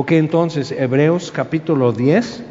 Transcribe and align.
Ok, 0.00 0.12
entonces, 0.12 0.70
Hebreos 0.70 1.32
capítulo 1.32 1.90
10, 1.90 2.44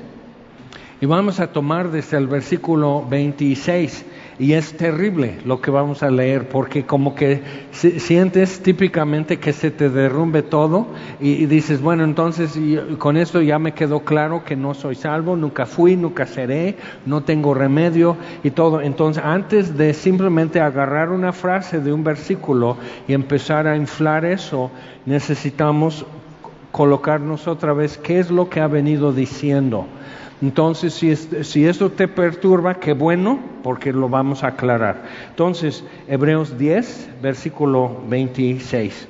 y 1.00 1.06
vamos 1.06 1.40
a 1.40 1.48
tomar 1.48 1.92
desde 1.92 2.18
el 2.18 2.28
versículo 2.28 3.06
26. 3.10 4.06
Y 4.38 4.52
es 4.52 4.76
terrible 4.76 5.38
lo 5.46 5.62
que 5.62 5.72
vamos 5.72 6.04
a 6.04 6.12
leer, 6.12 6.50
porque 6.50 6.84
como 6.84 7.16
que 7.16 7.42
sientes 7.72 8.62
típicamente 8.62 9.40
que 9.40 9.54
se 9.54 9.72
te 9.72 9.90
derrumbe 9.90 10.44
todo 10.44 10.88
y, 11.22 11.46
dices, 11.46 11.82
bueno, 11.82 12.04
entonces 12.04 12.60
con 12.98 13.16
esto 13.16 13.42
ya 13.42 13.60
me 13.60 13.72
quedó 13.72 14.02
claro 14.02 14.44
que 14.44 14.58
no 14.58 14.74
soy 14.74 14.96
salvo, 14.96 15.38
nunca 15.38 15.66
fui, 15.66 15.96
nunca 15.96 16.26
seré, 16.26 16.76
no 17.06 17.24
tengo 17.24 17.54
remedio 17.54 18.18
y 18.44 18.52
todo. 18.52 18.82
Entonces, 18.82 19.24
antes 19.24 19.78
de 19.78 19.94
simplemente 19.94 20.60
agarrar 20.60 21.12
una 21.12 21.32
frase 21.32 21.80
de 21.80 21.94
un 21.94 22.04
versículo 22.04 22.76
y 23.08 23.14
empezar 23.14 23.68
a 23.68 23.78
inflar 23.78 24.26
eso, 24.26 24.70
necesitamos 25.06 26.06
colocarnos 26.72 27.48
otra 27.48 27.74
vez 27.74 27.98
qué 27.98 28.20
es 28.20 28.30
lo 28.30 28.50
que 28.50 28.60
ha 28.60 28.68
venido 28.68 29.14
diciendo. 29.14 29.88
Entonces, 30.42 30.94
si, 30.94 31.16
si 31.16 31.66
esto 31.66 31.92
te 31.92 32.08
perturba, 32.08 32.76
qué 32.76 32.94
bueno, 32.94 33.40
porque 33.64 33.92
lo 33.92 34.08
vamos 34.08 34.44
a 34.44 34.50
aclarar. 34.50 35.04
Entonces, 35.30 35.84
Hebreos 36.08 36.58
10, 36.58 37.10
versículo 37.22 38.02
26. 38.08 39.08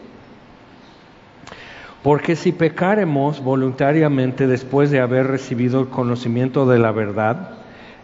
Porque 2.01 2.38
si 2.38 2.53
pecaremos 2.53 3.43
voluntariamente 3.43 4.48
después 4.48 4.89
de 4.91 5.01
haber 5.01 5.27
recibido 5.27 5.81
el 5.81 5.87
conocimiento 5.87 6.65
de 6.65 6.79
la 6.79 6.93
verdad, 6.93 7.57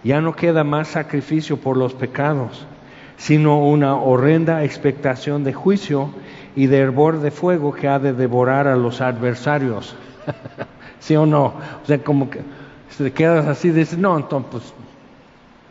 ya 0.04 0.20
no 0.20 0.36
queda 0.36 0.66
más 0.66 0.90
sacrificio 0.90 1.58
por 1.58 1.78
los 1.78 1.94
pecados, 1.94 2.66
sino 3.16 3.66
una 3.66 3.96
horrenda 3.96 4.66
expectación 4.66 5.46
de 5.46 5.54
juicio 5.54 6.10
y 6.56 6.68
de 6.68 6.80
hervor 6.80 7.20
de 7.20 7.32
fuego 7.32 7.74
que 7.74 7.88
ha 7.88 8.00
de 8.00 8.14
devorar 8.14 8.68
a 8.68 8.76
los 8.76 9.02
adversarios. 9.02 9.96
¿Sí 11.00 11.16
o 11.16 11.26
no? 11.26 11.46
O 11.46 11.86
sea, 11.86 12.00
como 12.00 12.30
que 12.30 12.42
te 12.98 13.12
quedas 13.12 13.48
así, 13.48 13.72
dices, 13.72 13.98
no, 13.98 14.18
entonces, 14.18 14.52
pues, 14.52 14.74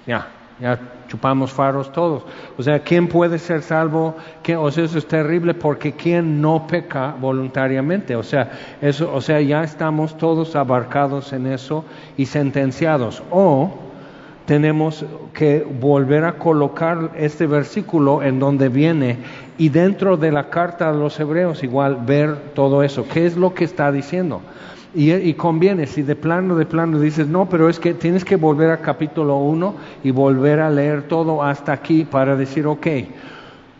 ya, 0.07 0.29
ya 0.61 0.79
chupamos 1.09 1.53
faros 1.53 1.93
todos. 1.93 2.25
O 2.59 2.63
sea, 2.63 2.81
¿quién 2.81 3.07
puede 3.07 3.39
ser 3.39 3.63
salvo? 3.63 4.17
O 4.59 4.71
sea, 4.71 4.85
eso 4.85 4.99
es 4.99 5.07
terrible 5.07 5.55
porque 5.55 5.93
¿quién 5.93 6.41
no 6.41 6.67
peca 6.67 7.15
voluntariamente? 7.21 8.17
O 8.17 8.23
sea, 8.23 8.51
eso, 8.81 9.13
o 9.15 9.21
sea, 9.21 9.41
ya 9.41 9.63
estamos 9.63 10.17
todos 10.17 10.57
abarcados 10.57 11.33
en 11.33 11.47
eso 11.47 11.85
y 12.17 12.27
sentenciados. 12.27 13.23
O 13.31 13.73
tenemos 14.47 15.05
que 15.33 15.65
volver 15.81 16.25
a 16.25 16.35
colocar 16.35 17.13
este 17.17 17.47
versículo 17.47 18.23
en 18.23 18.39
donde 18.39 18.69
viene 18.69 19.19
y 19.63 19.69
dentro 19.69 20.17
de 20.17 20.33
la 20.33 20.51
carta 20.51 20.89
a 20.89 20.93
los 20.93 21.21
hebreos 21.21 21.63
igual 21.63 21.99
ver 22.05 22.35
todo 22.53 22.83
eso. 22.83 23.07
¿Qué 23.09 23.27
es 23.27 23.37
lo 23.37 23.55
que 23.55 23.63
está 23.63 23.93
diciendo? 23.93 24.41
Y, 24.93 25.35
conviene, 25.35 25.87
si 25.87 26.03
de 26.03 26.17
plano, 26.17 26.57
de 26.57 26.67
plano 26.67 26.99
dices, 26.99 27.29
no, 27.29 27.49
pero 27.49 27.69
es 27.69 27.79
que 27.79 27.95
tienes 27.95 28.25
que 28.25 28.35
volver 28.35 28.73
a 28.73 28.79
capítulo 28.79 29.37
1 29.37 29.75
y 30.03 30.11
volver 30.11 30.59
a 30.59 30.69
leer 30.69 31.03
todo 31.03 31.45
hasta 31.45 31.73
aquí 31.73 32.05
para 32.05 32.35
decir, 32.35 32.67
ok, 32.67 32.87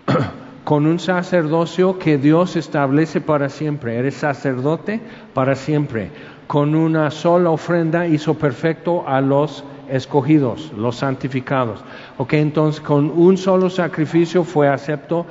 con 0.63 0.87
un 0.87 1.01
sacerdocio 1.01 1.99
que 1.99 2.17
Dios 2.17 2.55
establece 2.55 3.21
para 3.21 3.49
siempre, 3.49 3.97
eres 3.97 4.15
sacerdote 4.15 5.01
para 5.35 5.57
siempre, 5.57 6.13
con 6.47 6.77
una 6.77 7.11
sola 7.11 7.51
ofrenda 7.51 8.07
hizo 8.07 8.35
perfecto 8.35 9.03
a 9.09 9.21
los 9.21 9.65
escogidos, 9.93 10.73
los 10.77 10.97
santificados. 10.97 11.81
Ok, 12.19 12.35
entonces 12.35 12.81
con 12.81 13.11
un 13.11 13.37
solo 13.37 13.69
sacrificio 13.69 14.45
fue 14.45 14.69
acepto 14.69 15.27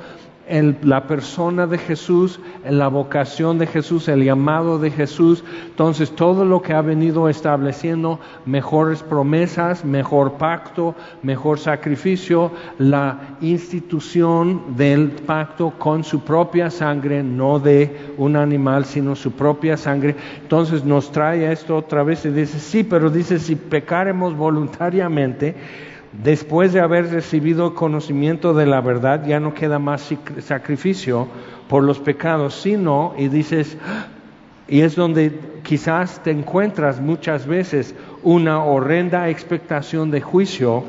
la 0.48 1.06
persona 1.06 1.66
de 1.66 1.78
Jesús, 1.78 2.40
la 2.68 2.88
vocación 2.88 3.58
de 3.58 3.66
Jesús, 3.66 4.08
el 4.08 4.24
llamado 4.24 4.78
de 4.78 4.90
Jesús. 4.90 5.44
Entonces, 5.66 6.10
todo 6.10 6.44
lo 6.44 6.62
que 6.62 6.72
ha 6.72 6.82
venido 6.82 7.28
estableciendo, 7.28 8.18
mejores 8.44 9.02
promesas, 9.02 9.84
mejor 9.84 10.32
pacto, 10.34 10.94
mejor 11.22 11.58
sacrificio, 11.58 12.50
la 12.78 13.36
institución 13.40 14.76
del 14.76 15.10
pacto 15.10 15.72
con 15.78 16.04
su 16.04 16.20
propia 16.20 16.70
sangre, 16.70 17.22
no 17.22 17.58
de 17.58 18.12
un 18.18 18.36
animal, 18.36 18.84
sino 18.84 19.14
su 19.14 19.32
propia 19.32 19.76
sangre. 19.76 20.16
Entonces 20.42 20.84
nos 20.84 21.12
trae 21.12 21.50
esto 21.50 21.76
otra 21.76 22.02
vez 22.02 22.24
y 22.24 22.30
dice, 22.30 22.58
sí, 22.58 22.84
pero 22.84 23.10
dice, 23.10 23.38
si 23.38 23.56
pecaremos 23.56 24.36
voluntariamente, 24.36 25.54
después 26.12 26.72
de 26.72 26.80
haber 26.80 27.10
recibido 27.10 27.74
conocimiento 27.74 28.54
de 28.54 28.66
la 28.66 28.80
verdad, 28.80 29.24
ya 29.26 29.40
no 29.40 29.54
queda 29.54 29.78
más 29.78 30.14
sacrificio 30.40 31.28
por 31.68 31.82
los 31.82 31.98
pecados, 31.98 32.54
sino, 32.54 33.14
y 33.16 33.28
dices, 33.28 33.76
y 34.68 34.82
es 34.82 34.94
donde 34.94 35.38
quizás 35.62 36.22
te 36.22 36.30
encuentras 36.30 37.00
muchas 37.00 37.46
veces 37.46 37.94
una 38.22 38.62
horrenda 38.62 39.28
expectación 39.28 40.10
de 40.10 40.20
juicio 40.20 40.84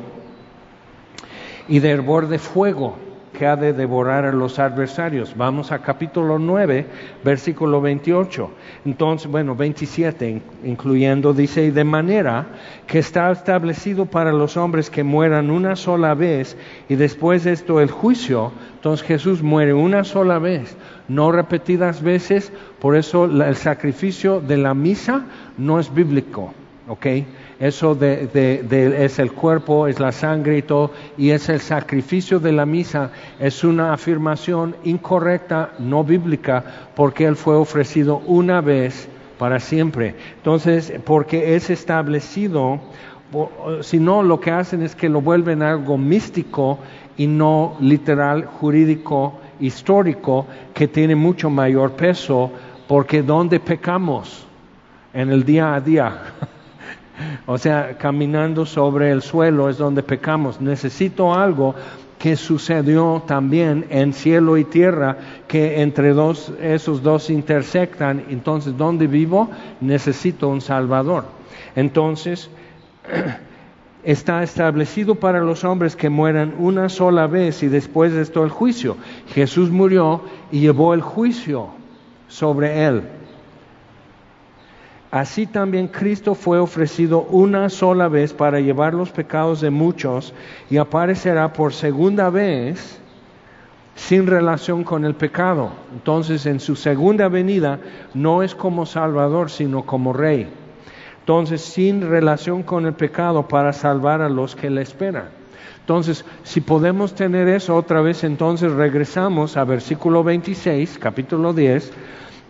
y 1.68 1.78
de 1.78 1.90
hervor 1.90 2.28
de 2.28 2.38
fuego 2.38 2.96
que 3.34 3.46
ha 3.46 3.56
de 3.56 3.72
devorar 3.72 4.24
a 4.24 4.32
los 4.32 4.58
adversarios. 4.58 5.36
Vamos 5.36 5.72
a 5.72 5.80
capítulo 5.80 6.38
9, 6.38 6.86
versículo 7.22 7.80
28. 7.80 8.50
Entonces, 8.86 9.30
bueno, 9.30 9.54
27 9.54 10.40
incluyendo, 10.64 11.34
dice, 11.34 11.64
y 11.64 11.70
de 11.70 11.84
manera 11.84 12.46
que 12.86 13.00
está 13.00 13.30
establecido 13.30 14.06
para 14.06 14.32
los 14.32 14.56
hombres 14.56 14.88
que 14.88 15.02
mueran 15.02 15.50
una 15.50 15.76
sola 15.76 16.14
vez 16.14 16.56
y 16.88 16.94
después 16.94 17.44
de 17.44 17.52
esto 17.52 17.80
el 17.80 17.90
juicio. 17.90 18.52
Entonces 18.76 19.06
Jesús 19.06 19.42
muere 19.42 19.74
una 19.74 20.04
sola 20.04 20.38
vez, 20.38 20.76
no 21.08 21.32
repetidas 21.32 22.02
veces, 22.02 22.52
por 22.80 22.96
eso 22.96 23.24
el 23.24 23.56
sacrificio 23.56 24.40
de 24.40 24.56
la 24.56 24.74
misa 24.74 25.24
no 25.58 25.80
es 25.80 25.92
bíblico, 25.92 26.54
¿ok? 26.88 27.06
Eso 27.58 27.94
de, 27.94 28.28
es 29.04 29.18
el 29.18 29.32
cuerpo, 29.32 29.86
es 29.86 30.00
la 30.00 30.12
sangre 30.12 30.58
y 30.58 30.62
todo, 30.62 30.90
y 31.16 31.30
es 31.30 31.48
el 31.48 31.60
sacrificio 31.60 32.40
de 32.40 32.52
la 32.52 32.66
misa, 32.66 33.10
es 33.38 33.62
una 33.64 33.92
afirmación 33.92 34.76
incorrecta, 34.84 35.72
no 35.78 36.02
bíblica, 36.04 36.64
porque 36.94 37.24
Él 37.24 37.36
fue 37.36 37.54
ofrecido 37.54 38.18
una 38.26 38.60
vez 38.60 39.08
para 39.38 39.60
siempre. 39.60 40.14
Entonces, 40.36 40.92
porque 41.04 41.54
es 41.54 41.70
establecido, 41.70 42.80
si 43.82 43.98
no, 43.98 44.22
lo 44.22 44.40
que 44.40 44.50
hacen 44.50 44.82
es 44.82 44.94
que 44.94 45.08
lo 45.08 45.20
vuelven 45.20 45.62
algo 45.62 45.96
místico 45.98 46.78
y 47.16 47.26
no 47.26 47.76
literal, 47.80 48.44
jurídico, 48.44 49.38
histórico, 49.60 50.46
que 50.72 50.88
tiene 50.88 51.14
mucho 51.14 51.50
mayor 51.50 51.92
peso, 51.92 52.50
porque 52.88 53.22
¿dónde 53.22 53.60
pecamos? 53.60 54.46
En 55.12 55.30
el 55.30 55.44
día 55.44 55.74
a 55.74 55.80
día. 55.80 56.22
O 57.46 57.58
sea, 57.58 57.96
caminando 57.98 58.66
sobre 58.66 59.10
el 59.10 59.22
suelo 59.22 59.68
es 59.68 59.78
donde 59.78 60.02
pecamos. 60.02 60.60
Necesito 60.60 61.34
algo 61.34 61.74
que 62.18 62.36
sucedió 62.36 63.22
también 63.26 63.86
en 63.90 64.12
cielo 64.12 64.56
y 64.56 64.64
tierra, 64.64 65.16
que 65.46 65.82
entre 65.82 66.14
dos, 66.14 66.52
esos 66.60 67.02
dos 67.02 67.28
intersectan. 67.28 68.24
Entonces, 68.30 68.76
¿dónde 68.76 69.06
vivo? 69.06 69.50
Necesito 69.80 70.48
un 70.48 70.60
Salvador. 70.60 71.24
Entonces, 71.76 72.48
está 74.04 74.42
establecido 74.42 75.16
para 75.16 75.40
los 75.40 75.64
hombres 75.64 75.96
que 75.96 76.08
mueran 76.08 76.54
una 76.58 76.88
sola 76.88 77.26
vez 77.26 77.62
y 77.62 77.68
después 77.68 78.12
de 78.12 78.22
esto 78.22 78.44
el 78.44 78.50
juicio. 78.50 78.96
Jesús 79.28 79.70
murió 79.70 80.22
y 80.50 80.60
llevó 80.60 80.94
el 80.94 81.02
juicio 81.02 81.68
sobre 82.28 82.86
él. 82.86 83.02
Así 85.14 85.46
también 85.46 85.86
Cristo 85.86 86.34
fue 86.34 86.58
ofrecido 86.58 87.20
una 87.30 87.68
sola 87.68 88.08
vez 88.08 88.32
para 88.32 88.58
llevar 88.58 88.94
los 88.94 89.12
pecados 89.12 89.60
de 89.60 89.70
muchos 89.70 90.34
y 90.68 90.76
aparecerá 90.78 91.52
por 91.52 91.72
segunda 91.72 92.30
vez 92.30 92.98
sin 93.94 94.26
relación 94.26 94.82
con 94.82 95.04
el 95.04 95.14
pecado. 95.14 95.70
Entonces 95.92 96.46
en 96.46 96.58
su 96.58 96.74
segunda 96.74 97.28
venida 97.28 97.78
no 98.12 98.42
es 98.42 98.56
como 98.56 98.86
Salvador, 98.86 99.50
sino 99.50 99.86
como 99.86 100.12
Rey. 100.12 100.48
Entonces 101.20 101.60
sin 101.60 102.10
relación 102.10 102.64
con 102.64 102.84
el 102.84 102.94
pecado 102.94 103.46
para 103.46 103.72
salvar 103.72 104.20
a 104.20 104.28
los 104.28 104.56
que 104.56 104.68
le 104.68 104.82
esperan. 104.82 105.28
Entonces, 105.78 106.24
si 106.42 106.60
podemos 106.60 107.14
tener 107.14 107.46
eso 107.46 107.76
otra 107.76 108.00
vez, 108.00 108.24
entonces 108.24 108.72
regresamos 108.72 109.56
a 109.56 109.62
versículo 109.62 110.24
26, 110.24 110.98
capítulo 110.98 111.52
10, 111.52 111.92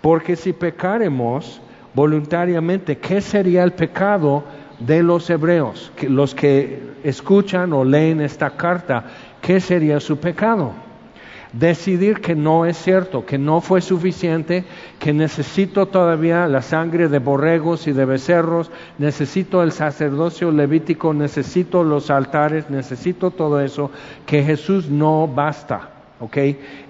porque 0.01 0.37
si 0.37 0.55
pecaremos, 0.55 1.61
voluntariamente 1.95 2.99
qué 2.99 3.21
sería 3.21 3.63
el 3.63 3.73
pecado 3.73 4.45
de 4.79 5.03
los 5.03 5.31
hebreos, 5.31 5.93
los 6.09 6.35
que 6.35 6.95
escuchan 7.05 7.73
o 7.73 7.85
leen 7.85 8.21
esta 8.21 8.51
carta, 8.51 9.05
qué 9.41 9.61
sería 9.61 10.01
su 10.01 10.19
pecado. 10.19 10.73
Decidir 11.53 12.21
que 12.21 12.35
no 12.35 12.67
es 12.67 12.77
cierto, 12.77 13.25
que 13.25 13.39
no 13.39 13.61
fue 13.61 13.81
suficiente, 13.81 14.65
que 14.99 15.13
necesito 15.13 15.87
todavía 15.87 16.49
la 16.49 16.63
sangre 16.63 17.07
de 17.09 17.21
borregos 17.21 17.87
y 17.87 17.93
de 17.93 18.05
becerros, 18.05 18.73
necesito 18.99 19.63
el 19.63 19.71
sacerdocio 19.71 20.51
levítico, 20.51 21.15
necesito 21.15 21.85
los 21.85 22.11
altares, 22.11 22.71
necesito 22.71 23.31
todo 23.31 23.61
eso, 23.61 23.93
que 24.27 24.43
Jesús 24.43 24.91
no 24.91 25.29
basta, 25.29 25.91
¿ok? 26.19 26.37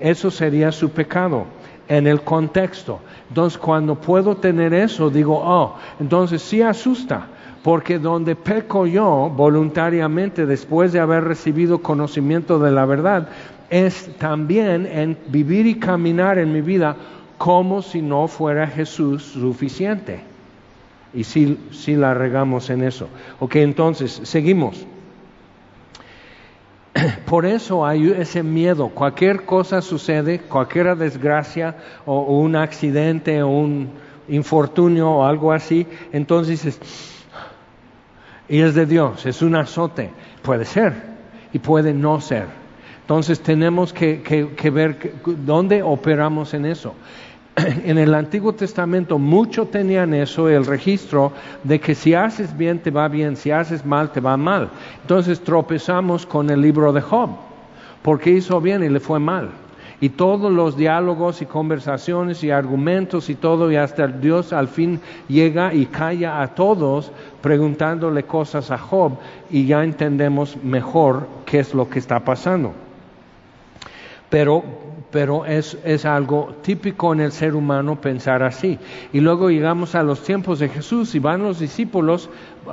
Eso 0.00 0.30
sería 0.30 0.72
su 0.72 0.88
pecado 0.88 1.44
en 1.88 2.06
el 2.06 2.22
contexto. 2.22 3.00
Entonces, 3.28 3.58
cuando 3.58 3.94
puedo 3.94 4.36
tener 4.36 4.72
eso, 4.72 5.10
digo, 5.10 5.40
oh, 5.42 5.76
entonces 6.00 6.42
sí 6.42 6.62
asusta, 6.62 7.26
porque 7.62 7.98
donde 7.98 8.36
peco 8.36 8.86
yo 8.86 9.32
voluntariamente 9.34 10.46
después 10.46 10.92
de 10.92 11.00
haber 11.00 11.24
recibido 11.24 11.82
conocimiento 11.82 12.58
de 12.58 12.72
la 12.72 12.84
verdad, 12.84 13.28
es 13.70 14.10
también 14.18 14.86
en 14.86 15.16
vivir 15.28 15.66
y 15.66 15.76
caminar 15.76 16.38
en 16.38 16.52
mi 16.52 16.60
vida 16.60 16.96
como 17.38 17.82
si 17.82 18.02
no 18.02 18.28
fuera 18.28 18.66
Jesús 18.66 19.22
suficiente. 19.22 20.20
Y 21.12 21.24
si, 21.24 21.58
si 21.70 21.94
la 21.94 22.12
regamos 22.12 22.70
en 22.70 22.82
eso. 22.82 23.08
Ok, 23.38 23.56
entonces, 23.56 24.20
seguimos. 24.24 24.84
Por 27.26 27.46
eso 27.46 27.84
hay 27.86 28.10
ese 28.10 28.42
miedo. 28.42 28.88
Cualquier 28.88 29.44
cosa 29.44 29.82
sucede, 29.82 30.40
cualquier 30.40 30.96
desgracia 30.96 31.76
o, 32.06 32.20
un 32.38 32.56
accidente 32.56 33.42
o 33.42 33.48
un 33.48 33.90
infortunio 34.28 35.10
o 35.10 35.24
algo 35.24 35.52
así, 35.52 35.86
entonces 36.12 36.64
es, 36.64 36.80
y 38.48 38.60
es 38.60 38.74
de 38.74 38.86
Dios, 38.86 39.26
es 39.26 39.42
un 39.42 39.56
azote. 39.56 40.10
Puede 40.42 40.64
ser 40.64 40.94
y 41.52 41.58
puede 41.58 41.92
no 41.92 42.20
ser. 42.20 42.46
Entonces 43.00 43.40
tenemos 43.40 43.92
que, 43.92 44.22
que 44.22 44.70
ver 44.70 45.14
dónde 45.24 45.82
operamos 45.82 46.54
en 46.54 46.64
eso. 46.64 46.94
en 47.84 47.98
el 47.98 48.14
Antiguo 48.14 48.52
Testamento 48.52 49.18
mucho 49.18 49.66
tenían 49.66 50.14
eso, 50.14 50.48
el 50.48 50.66
registro 50.66 51.32
de 51.62 51.80
que 51.80 51.94
si 51.94 52.14
haces 52.14 52.56
bien 52.56 52.80
te 52.80 52.90
va 52.90 53.08
bien, 53.08 53.36
si 53.36 53.50
haces 53.50 53.84
mal 53.84 54.10
te 54.10 54.20
va 54.20 54.36
mal. 54.36 54.70
Entonces 55.02 55.40
tropezamos 55.40 56.26
con 56.26 56.50
el 56.50 56.60
libro 56.60 56.92
de 56.92 57.00
Job, 57.00 57.30
porque 58.02 58.30
hizo 58.30 58.60
bien 58.60 58.82
y 58.82 58.88
le 58.88 59.00
fue 59.00 59.20
mal. 59.20 59.50
Y 60.00 60.10
todos 60.10 60.52
los 60.52 60.76
diálogos 60.76 61.40
y 61.40 61.46
conversaciones 61.46 62.42
y 62.42 62.50
argumentos 62.50 63.30
y 63.30 63.36
todo, 63.36 63.70
y 63.70 63.76
hasta 63.76 64.08
Dios 64.08 64.52
al 64.52 64.68
fin 64.68 65.00
llega 65.28 65.72
y 65.72 65.86
calla 65.86 66.42
a 66.42 66.48
todos 66.48 67.12
preguntándole 67.40 68.24
cosas 68.24 68.70
a 68.70 68.78
Job 68.78 69.12
y 69.48 69.66
ya 69.66 69.84
entendemos 69.84 70.56
mejor 70.62 71.28
qué 71.46 71.60
es 71.60 71.72
lo 71.72 71.88
que 71.88 72.00
está 72.00 72.20
pasando. 72.20 72.72
Pero 74.28 74.64
pero 75.14 75.46
es, 75.46 75.78
es, 75.84 76.04
algo 76.06 76.56
típico 76.60 77.12
en 77.12 77.20
el 77.20 77.30
ser 77.30 77.54
humano 77.54 78.00
pensar 78.00 78.42
así. 78.42 78.80
Y 79.12 79.20
luego 79.20 79.48
llegamos 79.48 79.94
a 79.94 80.02
los 80.02 80.24
tiempos 80.24 80.58
de 80.58 80.68
Jesús 80.68 81.14
y 81.14 81.20
van 81.20 81.44
los 81.44 81.60
discípulos 81.60 82.28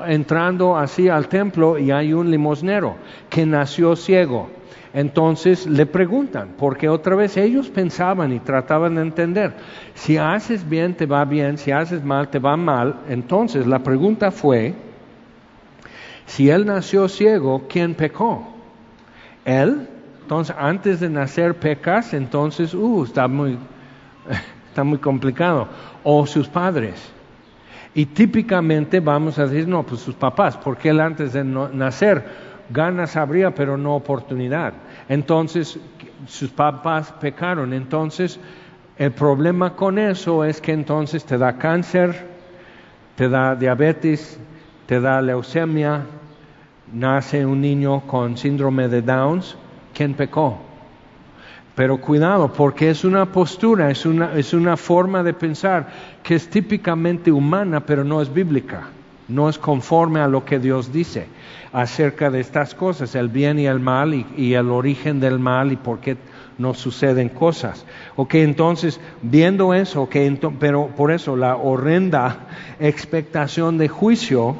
entrando 0.07 0.75
así 0.75 1.07
al 1.07 1.27
templo 1.27 1.77
y 1.77 1.91
hay 1.91 2.13
un 2.13 2.31
limosnero 2.31 2.95
que 3.29 3.45
nació 3.45 3.95
ciego. 3.95 4.49
Entonces 4.91 5.67
le 5.67 5.85
preguntan, 5.85 6.55
porque 6.57 6.89
otra 6.89 7.15
vez 7.15 7.37
ellos 7.37 7.69
pensaban 7.69 8.33
y 8.33 8.39
trataban 8.39 8.95
de 8.95 9.03
entender, 9.03 9.53
si 9.93 10.17
haces 10.17 10.67
bien 10.67 10.95
te 10.95 11.05
va 11.05 11.23
bien, 11.25 11.59
si 11.59 11.69
haces 11.69 12.03
mal 12.03 12.29
te 12.29 12.39
va 12.39 12.57
mal. 12.57 13.01
Entonces 13.07 13.67
la 13.67 13.83
pregunta 13.83 14.31
fue, 14.31 14.73
si 16.25 16.49
él 16.49 16.65
nació 16.65 17.07
ciego, 17.07 17.67
¿quién 17.69 17.93
pecó? 17.93 18.47
¿Él 19.45 19.90
entonces, 20.31 20.55
antes 20.57 21.01
de 21.01 21.09
nacer 21.09 21.55
pecas, 21.55 22.13
entonces, 22.13 22.73
uh, 22.73 23.03
está 23.03 23.27
muy, 23.27 23.57
está 24.69 24.81
muy 24.81 24.97
complicado. 24.97 25.67
O 26.05 26.25
sus 26.25 26.47
padres. 26.47 27.11
Y 27.93 28.05
típicamente 28.05 29.01
vamos 29.01 29.37
a 29.37 29.47
decir, 29.47 29.67
no, 29.67 29.83
pues 29.83 29.99
sus 29.99 30.15
papás, 30.15 30.55
porque 30.55 30.87
él 30.87 31.01
antes 31.01 31.33
de 31.33 31.43
nacer 31.43 32.23
ganas 32.69 33.17
habría, 33.17 33.53
pero 33.53 33.75
no 33.75 33.93
oportunidad. 33.93 34.71
Entonces, 35.09 35.77
sus 36.27 36.49
papás 36.49 37.11
pecaron. 37.19 37.73
Entonces, 37.73 38.39
el 38.97 39.11
problema 39.11 39.75
con 39.75 39.99
eso 39.99 40.45
es 40.45 40.61
que 40.61 40.71
entonces 40.71 41.25
te 41.25 41.37
da 41.37 41.57
cáncer, 41.57 42.25
te 43.17 43.27
da 43.27 43.53
diabetes, 43.57 44.39
te 44.85 45.01
da 45.01 45.21
leucemia, 45.21 46.05
nace 46.93 47.45
un 47.45 47.59
niño 47.59 48.07
con 48.07 48.37
síndrome 48.37 48.87
de 48.87 49.01
Downs 49.01 49.57
¿Quién 49.93 50.13
pecó. 50.13 50.59
Pero 51.75 52.01
cuidado, 52.01 52.51
porque 52.51 52.89
es 52.89 53.03
una 53.05 53.25
postura, 53.25 53.89
es 53.89 54.05
una, 54.05 54.33
es 54.35 54.53
una 54.53 54.75
forma 54.75 55.23
de 55.23 55.33
pensar 55.33 55.87
que 56.21 56.35
es 56.35 56.49
típicamente 56.49 57.31
humana, 57.31 57.85
pero 57.85 58.03
no 58.03 58.21
es 58.21 58.33
bíblica, 58.33 58.89
no 59.29 59.47
es 59.47 59.57
conforme 59.57 60.19
a 60.19 60.27
lo 60.27 60.43
que 60.43 60.59
Dios 60.59 60.91
dice 60.91 61.27
acerca 61.71 62.29
de 62.29 62.41
estas 62.41 62.75
cosas, 62.75 63.15
el 63.15 63.29
bien 63.29 63.57
y 63.57 63.65
el 63.65 63.79
mal 63.79 64.13
y, 64.13 64.53
el 64.53 64.69
origen 64.69 65.19
del 65.19 65.39
mal 65.39 65.71
y 65.71 65.77
por 65.77 65.99
qué 65.99 66.17
nos 66.57 66.77
suceden 66.77 67.29
cosas. 67.29 67.85
Ok, 68.17 68.35
entonces, 68.35 68.99
viendo 69.21 69.73
eso, 69.73 70.03
okay, 70.03 70.37
pero 70.59 70.87
por 70.87 71.11
eso 71.11 71.37
la 71.37 71.55
horrenda 71.55 72.47
expectación 72.79 73.77
de 73.77 73.87
juicio, 73.87 74.55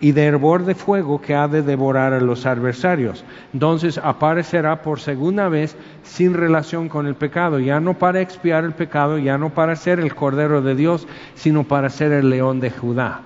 y 0.00 0.12
de 0.12 0.26
hervor 0.26 0.64
de 0.64 0.74
fuego 0.74 1.20
que 1.20 1.34
ha 1.34 1.48
de 1.48 1.62
devorar 1.62 2.12
a 2.12 2.20
los 2.20 2.46
adversarios. 2.46 3.24
Entonces 3.52 3.98
aparecerá 3.98 4.82
por 4.82 5.00
segunda 5.00 5.48
vez 5.48 5.76
sin 6.02 6.34
relación 6.34 6.88
con 6.88 7.06
el 7.06 7.14
pecado, 7.14 7.58
ya 7.58 7.80
no 7.80 7.94
para 7.94 8.20
expiar 8.20 8.64
el 8.64 8.72
pecado, 8.72 9.18
ya 9.18 9.38
no 9.38 9.50
para 9.50 9.76
ser 9.76 10.00
el 10.00 10.14
Cordero 10.14 10.62
de 10.62 10.74
Dios, 10.74 11.06
sino 11.34 11.64
para 11.64 11.90
ser 11.90 12.12
el 12.12 12.30
león 12.30 12.60
de 12.60 12.70
Judá. 12.70 13.22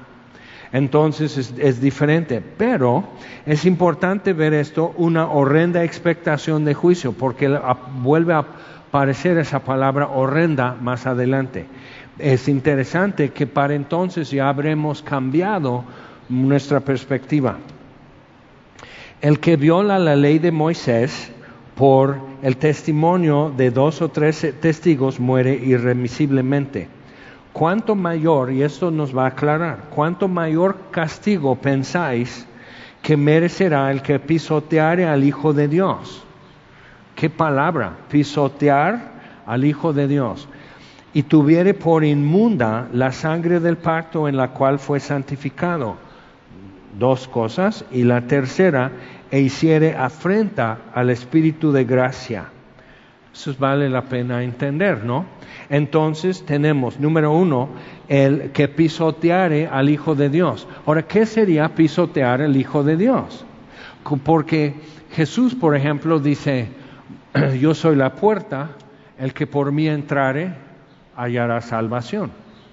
Entonces 0.73 1.53
es, 1.59 1.81
diferente, 1.83 2.43
pero 2.57 3.05
es 3.45 3.67
importante 3.67 4.33
ver 4.33 4.55
esto, 4.55 4.95
una 4.97 5.27
horrenda 5.27 5.85
expectación 5.85 6.65
de 6.65 6.73
juicio, 6.73 7.13
porque 7.13 7.61
vuelve 8.01 8.33
a 8.33 8.47
aparecer 8.89 9.37
esa 9.37 9.61
palabra 9.61 10.09
horrenda 10.09 10.75
más 10.81 11.07
adelante. 11.07 11.67
Es 12.19 12.49
interesante 12.49 13.31
que 13.31 13.47
para 13.47 13.75
entonces 13.75 14.31
ya 14.31 14.49
habremos 14.49 15.03
cambiado 15.03 15.85
nuestra 16.33 16.81
perspectiva. 16.81 17.59
El 19.21 19.39
que 19.39 19.57
viola 19.57 19.99
la 19.99 20.17
ley 20.17 20.39
de 20.39 20.51
Moisés 20.51 21.31
por 21.77 22.17
el 22.43 22.57
testimonio 22.57 23.53
de 23.55 23.71
dos 23.71 24.03
o 24.03 24.09
tres 24.09 24.55
testigos 24.61 25.21
muere 25.21 25.55
irremisiblemente. 25.55 26.89
¿Cuánto 27.53 27.95
mayor, 27.95 28.51
y 28.51 28.63
esto 28.63 28.91
nos 28.91 29.17
va 29.17 29.25
a 29.25 29.29
aclarar, 29.29 29.91
cuánto 29.95 30.27
mayor 30.27 30.77
castigo 30.91 31.55
pensáis 31.57 32.47
que 33.03 33.17
merecerá 33.17 33.91
el 33.91 34.01
que 34.01 34.19
pisoteare 34.19 35.07
al 35.07 35.23
Hijo 35.23 35.53
de 35.53 35.69
Dios? 35.69 36.25
¿Qué 37.15 37.29
palabra? 37.29 37.93
Pisotear 38.11 39.13
al 39.47 39.65
Hijo 39.65 39.93
de 39.93 40.09
Dios. 40.09 40.49
Y 41.13 41.25
tuviere 41.25 41.75
por 41.75 42.05
inmunda 42.05 42.89
la 42.93 43.13
sangre 43.13 43.61
del 43.61 43.77
pacto 43.77 44.29
en 44.29 44.37
la 44.39 44.49
cual 44.49 44.79
fue 44.79 44.99
santificado 44.99 45.97
dos 46.99 47.29
cosas, 47.29 47.85
y 47.91 48.05
la 48.05 48.23
tercera, 48.23 48.93
e 49.31 49.41
hiciere 49.41 49.97
afrenta 49.97 50.79
al 50.95 51.11
Espíritu 51.11 51.73
de 51.73 51.85
gracia. 51.85 52.51
Eso 53.33 53.55
vale 53.59 53.89
la 53.89 54.03
pena 54.03 54.43
entender, 54.43 55.05
¿no? 55.05 55.25
Entonces 55.71 56.45
tenemos, 56.45 57.01
número 57.01 57.33
uno, 57.33 57.71
el 58.09 58.51
que 58.51 58.69
pisoteare 58.69 59.69
al 59.69 59.89
Hijo 59.89 60.15
de 60.15 60.29
Dios. 60.29 60.69
Ahora, 60.85 61.03
¿qué 61.03 61.25
sería 61.25 61.75
pisotear 61.75 62.43
al 62.43 62.57
Hijo 62.57 62.85
de 62.85 62.97
Dios? 62.99 63.47
Porque 64.23 64.75
Jesús, 65.13 65.55
por 65.55 65.75
ejemplo, 65.75 66.19
dice, 66.19 66.69
yo 67.59 67.73
soy 67.73 67.97
la 67.97 68.15
puerta, 68.15 68.73
el 69.19 69.33
que 69.33 69.47
por 69.47 69.73
mí 69.73 69.89
entrare 69.89 70.53
hallará 71.17 71.63
salvación. 71.63 72.31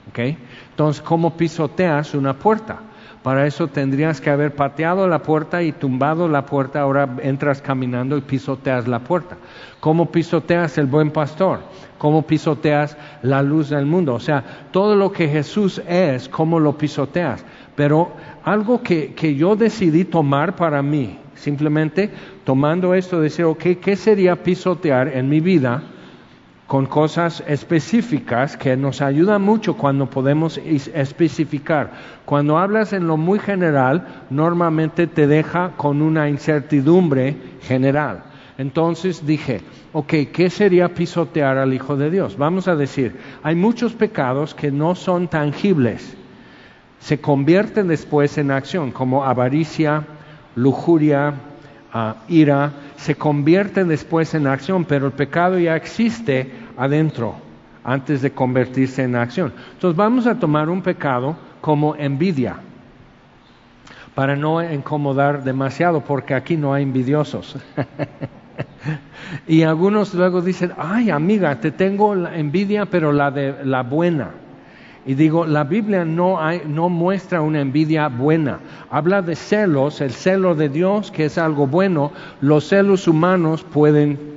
¿Okay? 0.10 0.38
Entonces, 0.72 1.02
¿cómo 1.02 1.38
pisoteas 1.38 2.14
una 2.16 2.34
puerta? 2.34 2.80
Para 3.24 3.46
eso 3.46 3.68
tendrías 3.68 4.22
que 4.22 4.30
haber 4.30 4.56
pateado 4.56 5.06
la 5.08 5.20
puerta 5.20 5.62
y 5.62 5.74
tumbado 5.74 6.30
la 6.30 6.46
puerta, 6.46 6.80
ahora 6.80 7.18
entras 7.22 7.62
caminando 7.62 8.16
y 8.16 8.22
pisoteas 8.22 8.88
la 8.88 9.00
puerta. 9.00 9.36
¿Cómo 9.82 10.10
pisoteas 10.10 10.78
el 10.78 10.86
buen 10.86 11.12
pastor? 11.12 11.60
¿Cómo 11.98 12.22
pisoteas 12.22 12.96
la 13.22 13.42
luz 13.42 13.70
del 13.70 13.86
mundo? 13.86 14.14
O 14.14 14.20
sea, 14.22 14.44
todo 14.72 14.96
lo 14.96 15.12
que 15.12 15.28
Jesús 15.28 15.82
es, 15.86 16.30
¿cómo 16.30 16.62
lo 16.62 16.78
pisoteas? 16.78 17.44
Pero 17.76 18.14
algo 18.44 18.82
que, 18.82 19.36
yo 19.38 19.58
decidí 19.58 20.06
tomar 20.06 20.56
para 20.56 20.82
mí, 20.82 21.18
simplemente 21.36 22.10
tomando 22.46 22.94
esto, 22.94 23.20
decir, 23.20 23.44
ok, 23.44 23.64
¿qué 23.82 23.98
sería 23.98 24.42
pisotear 24.42 25.10
en 25.10 25.28
mi 25.28 25.42
vida? 25.42 25.84
Con 26.70 26.86
cosas 26.86 27.44
específicas 27.48 28.56
que 28.56 28.78
nos 28.78 29.02
ayuda 29.02 29.40
mucho 29.40 29.76
cuando 29.76 30.06
podemos 30.06 30.60
especificar. 30.60 31.90
Cuando 32.26 32.60
hablas 32.60 32.94
en 32.94 33.08
lo 33.08 33.18
muy 33.18 33.40
general, 33.40 34.06
normalmente 34.30 35.08
te 35.08 35.26
deja 35.26 35.72
con 35.78 36.04
una 36.04 36.30
incertidumbre 36.30 37.36
general. 37.64 38.22
Entonces 38.60 39.26
dije, 39.26 39.62
ok, 39.94 40.14
¿qué 40.32 40.52
sería 40.52 40.94
pisotear 40.94 41.58
al 41.58 41.74
Hijo 41.74 41.96
de 41.96 42.12
Dios? 42.12 42.38
Vamos 42.38 42.68
a 42.68 42.76
decir, 42.76 43.20
hay 43.42 43.56
muchos 43.56 43.94
pecados 43.94 44.54
que 44.54 44.72
no 44.72 44.94
son 44.94 45.28
tangibles, 45.28 46.16
se 47.00 47.20
convierten 47.20 47.88
después 47.88 48.38
en 48.38 48.52
acción, 48.52 48.92
como 48.92 49.26
avaricia, 49.26 50.04
lujuria, 50.56 51.34
ah, 51.92 52.18
ira, 52.28 52.74
se 52.96 53.16
convierten 53.16 53.88
después 53.88 54.36
en 54.36 54.46
acción, 54.46 54.86
pero 54.86 55.08
el 55.08 55.14
pecado 55.14 55.58
ya 55.58 55.76
existe 55.76 56.59
adentro. 56.80 57.36
antes 57.84 58.22
de 58.22 58.32
convertirse 58.32 59.04
en 59.04 59.16
acción. 59.16 59.54
Entonces 59.74 59.98
vamos 59.98 60.28
a 60.28 60.36
tomar 60.36 60.70
un 60.70 60.82
pecado 60.82 61.36
como 61.62 61.96
envidia, 61.96 62.58
para 64.14 64.36
no 64.36 64.62
incomodar 64.62 65.44
demasiado, 65.44 66.02
porque 66.02 66.34
aquí 66.34 66.58
no 66.58 66.74
hay 66.74 66.84
envidiosos. 66.84 67.56
y 69.48 69.64
algunos 69.64 70.14
luego 70.14 70.42
dicen, 70.42 70.74
ay 70.78 71.10
amiga, 71.10 71.60
te 71.60 71.72
tengo 71.72 72.16
la 72.16 72.38
envidia, 72.38 72.86
pero 72.86 73.12
la 73.12 73.32
de 73.32 73.56
la 73.64 73.84
buena. 73.84 74.32
Y 75.06 75.16
digo, 75.16 75.46
la 75.46 75.64
Biblia 75.64 76.04
no, 76.06 76.40
hay, 76.40 76.62
no 76.68 76.90
muestra 76.90 77.42
una 77.42 77.62
envidia 77.62 78.10
buena. 78.10 78.60
Habla 78.92 79.22
de 79.22 79.36
celos, 79.36 80.02
el 80.02 80.12
celo 80.12 80.54
de 80.54 80.70
Dios, 80.70 81.10
que 81.10 81.26
es 81.26 81.38
algo 81.38 81.66
bueno. 81.66 82.12
Los 82.42 82.68
celos 82.68 83.08
humanos 83.08 83.64
pueden 83.64 84.29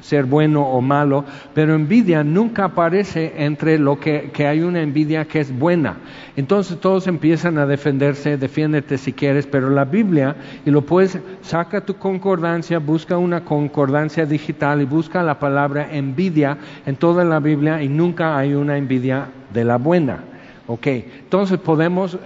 ser 0.00 0.24
bueno 0.24 0.62
o 0.62 0.80
malo, 0.80 1.24
pero 1.54 1.74
envidia 1.74 2.24
nunca 2.24 2.64
aparece 2.64 3.34
entre 3.38 3.78
lo 3.78 3.98
que, 3.98 4.30
que, 4.32 4.46
hay 4.46 4.60
una 4.60 4.80
envidia 4.80 5.24
que 5.26 5.40
es 5.40 5.56
buena. 5.56 5.96
Entonces 6.36 6.78
todos 6.78 7.06
empiezan 7.06 7.58
a 7.58 7.66
defenderse, 7.66 8.36
defiéndete 8.36 8.98
si 8.98 9.12
quieres, 9.12 9.46
pero 9.46 9.70
la 9.70 9.84
Biblia, 9.84 10.36
y 10.64 10.70
lo 10.70 10.82
puedes, 10.82 11.18
saca 11.42 11.80
tu 11.80 11.94
concordancia, 11.94 12.78
busca 12.78 13.18
una 13.18 13.44
concordancia 13.44 14.26
digital 14.26 14.82
y 14.82 14.84
busca 14.84 15.22
la 15.22 15.38
palabra 15.38 15.88
envidia 15.92 16.58
en 16.86 16.96
toda 16.96 17.24
la 17.24 17.40
Biblia 17.40 17.82
y 17.82 17.88
nunca 17.88 18.38
hay 18.38 18.54
una 18.54 18.76
envidia 18.76 19.26
de 19.52 19.64
la 19.64 19.76
buena. 19.76 20.24
Ok, 20.66 20.86
entonces 20.86 21.58
podemos 21.58 22.18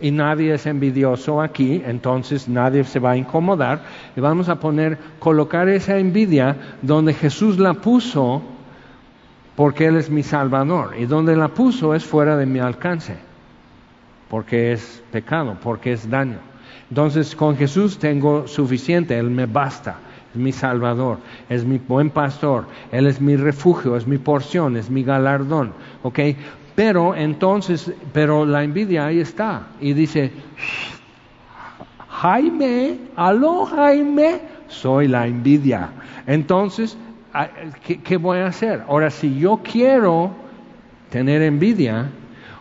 y 0.00 0.10
nadie 0.10 0.54
es 0.54 0.66
envidioso 0.66 1.40
aquí, 1.40 1.82
entonces 1.86 2.48
nadie 2.48 2.84
se 2.84 2.98
va 2.98 3.12
a 3.12 3.16
incomodar 3.16 3.82
y 4.16 4.20
vamos 4.20 4.48
a 4.48 4.60
poner, 4.60 4.98
colocar 5.18 5.68
esa 5.68 5.98
envidia 5.98 6.56
donde 6.82 7.14
Jesús 7.14 7.58
la 7.58 7.74
puso 7.74 8.42
porque 9.56 9.86
Él 9.86 9.96
es 9.96 10.08
mi 10.08 10.22
Salvador 10.22 10.94
y 10.98 11.06
donde 11.06 11.36
la 11.36 11.48
puso 11.48 11.94
es 11.94 12.04
fuera 12.04 12.36
de 12.36 12.46
mi 12.46 12.60
alcance, 12.60 13.16
porque 14.28 14.72
es 14.72 15.02
pecado, 15.12 15.56
porque 15.62 15.92
es 15.92 16.08
daño. 16.08 16.38
Entonces 16.88 17.36
con 17.36 17.56
Jesús 17.56 17.98
tengo 17.98 18.48
suficiente, 18.48 19.18
Él 19.18 19.30
me 19.30 19.46
basta, 19.46 19.98
es 20.32 20.40
mi 20.40 20.52
Salvador, 20.52 21.18
es 21.48 21.64
mi 21.64 21.78
buen 21.78 22.10
pastor, 22.10 22.66
Él 22.90 23.06
es 23.06 23.20
mi 23.20 23.36
refugio, 23.36 23.96
es 23.96 24.06
mi 24.06 24.18
porción, 24.18 24.76
es 24.76 24.88
mi 24.88 25.02
galardón, 25.02 25.72
¿ok? 26.02 26.18
Pero 26.80 27.14
entonces, 27.14 27.92
pero 28.14 28.46
la 28.46 28.64
envidia 28.64 29.04
ahí 29.04 29.20
está 29.20 29.66
y 29.82 29.92
dice, 29.92 30.32
Jaime, 32.08 32.96
aló 33.16 33.66
Jaime, 33.66 34.40
soy 34.66 35.06
la 35.06 35.26
envidia. 35.26 35.90
Entonces, 36.26 36.96
ah, 37.34 37.48
¿qué, 37.82 38.16
voy 38.16 38.38
a 38.38 38.46
hacer? 38.46 38.82
Ahora, 38.88 39.10
si 39.10 39.38
yo 39.38 39.60
quiero 39.62 40.30
tener 41.10 41.42
envidia, 41.42 42.08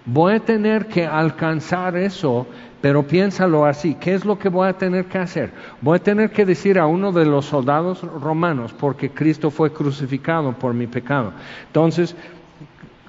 voy 0.06 0.34
a 0.34 0.40
tener 0.42 0.88
que 0.88 1.06
alcanzar 1.06 1.96
eso, 1.96 2.46
pero 2.82 3.08
piénsalo 3.08 3.66
así, 3.66 3.96
¿qué 4.02 4.16
es 4.16 4.26
lo 4.26 4.38
que 4.38 4.50
voy 4.50 4.68
a 4.68 4.74
tener 4.74 5.06
que 5.06 5.18
hacer? 5.18 5.52
Voy 5.80 5.96
a 5.96 6.04
tener 6.04 6.32
que 6.32 6.46
decir 6.46 6.78
a 6.78 6.88
uno 6.88 7.14
de 7.14 7.24
los 7.26 7.46
soldados 7.46 8.02
romanos, 8.02 8.76
porque 8.78 9.12
Cristo 9.12 9.50
fue 9.50 9.72
crucificado 9.72 10.52
por 10.52 10.74
mi 10.74 10.88
pecado. 10.88 11.32
Entonces, 11.68 12.18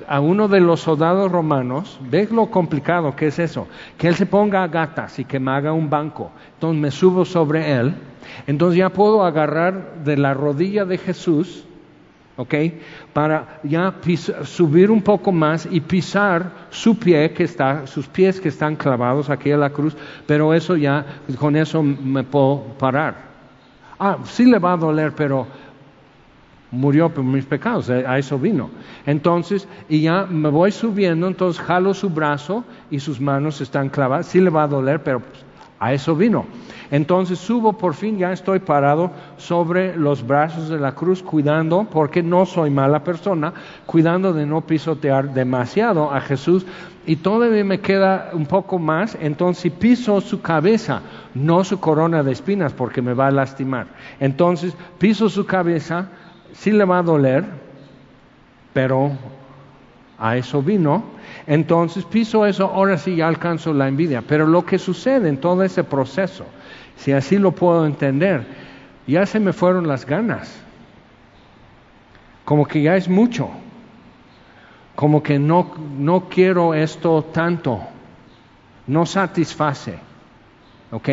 a 0.08 0.20
uno 0.20 0.48
de 0.48 0.60
los 0.60 0.80
soldados 0.80 1.30
romanos, 1.30 1.98
¿ves 2.10 2.30
lo 2.30 2.46
complicado 2.46 3.14
que 3.16 3.28
es 3.28 3.38
eso? 3.38 3.68
Que 3.98 4.08
él 4.08 4.14
se 4.14 4.26
ponga 4.26 4.62
a 4.62 4.68
gatas 4.68 5.18
y 5.18 5.24
que 5.24 5.40
me 5.40 5.50
haga 5.50 5.72
un 5.72 5.90
banco. 5.90 6.30
Entonces 6.54 6.80
me 6.80 6.90
subo 6.90 7.24
sobre 7.24 7.72
él. 7.72 7.94
Entonces 8.46 8.78
ya 8.78 8.90
puedo 8.90 9.24
agarrar 9.24 10.02
de 10.04 10.16
la 10.16 10.34
rodilla 10.34 10.84
de 10.84 10.98
Jesús, 10.98 11.64
¿ok? 12.36 12.54
Para 13.12 13.60
ya 13.62 13.94
subir 14.44 14.90
un 14.90 15.02
poco 15.02 15.32
más 15.32 15.68
y 15.70 15.80
pisar 15.80 16.50
su 16.70 16.98
pie 16.98 17.32
que 17.32 17.44
está, 17.44 17.86
sus 17.86 18.06
pies 18.06 18.40
que 18.40 18.48
están 18.48 18.76
clavados 18.76 19.30
aquí 19.30 19.50
en 19.50 19.60
la 19.60 19.70
cruz, 19.70 19.96
pero 20.26 20.54
eso 20.54 20.76
ya, 20.76 21.04
con 21.38 21.56
eso 21.56 21.82
me 21.82 22.22
puedo 22.22 22.62
parar. 22.78 23.30
Ah, 23.98 24.16
sí 24.24 24.46
le 24.46 24.58
va 24.58 24.72
a 24.72 24.76
doler, 24.78 25.12
pero 25.14 25.46
murió 26.70 27.08
por 27.08 27.24
mis 27.24 27.44
pecados, 27.44 27.90
a 27.90 28.18
eso 28.18 28.38
vino. 28.38 28.70
Entonces, 29.06 29.66
y 29.88 30.02
ya 30.02 30.26
me 30.26 30.48
voy 30.48 30.72
subiendo, 30.72 31.26
entonces 31.26 31.62
jalo 31.62 31.94
su 31.94 32.10
brazo 32.10 32.64
y 32.90 33.00
sus 33.00 33.20
manos 33.20 33.60
están 33.60 33.88
clavadas, 33.88 34.26
sí 34.26 34.40
le 34.40 34.50
va 34.50 34.64
a 34.64 34.68
doler, 34.68 35.02
pero 35.02 35.20
pues, 35.20 35.44
a 35.80 35.94
eso 35.94 36.14
vino. 36.14 36.44
Entonces 36.90 37.38
subo, 37.38 37.72
por 37.72 37.94
fin 37.94 38.18
ya 38.18 38.32
estoy 38.32 38.58
parado 38.58 39.12
sobre 39.38 39.96
los 39.96 40.26
brazos 40.26 40.68
de 40.68 40.78
la 40.78 40.94
cruz, 40.94 41.22
cuidando, 41.22 41.86
porque 41.90 42.22
no 42.22 42.44
soy 42.44 42.70
mala 42.70 43.02
persona, 43.02 43.54
cuidando 43.86 44.32
de 44.32 44.44
no 44.44 44.60
pisotear 44.60 45.32
demasiado 45.32 46.12
a 46.12 46.20
Jesús. 46.20 46.66
Y 47.06 47.16
todavía 47.16 47.64
me 47.64 47.80
queda 47.80 48.30
un 48.34 48.44
poco 48.44 48.78
más, 48.78 49.16
entonces 49.20 49.72
piso 49.72 50.20
su 50.20 50.42
cabeza, 50.42 51.00
no 51.34 51.64
su 51.64 51.80
corona 51.80 52.22
de 52.22 52.32
espinas, 52.32 52.72
porque 52.74 53.00
me 53.00 53.14
va 53.14 53.28
a 53.28 53.32
lastimar. 53.32 53.86
Entonces 54.20 54.74
piso 54.98 55.30
su 55.30 55.46
cabeza, 55.46 56.08
sí 56.52 56.70
le 56.72 56.84
va 56.84 56.98
a 56.98 57.02
doler, 57.02 57.44
pero 58.72 59.12
a 60.18 60.36
eso 60.36 60.62
vino. 60.62 61.04
Entonces 61.46 62.04
piso 62.04 62.46
eso, 62.46 62.66
ahora 62.66 62.98
sí 62.98 63.16
ya 63.16 63.28
alcanzo 63.28 63.72
la 63.72 63.88
envidia. 63.88 64.22
Pero 64.22 64.46
lo 64.46 64.64
que 64.64 64.78
sucede 64.78 65.28
en 65.28 65.38
todo 65.38 65.62
ese 65.62 65.82
proceso, 65.82 66.44
si 66.96 67.12
así 67.12 67.38
lo 67.38 67.52
puedo 67.52 67.86
entender, 67.86 68.44
ya 69.06 69.26
se 69.26 69.40
me 69.40 69.52
fueron 69.52 69.88
las 69.88 70.06
ganas. 70.06 70.62
Como 72.44 72.66
que 72.66 72.82
ya 72.82 72.96
es 72.96 73.08
mucho. 73.08 73.48
Como 74.94 75.22
que 75.22 75.38
no, 75.38 75.74
no 75.98 76.28
quiero 76.28 76.74
esto 76.74 77.22
tanto. 77.32 77.80
No 78.86 79.06
satisface. 79.06 79.98
¿Ok? 80.90 81.08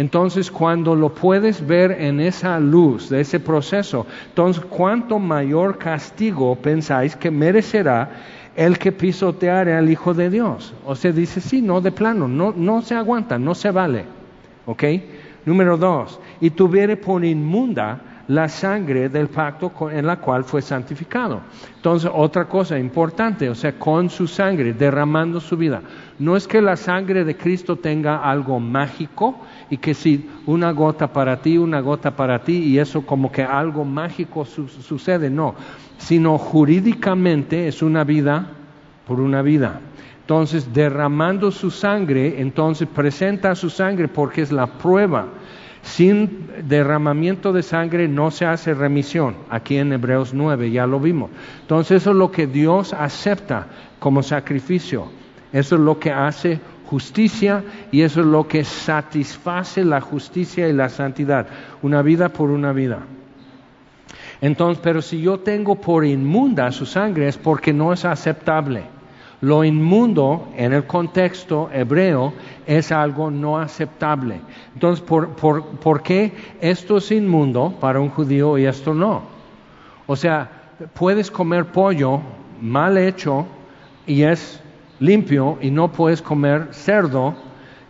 Entonces, 0.00 0.50
cuando 0.50 0.94
lo 0.96 1.10
puedes 1.10 1.66
ver 1.66 1.90
en 1.90 2.20
esa 2.20 2.58
luz 2.58 3.10
de 3.10 3.20
ese 3.20 3.38
proceso, 3.38 4.06
entonces, 4.28 4.64
¿cuánto 4.64 5.18
mayor 5.18 5.76
castigo 5.76 6.56
pensáis 6.56 7.14
que 7.16 7.30
merecerá 7.30 8.08
el 8.56 8.78
que 8.78 8.92
pisoteare 8.92 9.74
al 9.74 9.90
Hijo 9.90 10.14
de 10.14 10.30
Dios? 10.30 10.72
O 10.86 10.94
sea, 10.94 11.12
dice, 11.12 11.42
sí, 11.42 11.60
no, 11.60 11.82
de 11.82 11.92
plano, 11.92 12.28
no, 12.28 12.54
no 12.56 12.80
se 12.80 12.94
aguanta, 12.94 13.38
no 13.38 13.54
se 13.54 13.70
vale. 13.72 14.06
¿Ok? 14.64 14.84
Número 15.44 15.76
dos, 15.76 16.18
y 16.40 16.48
tuviere 16.48 16.96
por 16.96 17.22
inmunda 17.22 18.00
la 18.30 18.48
sangre 18.48 19.08
del 19.08 19.26
pacto 19.26 19.90
en 19.90 20.06
la 20.06 20.16
cual 20.16 20.44
fue 20.44 20.62
santificado. 20.62 21.40
Entonces, 21.74 22.08
otra 22.14 22.44
cosa 22.46 22.78
importante, 22.78 23.50
o 23.50 23.56
sea, 23.56 23.72
con 23.72 24.08
su 24.08 24.28
sangre, 24.28 24.72
derramando 24.72 25.40
su 25.40 25.56
vida. 25.56 25.82
No 26.20 26.36
es 26.36 26.46
que 26.46 26.62
la 26.62 26.76
sangre 26.76 27.24
de 27.24 27.36
Cristo 27.36 27.76
tenga 27.76 28.18
algo 28.18 28.60
mágico 28.60 29.40
y 29.70 29.78
que 29.78 29.94
si 29.94 30.28
una 30.46 30.72
gota 30.72 31.12
para 31.12 31.40
ti, 31.40 31.56
una 31.56 31.80
gota 31.80 32.16
para 32.16 32.42
ti, 32.42 32.58
y 32.58 32.78
eso 32.78 33.06
como 33.06 33.30
que 33.30 33.42
algo 33.42 33.84
mágico 33.84 34.44
sucede, 34.44 35.30
no, 35.30 35.54
sino 35.98 36.36
jurídicamente 36.38 37.68
es 37.68 37.82
una 37.82 38.04
vida 38.04 38.48
por 39.06 39.20
una 39.20 39.42
vida. 39.42 39.80
Entonces, 40.20 40.72
derramando 40.72 41.50
su 41.50 41.70
sangre, 41.70 42.40
entonces 42.40 42.88
presenta 42.88 43.54
su 43.54 43.70
sangre 43.70 44.08
porque 44.08 44.42
es 44.42 44.52
la 44.52 44.66
prueba 44.66 45.26
sin 45.82 46.48
derramamiento 46.68 47.52
de 47.52 47.62
sangre 47.62 48.06
no 48.08 48.30
se 48.30 48.46
hace 48.46 48.74
remisión. 48.74 49.34
Aquí 49.48 49.78
en 49.78 49.92
Hebreos 49.92 50.34
9 50.34 50.70
ya 50.70 50.86
lo 50.86 51.00
vimos. 51.00 51.30
Entonces 51.62 52.02
eso 52.02 52.10
es 52.10 52.16
lo 52.16 52.30
que 52.30 52.46
Dios 52.46 52.92
acepta 52.92 53.66
como 53.98 54.22
sacrificio. 54.22 55.06
Eso 55.52 55.76
es 55.76 55.80
lo 55.80 55.98
que 55.98 56.12
hace 56.12 56.60
justicia 56.90 57.62
y 57.92 58.02
eso 58.02 58.20
es 58.20 58.26
lo 58.26 58.48
que 58.48 58.64
satisface 58.64 59.84
la 59.84 60.00
justicia 60.00 60.68
y 60.68 60.72
la 60.72 60.88
santidad. 60.88 61.46
Una 61.82 62.02
vida 62.02 62.30
por 62.30 62.50
una 62.50 62.72
vida. 62.72 62.98
Entonces, 64.40 64.80
pero 64.82 65.00
si 65.00 65.20
yo 65.20 65.38
tengo 65.38 65.76
por 65.76 66.04
inmunda 66.04 66.72
su 66.72 66.86
sangre 66.86 67.28
es 67.28 67.38
porque 67.38 67.72
no 67.72 67.92
es 67.92 68.04
aceptable. 68.04 68.82
Lo 69.40 69.62
inmundo 69.62 70.48
en 70.56 70.72
el 70.72 70.84
contexto 70.84 71.70
hebreo 71.72 72.32
es 72.66 72.90
algo 72.90 73.30
no 73.30 73.58
aceptable. 73.58 74.40
Entonces, 74.74 75.04
¿por, 75.04 76.02
qué 76.02 76.32
esto 76.60 76.96
es 76.96 77.10
inmundo 77.12 77.72
para 77.80 78.00
un 78.00 78.10
judío 78.10 78.58
y 78.58 78.66
esto 78.66 78.92
no? 78.92 79.22
O 80.06 80.16
sea, 80.16 80.50
puedes 80.94 81.30
comer 81.30 81.66
pollo 81.66 82.20
mal 82.60 82.98
hecho 82.98 83.46
y 84.06 84.22
es 84.22 84.60
limpio 85.00 85.58
y 85.60 85.70
no 85.70 85.90
puedes 85.90 86.22
comer 86.22 86.68
cerdo 86.70 87.34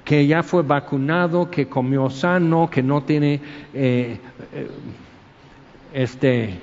que 0.05 0.27
ya 0.27 0.43
fue 0.43 0.63
vacunado, 0.63 1.51
que 1.51 1.69
comió 1.69 2.09
sano, 2.11 2.71
que 2.71 2.83
no 2.83 3.03
tiene 3.03 3.41
eh, 3.75 4.19
eh, 4.53 4.71
este 5.93 6.59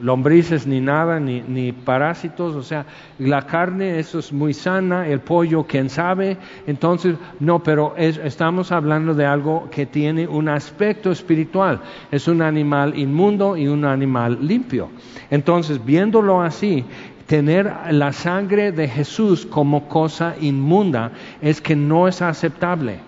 lombrices 0.00 0.66
ni 0.66 0.80
nada, 0.80 1.18
ni, 1.18 1.40
ni, 1.40 1.72
parásitos, 1.72 2.54
o 2.54 2.62
sea, 2.62 2.84
la 3.18 3.42
carne, 3.42 3.98
eso 3.98 4.18
es 4.18 4.32
muy 4.32 4.52
sana, 4.52 5.08
el 5.08 5.20
pollo, 5.20 5.64
quién 5.64 5.88
sabe, 5.88 6.36
entonces, 6.66 7.16
no, 7.40 7.62
pero 7.62 7.94
estamos 7.96 8.72
hablando 8.72 9.14
de 9.14 9.24
algo 9.24 9.68
que 9.70 9.86
tiene 9.86 10.26
un 10.26 10.48
aspecto 10.48 11.10
espiritual, 11.10 11.80
es 12.10 12.28
un 12.28 12.42
animal 12.42 12.98
inmundo 12.98 13.56
y 13.56 13.68
un 13.68 13.84
animal 13.84 14.38
limpio. 14.40 14.90
Entonces, 15.30 15.82
viéndolo 15.84 16.42
así, 16.42 16.84
tener 17.26 17.72
la 17.90 18.12
sangre 18.12 18.72
de 18.72 18.88
Jesús 18.88 19.46
como 19.46 19.88
cosa 19.88 20.34
inmunda 20.40 21.12
es 21.40 21.60
que 21.60 21.76
no 21.76 22.08
es 22.08 22.22
aceptable. 22.22 23.00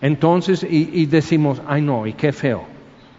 Entonces, 0.00 0.66
y, 0.68 1.06
decimos, 1.06 1.62
ay 1.66 1.82
no, 1.82 2.06
y 2.06 2.12
qué 2.12 2.32
feo. 2.32 2.64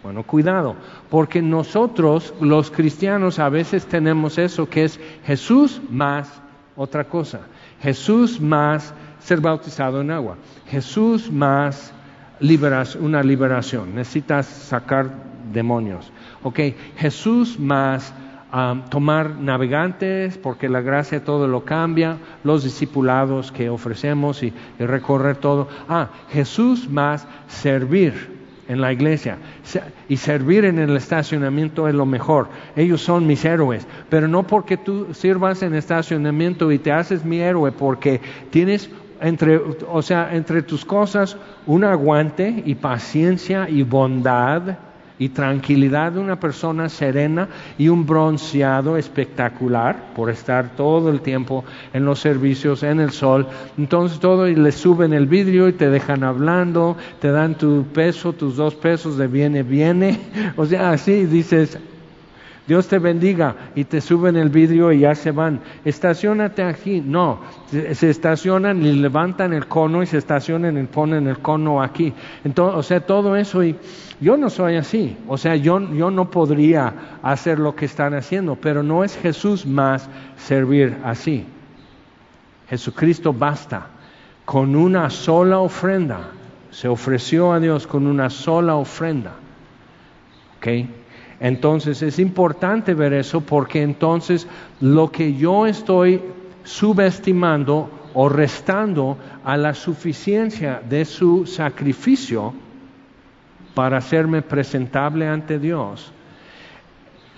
Bueno, 0.02 0.22
cuidado, 0.22 0.76
porque 1.10 1.42
nosotros 1.42 2.32
los 2.40 2.70
cristianos 2.70 3.40
a 3.40 3.48
veces 3.48 3.84
tenemos 3.86 4.38
eso 4.38 4.68
que 4.68 4.84
es 4.84 5.00
Jesús 5.24 5.80
más 5.90 6.40
otra 6.76 7.04
cosa. 7.04 7.40
Jesús 7.80 8.40
más 8.40 8.94
ser 9.18 9.40
bautizado 9.40 10.00
en 10.00 10.12
agua. 10.12 10.36
Jesús 10.68 11.30
más 11.30 11.92
una 13.00 13.22
liberación. 13.22 13.96
Necesitas 13.96 14.46
sacar 14.46 15.10
demonios. 15.52 16.12
Ok, 16.44 16.60
Jesús 16.96 17.58
más 17.58 18.14
um, 18.52 18.82
tomar 18.88 19.36
navegantes, 19.36 20.38
porque 20.38 20.68
la 20.68 20.80
gracia 20.80 21.24
todo 21.24 21.48
lo 21.48 21.64
cambia, 21.64 22.18
los 22.44 22.64
discipulados 22.64 23.52
que 23.52 23.68
ofrecemos 23.68 24.42
y, 24.42 24.52
recorrer 24.78 25.36
todo. 25.36 25.68
Ah, 25.88 26.08
Jesús 26.30 26.88
más 26.88 27.26
servir 27.46 28.38
en 28.68 28.82
la 28.82 28.92
iglesia 28.92 29.38
y 30.10 30.18
servir 30.18 30.66
en 30.66 30.78
el 30.78 30.96
estacionamiento 30.96 31.88
es 31.88 31.94
lo 31.94 32.04
mejor. 32.04 32.48
Ellos 32.76 33.00
son 33.00 33.26
mis 33.26 33.44
héroes, 33.44 33.86
pero 34.10 34.28
no 34.28 34.46
porque 34.46 34.76
tú 34.76 35.08
sirvas 35.14 35.62
en 35.62 35.74
estacionamiento 35.74 36.70
y 36.70 36.78
te 36.78 36.92
haces 36.92 37.24
mi 37.24 37.40
héroe, 37.40 37.72
porque 37.72 38.20
tienes 38.50 38.90
entre, 39.20 39.56
o 39.90 40.02
sea, 40.02 40.34
entre 40.34 40.62
tus 40.62 40.84
cosas 40.84 41.36
un 41.66 41.84
aguante 41.84 42.62
y 42.64 42.74
paciencia 42.74 43.68
y 43.68 43.82
bondad 43.82 44.78
y 45.18 45.30
tranquilidad 45.30 46.12
de 46.12 46.20
una 46.20 46.38
persona 46.38 46.88
serena 46.88 47.48
y 47.76 47.88
un 47.88 48.06
bronceado 48.06 48.96
espectacular 48.96 50.14
por 50.14 50.30
estar 50.30 50.76
todo 50.76 51.10
el 51.10 51.20
tiempo 51.20 51.64
en 51.92 52.04
los 52.04 52.20
servicios, 52.20 52.82
en 52.82 53.00
el 53.00 53.10
sol. 53.10 53.46
Entonces 53.76 54.20
todo 54.20 54.48
y 54.48 54.54
le 54.54 54.72
suben 54.72 55.12
el 55.12 55.26
vidrio 55.26 55.68
y 55.68 55.72
te 55.72 55.90
dejan 55.90 56.24
hablando, 56.24 56.96
te 57.20 57.30
dan 57.30 57.56
tu 57.56 57.84
peso, 57.92 58.32
tus 58.32 58.56
dos 58.56 58.74
pesos 58.74 59.16
de 59.16 59.26
viene, 59.26 59.62
viene. 59.62 60.18
O 60.56 60.66
sea, 60.66 60.90
así 60.90 61.26
dices, 61.26 61.78
Dios 62.68 62.86
te 62.86 62.98
bendiga 62.98 63.56
y 63.74 63.84
te 63.84 64.02
suben 64.02 64.36
el 64.36 64.50
vidrio 64.50 64.92
y 64.92 64.98
ya 64.98 65.14
se 65.14 65.30
van. 65.30 65.58
Estacionate 65.86 66.62
aquí. 66.62 67.00
No, 67.00 67.40
se 67.70 68.10
estacionan 68.10 68.84
y 68.84 68.92
levantan 68.92 69.54
el 69.54 69.66
cono 69.66 70.02
y 70.02 70.06
se 70.06 70.18
estacionan 70.18 70.76
y 70.76 70.82
ponen 70.82 71.28
el 71.28 71.38
cono 71.38 71.82
aquí. 71.82 72.12
Entonces, 72.44 72.78
o 72.78 72.82
sea, 72.82 73.00
todo 73.00 73.36
eso 73.36 73.64
y 73.64 73.74
yo 74.20 74.36
no 74.36 74.50
soy 74.50 74.76
así. 74.76 75.16
O 75.28 75.38
sea, 75.38 75.56
yo, 75.56 75.80
yo 75.94 76.10
no 76.10 76.30
podría 76.30 76.92
hacer 77.22 77.58
lo 77.58 77.74
que 77.74 77.86
están 77.86 78.12
haciendo, 78.12 78.54
pero 78.56 78.82
no 78.82 79.02
es 79.02 79.16
Jesús 79.16 79.64
más 79.64 80.06
servir 80.36 80.98
así. 81.04 81.46
Jesucristo 82.68 83.32
basta 83.32 83.86
con 84.44 84.76
una 84.76 85.08
sola 85.08 85.60
ofrenda. 85.60 86.32
Se 86.70 86.86
ofreció 86.86 87.50
a 87.50 87.60
Dios 87.60 87.86
con 87.86 88.06
una 88.06 88.28
sola 88.28 88.74
ofrenda. 88.74 89.32
¿Ok? 90.58 90.97
Entonces 91.40 92.02
es 92.02 92.18
importante 92.18 92.94
ver 92.94 93.12
eso 93.12 93.40
porque 93.40 93.82
entonces 93.82 94.46
lo 94.80 95.12
que 95.12 95.34
yo 95.34 95.66
estoy 95.66 96.20
subestimando 96.64 97.90
o 98.14 98.28
restando 98.28 99.16
a 99.44 99.56
la 99.56 99.74
suficiencia 99.74 100.82
de 100.88 101.04
su 101.04 101.46
sacrificio 101.46 102.52
para 103.74 103.98
hacerme 103.98 104.42
presentable 104.42 105.28
ante 105.28 105.58
Dios, 105.58 106.12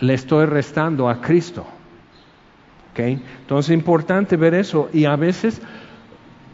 le 0.00 0.14
estoy 0.14 0.46
restando 0.46 1.08
a 1.08 1.20
Cristo. 1.20 1.66
Entonces 3.08 3.70
es 3.70 3.74
importante 3.74 4.36
ver 4.36 4.54
eso 4.54 4.88
y 4.92 5.04
a 5.04 5.16
veces 5.16 5.60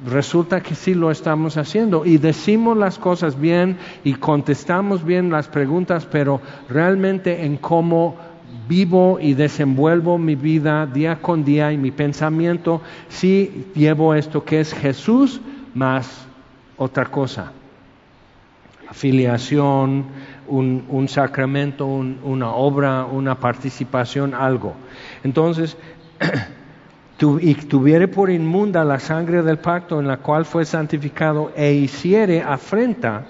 resulta 0.05 0.61
que 0.61 0.75
sí 0.75 0.95
lo 0.95 1.11
estamos 1.11 1.57
haciendo 1.57 2.05
y 2.05 2.19
decimos 2.19 2.77
las 2.77 2.99
cosas 2.99 3.41
bien 3.41 3.79
y 4.05 4.15
contestamos 4.15 5.05
bien 5.05 5.31
las 5.31 5.49
preguntas, 5.49 6.07
pero 6.11 6.41
realmente 6.69 7.45
en 7.45 7.57
cómo 7.57 8.17
vivo 8.69 9.19
y 9.21 9.35
desenvuelvo 9.35 10.19
mi 10.19 10.35
vida 10.35 10.87
día 10.87 11.17
con 11.17 11.45
día 11.45 11.73
y 11.73 11.79
mi 11.79 11.91
pensamiento, 11.91 12.83
sí 13.09 13.67
llevo 13.75 14.15
esto 14.15 14.45
que 14.45 14.61
es 14.61 14.75
Jesús 14.75 15.41
más 15.75 16.27
otra 16.77 17.07
cosa. 17.07 17.53
Afiliación, 18.89 20.07
un, 20.47 21.09
sacramento, 21.09 21.87
una 21.87 22.51
obra, 22.51 23.05
una 23.05 23.35
participación, 23.39 24.33
algo. 24.35 24.75
Entonces, 25.25 25.77
y 27.19 27.55
tuviere 27.55 28.09
por 28.09 28.31
inmunda 28.31 28.85
la 28.85 28.99
sangre 28.99 29.43
del 29.43 29.59
pacto 29.59 29.99
en 30.01 30.07
la 30.07 30.19
cual 30.19 30.45
fue 30.45 30.67
santificado 30.67 31.51
e 31.57 31.73
hiciere 31.73 32.43
afrenta 32.43 33.25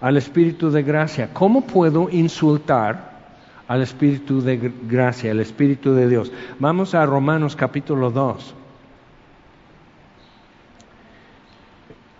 al 0.00 0.16
Espíritu 0.16 0.70
de 0.70 0.82
gracia. 0.82 1.30
¿Cómo 1.32 1.60
puedo 1.60 2.10
insultar 2.10 3.10
al 3.68 3.82
Espíritu 3.82 4.40
de 4.42 4.72
gracia, 4.88 5.30
al 5.30 5.38
Espíritu 5.38 5.94
de 5.94 6.08
Dios? 6.08 6.32
Vamos 6.58 6.94
a 6.94 7.06
Romanos 7.06 7.54
capítulo 7.54 8.10
2. 8.10 8.54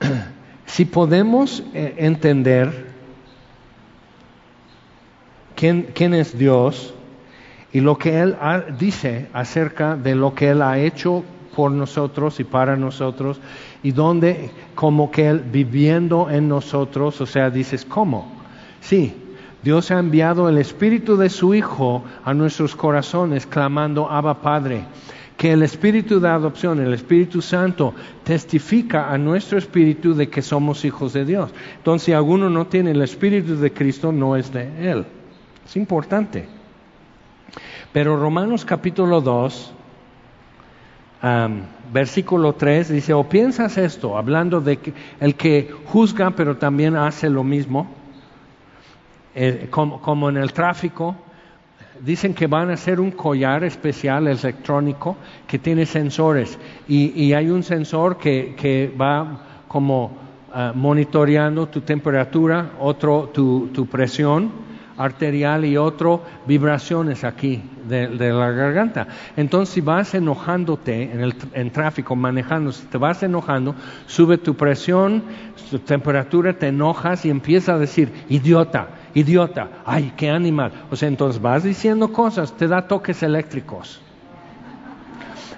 Si 0.67 0.85
podemos 0.85 1.65
eh, 1.75 1.95
entender 1.99 2.87
quién 5.57 6.15
es 6.15 6.39
Dios, 6.39 6.95
y 7.73 7.81
lo 7.81 7.99
que 7.99 8.21
Él 8.21 8.37
dice 8.79 9.29
acerca 9.33 9.97
de 9.97 10.15
lo 10.15 10.35
que 10.35 10.51
Él 10.51 10.63
ha 10.63 10.79
hecho 10.79 11.25
por 11.55 11.71
nosotros 11.71 12.41
y 12.41 12.45
para 12.45 12.77
nosotros 12.77 13.41
y 13.83 13.93
donde 13.93 14.51
como 14.75 15.11
que 15.11 15.29
Él 15.29 15.41
viviendo 15.41 16.31
en 16.31 16.49
nosotros, 16.49 17.21
o 17.21 17.27
sea, 17.27 17.51
dices, 17.51 17.85
¿cómo? 17.85 18.33
Sí, 18.81 19.15
Dios 19.63 19.91
ha 19.91 19.99
enviado 19.99 20.49
el 20.49 20.59
Espíritu 20.59 21.17
de 21.17 21.29
su 21.29 21.55
Hijo 21.55 22.03
a 22.25 22.35
nuestros 22.35 22.75
corazones 22.75 23.47
clamando, 23.47 24.11
Abba 24.11 24.41
Padre, 24.41 24.85
que 25.37 25.53
el 25.53 25.63
Espíritu 25.63 26.19
de 26.19 26.29
adopción, 26.29 26.81
el 26.81 26.95
Espíritu 26.95 27.41
Santo, 27.41 27.95
testifica 28.25 29.11
a 29.11 29.19
nuestro 29.19 29.59
espíritu 29.59 30.15
de 30.15 30.29
que 30.29 30.43
somos 30.43 30.85
hijos 30.85 31.13
de 31.13 31.25
Dios. 31.25 31.51
Entonces, 31.77 32.07
si 32.07 32.13
alguno 32.13 32.51
no 32.51 32.67
tiene 32.67 32.91
el 32.91 33.03
Espíritu 33.03 33.57
de 33.57 33.73
Cristo, 33.73 34.13
no 34.13 34.37
es 34.37 34.53
de 34.53 34.91
Él. 34.91 35.07
Es 35.65 35.77
importante. 35.77 36.60
Pero 37.93 38.17
Romanos 38.17 38.65
capítulo 38.65 39.21
2, 39.21 39.73
versículo 41.93 42.55
3 42.55 42.89
dice, 42.89 43.13
o 43.13 43.29
piensas 43.29 43.77
esto, 43.77 44.17
hablando 44.17 44.61
de 44.61 44.79
que 44.79 44.93
el 45.21 45.35
que 45.35 45.71
juzga 45.87 46.31
pero 46.31 46.57
también 46.57 46.97
hace 46.97 47.29
lo 47.29 47.45
mismo, 47.45 47.89
eh, 49.35 49.69
como, 49.71 50.29
en 50.29 50.37
el 50.37 50.53
tráfico, 50.53 51.17
dicen 52.01 52.35
que 52.35 52.47
van 52.47 52.71
a 52.71 52.75
hacer 52.75 53.01
un 53.01 53.11
collar 53.11 53.65
especial 53.65 54.27
electrónico 54.27 55.17
que 55.47 55.59
tiene 55.59 55.85
sensores. 55.85 56.59
Y, 56.89 57.33
hay 57.33 57.51
un 57.51 57.63
sensor 57.63 58.17
que, 58.17 58.95
va 59.01 59.65
como 59.69 60.17
ah, 60.53 60.73
monitoreando 60.75 61.69
tu 61.69 61.83
temperatura, 61.83 62.73
otro 62.81 63.31
tu 63.33 63.87
presión 63.87 64.70
arterial 65.01 65.65
y 65.65 65.79
otro 65.79 66.23
vibraciones 66.47 67.25
aquí 67.25 67.63
de, 67.89 68.09
la 68.09 68.51
garganta. 68.51 69.09
Entonces, 69.35 69.75
si 69.75 69.81
vas 69.81 70.15
enojándote 70.15 71.11
en 71.11 71.21
el 71.21 71.35
en 71.55 71.71
tráfico, 71.71 72.15
manejando, 72.15 72.71
si 72.71 72.85
te 72.87 72.99
vas 72.99 73.23
enojando, 73.23 73.75
sube 74.07 74.37
tu 74.37 74.55
presión, 74.55 75.23
tu 75.71 75.79
temperatura, 75.79 76.53
te 76.53 76.69
enojas 76.69 77.25
y 77.25 77.31
empieza 77.31 77.75
a 77.75 77.79
decir, 77.79 78.13
idiota, 78.29 78.89
idiota, 79.15 79.71
ay, 79.87 80.13
qué 80.19 80.29
animal. 80.29 80.73
O 80.91 80.97
sea, 80.97 81.09
entonces 81.09 81.41
vas 81.41 81.65
diciendo 81.65 82.13
cosas, 82.13 82.55
te 82.57 82.69
da 82.69 82.87
toques 82.87 83.23
eléctricos. 83.23 84.03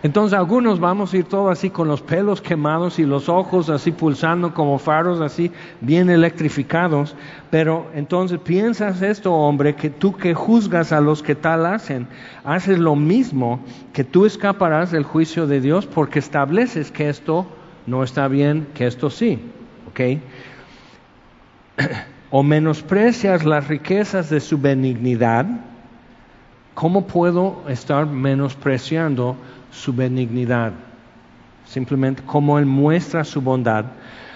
Entonces 0.03 0.37
algunos 0.37 0.81
vamos 0.81 1.13
a 1.13 1.19
ir 1.19 1.25
todo 1.27 1.49
así 1.49 1.71
con 1.71 1.87
los 1.87 2.03
pelos 2.03 2.41
quemados 2.41 2.99
y 2.99 3.05
los 3.05 3.29
ojos 3.29 3.71
así 3.71 3.93
pulsando 3.93 4.53
como 4.53 4.79
faros 4.81 5.21
así 5.21 5.53
bien 5.81 6.11
electrificados. 6.11 7.15
Pero 7.51 7.89
entonces 7.95 8.41
piensas 8.41 9.01
esto, 9.01 9.33
hombre, 9.33 9.77
que 9.77 9.91
tú 9.91 10.17
que 10.17 10.35
juzgas 10.35 10.91
a 10.91 11.01
los 11.01 11.23
que 11.23 11.37
tal 11.37 11.67
hacen, 11.67 12.09
haces 12.43 12.81
lo 12.81 12.97
mismo, 12.97 13.61
que 13.93 14.03
tú 14.03 14.27
escaparás 14.27 14.91
del 14.91 15.05
juicio 15.05 15.47
de 15.47 15.61
Dios 15.61 15.87
porque 15.87 16.19
estableces 16.19 16.91
que 16.91 17.09
esto 17.09 17.47
no 17.87 18.03
está 18.03 18.27
bien, 18.27 18.67
que 18.75 18.89
esto 18.89 19.09
sí. 19.09 19.39
¿Ok? 19.89 20.01
o 22.31 22.43
menosprecias 22.43 23.45
las 23.45 23.69
riquezas 23.69 24.31
de 24.31 24.41
su 24.41 24.59
benignidad, 24.59 25.47
¿cómo 26.75 27.07
puedo 27.07 27.63
estar 27.69 28.07
menospreciando 28.07 29.37
su 29.73 29.93
benignidad, 29.93 30.73
simplemente 31.67 32.23
como 32.25 32.59
Él 32.59 32.67
muestra 32.67 33.25
su 33.25 33.41
bondad, 33.41 33.87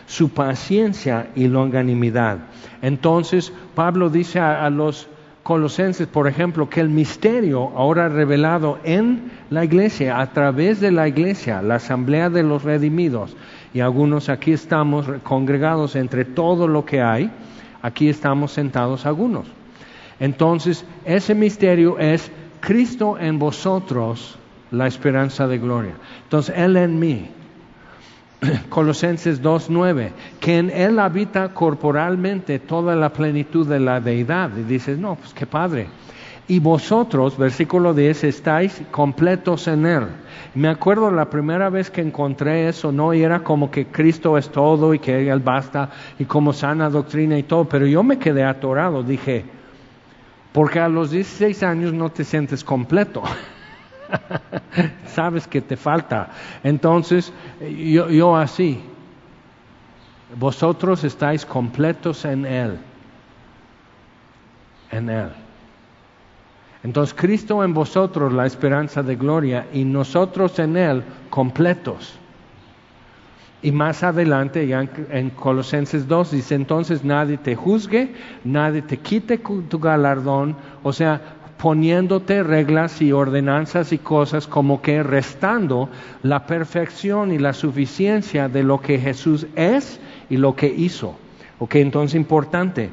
su 0.06 0.30
paciencia 0.30 1.28
y 1.36 1.46
longanimidad. 1.46 2.38
Entonces 2.82 3.52
Pablo 3.74 4.08
dice 4.08 4.40
a, 4.40 4.68
los 4.70 5.08
Colosenses, 5.42 6.08
por 6.08 6.26
ejemplo, 6.26 6.68
que 6.68 6.80
el 6.80 6.88
misterio 6.88 7.70
ahora 7.76 8.08
revelado 8.08 8.78
en 8.82 9.30
la 9.50 9.64
iglesia, 9.64 10.20
a 10.20 10.32
través 10.32 10.80
de 10.80 10.90
la 10.90 11.06
iglesia, 11.06 11.62
la 11.62 11.76
asamblea 11.76 12.30
de 12.30 12.42
los 12.42 12.64
redimidos, 12.64 13.36
y 13.72 13.80
algunos 13.80 14.28
aquí 14.28 14.52
estamos 14.52 15.06
congregados 15.22 15.94
entre 15.94 16.24
todo 16.24 16.66
lo 16.66 16.84
que 16.84 17.00
hay, 17.00 17.30
aquí 17.82 18.08
estamos 18.08 18.52
sentados 18.52 19.06
algunos. 19.06 19.46
Entonces, 20.18 20.84
ese 21.04 21.34
misterio 21.34 21.98
es 21.98 22.30
Cristo 22.60 23.16
en 23.18 23.38
vosotros, 23.38 24.38
la 24.70 24.86
esperanza 24.86 25.46
de 25.46 25.58
gloria. 25.58 25.94
Entonces, 26.24 26.54
Él 26.56 26.76
en 26.76 26.98
mí. 26.98 27.30
Colosenses 28.68 29.42
2.9, 29.42 30.10
que 30.40 30.58
en 30.58 30.70
Él 30.70 30.98
habita 30.98 31.48
corporalmente 31.54 32.58
toda 32.58 32.94
la 32.94 33.10
plenitud 33.10 33.66
de 33.66 33.80
la 33.80 34.00
deidad. 34.00 34.50
Y 34.56 34.62
dices, 34.62 34.98
no, 34.98 35.16
pues 35.16 35.32
qué 35.32 35.46
padre. 35.46 35.88
Y 36.48 36.60
vosotros, 36.60 37.36
versículo 37.36 37.92
10, 37.92 38.24
estáis 38.24 38.80
completos 38.92 39.66
en 39.66 39.84
Él. 39.84 40.06
Me 40.54 40.68
acuerdo 40.68 41.10
la 41.10 41.28
primera 41.28 41.70
vez 41.70 41.90
que 41.90 42.00
encontré 42.00 42.68
eso, 42.68 42.92
¿no? 42.92 43.12
Era 43.12 43.40
como 43.40 43.70
que 43.70 43.86
Cristo 43.86 44.38
es 44.38 44.48
todo 44.50 44.94
y 44.94 45.00
que 45.00 45.28
Él 45.28 45.40
basta 45.40 45.90
y 46.18 46.24
como 46.24 46.52
sana 46.52 46.88
doctrina 46.88 47.36
y 47.36 47.42
todo, 47.42 47.64
pero 47.64 47.86
yo 47.86 48.04
me 48.04 48.18
quedé 48.18 48.44
atorado, 48.44 49.02
dije, 49.02 49.44
porque 50.52 50.78
a 50.78 50.88
los 50.88 51.10
16 51.10 51.62
años 51.64 51.92
no 51.92 52.10
te 52.10 52.22
sientes 52.22 52.62
completo. 52.62 53.22
Sabes 55.06 55.46
que 55.46 55.60
te 55.60 55.76
falta. 55.76 56.30
Entonces, 56.62 57.32
yo, 57.60 58.36
así, 58.36 58.80
vosotros 60.38 61.04
estáis 61.04 61.44
completos 61.44 62.24
en 62.24 62.46
Él. 62.46 62.78
En 64.90 65.08
Él. 65.08 65.28
Entonces, 66.82 67.14
Cristo 67.18 67.64
en 67.64 67.74
vosotros, 67.74 68.32
la 68.32 68.46
esperanza 68.46 69.02
de 69.02 69.16
gloria, 69.16 69.66
y 69.72 69.84
nosotros 69.84 70.58
en 70.58 70.76
Él, 70.76 71.02
completos. 71.30 72.18
Y 73.62 73.72
más 73.72 74.04
adelante, 74.04 74.66
ya 74.68 74.86
en, 75.10 75.30
Colosenses 75.30 76.06
2, 76.06 76.30
dice, 76.30 76.54
entonces 76.54 77.02
nadie 77.02 77.38
te 77.38 77.56
juzgue, 77.56 78.14
nadie 78.44 78.82
te 78.82 78.98
quite 78.98 79.38
tu 79.38 79.80
galardón, 79.80 80.54
o 80.84 80.92
sea, 80.92 81.35
poniéndote 81.58 82.42
reglas 82.42 83.00
y 83.00 83.12
ordenanzas 83.12 83.92
y 83.92 83.98
cosas 83.98 84.46
como 84.46 84.82
que 84.82 85.02
restando 85.02 85.88
la 86.22 86.46
perfección 86.46 87.32
y 87.32 87.38
la 87.38 87.52
suficiencia 87.52 88.48
de 88.48 88.62
lo 88.62 88.80
que 88.80 88.98
Jesús 88.98 89.46
es 89.56 90.00
y 90.28 90.36
lo 90.36 90.54
que 90.54 90.66
hizo. 90.66 91.16
Ok, 91.58 91.76
entonces 91.76 92.14
importante. 92.14 92.90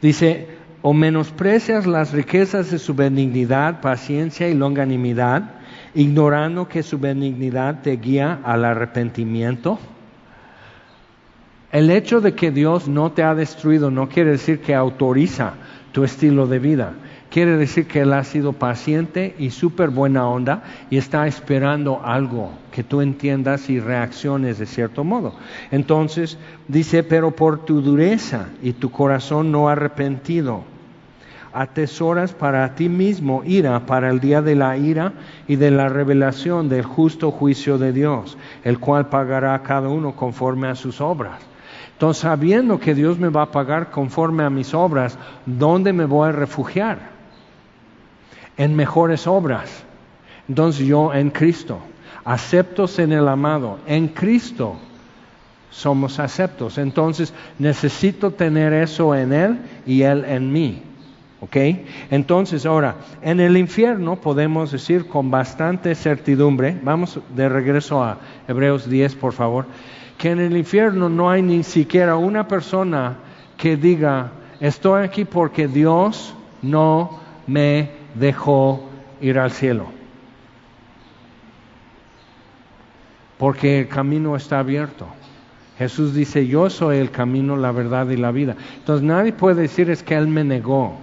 Dice, 0.00 0.46
o 0.82 0.92
menosprecias 0.92 1.86
las 1.86 2.12
riquezas 2.12 2.70
de 2.70 2.78
su 2.78 2.94
benignidad, 2.94 3.80
paciencia 3.80 4.48
y 4.48 4.54
longanimidad, 4.54 5.54
ignorando 5.94 6.68
que 6.68 6.84
su 6.84 6.98
benignidad 6.98 7.82
te 7.82 7.96
guía 7.96 8.38
al 8.44 8.64
arrepentimiento. 8.64 9.80
El 11.72 11.90
hecho 11.90 12.20
de 12.20 12.34
que 12.34 12.52
Dios 12.52 12.86
no 12.86 13.10
te 13.10 13.24
ha 13.24 13.34
destruido 13.34 13.90
no 13.90 14.08
quiere 14.08 14.30
decir 14.30 14.60
que 14.60 14.74
autoriza 14.74 15.54
tu 15.90 16.04
estilo 16.04 16.46
de 16.46 16.58
vida. 16.58 16.92
Quiere 17.30 17.56
decir 17.56 17.86
que 17.86 18.00
Él 18.00 18.12
ha 18.12 18.24
sido 18.24 18.52
paciente 18.52 19.34
y 19.38 19.50
súper 19.50 19.90
buena 19.90 20.26
onda 20.28 20.62
y 20.90 20.96
está 20.96 21.26
esperando 21.26 22.00
algo 22.04 22.52
que 22.70 22.84
tú 22.84 23.00
entiendas 23.00 23.68
y 23.68 23.80
reacciones 23.80 24.58
de 24.58 24.66
cierto 24.66 25.04
modo. 25.04 25.34
Entonces 25.70 26.38
dice, 26.68 27.02
pero 27.02 27.32
por 27.32 27.64
tu 27.64 27.82
dureza 27.82 28.46
y 28.62 28.72
tu 28.72 28.90
corazón 28.90 29.50
no 29.52 29.68
arrepentido, 29.68 30.64
atesoras 31.52 32.32
para 32.32 32.74
ti 32.74 32.88
mismo 32.88 33.42
ira 33.44 33.86
para 33.86 34.10
el 34.10 34.20
día 34.20 34.40
de 34.40 34.54
la 34.54 34.76
ira 34.76 35.14
y 35.48 35.56
de 35.56 35.70
la 35.70 35.88
revelación 35.88 36.68
del 36.68 36.84
justo 36.84 37.32
juicio 37.32 37.76
de 37.76 37.92
Dios, 37.92 38.38
el 38.62 38.78
cual 38.78 39.08
pagará 39.08 39.54
a 39.54 39.62
cada 39.62 39.88
uno 39.88 40.14
conforme 40.14 40.68
a 40.68 40.74
sus 40.74 41.00
obras. 41.00 41.40
Entonces, 41.92 42.22
sabiendo 42.22 42.78
que 42.78 42.94
Dios 42.94 43.18
me 43.18 43.30
va 43.30 43.42
a 43.42 43.50
pagar 43.50 43.90
conforme 43.90 44.44
a 44.44 44.50
mis 44.50 44.74
obras, 44.74 45.18
¿dónde 45.46 45.94
me 45.94 46.04
voy 46.04 46.28
a 46.28 46.32
refugiar? 46.32 47.15
En 48.56 48.74
mejores 48.74 49.26
obras. 49.26 49.84
Entonces 50.48 50.86
yo 50.86 51.12
en 51.12 51.30
Cristo, 51.30 51.78
aceptos 52.24 52.98
en 52.98 53.12
el 53.12 53.28
amado, 53.28 53.78
en 53.86 54.08
Cristo 54.08 54.76
somos 55.70 56.18
aceptos. 56.18 56.78
Entonces 56.78 57.34
necesito 57.58 58.30
tener 58.30 58.72
eso 58.72 59.14
en 59.14 59.32
Él 59.32 59.58
y 59.86 60.02
Él 60.02 60.24
en 60.24 60.52
mí. 60.52 60.82
¿Ok? 61.40 61.56
Entonces 62.10 62.64
ahora, 62.64 62.96
en 63.20 63.40
el 63.40 63.58
infierno 63.58 64.16
podemos 64.16 64.72
decir 64.72 65.06
con 65.06 65.30
bastante 65.30 65.94
certidumbre, 65.94 66.78
vamos 66.82 67.20
de 67.34 67.48
regreso 67.50 68.02
a 68.02 68.16
Hebreos 68.48 68.88
10 68.88 69.16
por 69.16 69.34
favor, 69.34 69.66
que 70.16 70.30
en 70.30 70.40
el 70.40 70.56
infierno 70.56 71.10
no 71.10 71.28
hay 71.30 71.42
ni 71.42 71.62
siquiera 71.62 72.16
una 72.16 72.48
persona 72.48 73.18
que 73.58 73.76
diga, 73.76 74.32
estoy 74.60 75.04
aquí 75.04 75.26
porque 75.26 75.68
Dios 75.68 76.34
no 76.62 77.20
me 77.46 77.90
dejó 78.18 78.82
ir 79.20 79.38
al 79.38 79.50
cielo. 79.50 79.86
Porque 83.38 83.80
el 83.80 83.88
camino 83.88 84.36
está 84.36 84.60
abierto. 84.60 85.06
Jesús 85.78 86.14
dice, 86.14 86.46
yo 86.46 86.70
soy 86.70 86.98
el 86.98 87.10
camino, 87.10 87.56
la 87.56 87.70
verdad 87.70 88.08
y 88.08 88.16
la 88.16 88.30
vida. 88.30 88.56
Entonces 88.78 89.04
nadie 89.04 89.32
puede 89.32 89.62
decir 89.62 89.90
es 89.90 90.02
que 90.02 90.14
Él 90.14 90.26
me 90.26 90.42
negó 90.42 90.96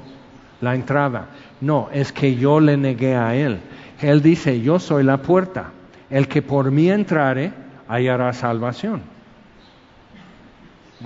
la 0.62 0.74
entrada. 0.74 1.28
No, 1.62 1.90
es 1.94 2.12
que 2.12 2.36
yo 2.36 2.60
le 2.60 2.76
negué 2.76 3.16
a 3.16 3.36
Él. 3.36 3.60
Él 4.02 4.22
dice, 4.22 4.62
yo 4.62 4.80
soy 4.80 5.04
la 5.04 5.18
puerta. 5.18 5.72
El 6.10 6.28
que 6.28 6.42
por 6.42 6.72
mí 6.72 6.90
entrare, 6.90 7.54
hallará 7.88 8.34
salvación. 8.34 9.02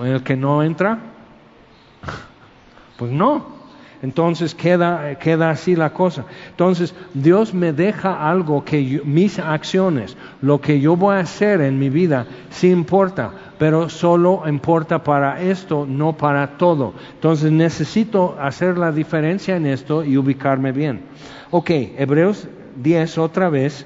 El 0.01 0.23
que 0.23 0.37
no 0.37 0.63
entra, 0.63 0.99
pues 2.97 3.11
no. 3.11 3.56
Entonces 4.01 4.53
queda, 4.53 5.15
queda 5.15 5.49
así 5.49 5.75
la 5.75 5.91
cosa. 5.91 6.25
Entonces 6.49 6.93
Dios 7.13 7.53
me 7.53 7.73
deja 7.73 8.29
algo 8.29 8.63
que 8.63 9.01
mis 9.05 9.39
acciones, 9.39 10.15
lo 10.41 10.61
que 10.61 10.79
yo 10.79 10.95
voy 10.95 11.15
a 11.15 11.19
hacer 11.19 11.61
en 11.61 11.79
mi 11.79 11.89
vida, 11.89 12.27
sí 12.49 12.69
importa, 12.69 13.31
pero 13.57 13.89
solo 13.89 14.43
importa 14.47 15.03
para 15.03 15.41
esto, 15.41 15.85
no 15.87 16.13
para 16.13 16.57
todo. 16.57 16.93
Entonces 17.15 17.51
necesito 17.51 18.37
hacer 18.39 18.77
la 18.77 18.91
diferencia 18.91 19.55
en 19.55 19.65
esto 19.65 20.03
y 20.03 20.17
ubicarme 20.17 20.71
bien. 20.71 21.01
Ok, 21.49 21.69
Hebreos 21.97 22.47
10 22.75 23.17
otra 23.17 23.49
vez. 23.49 23.85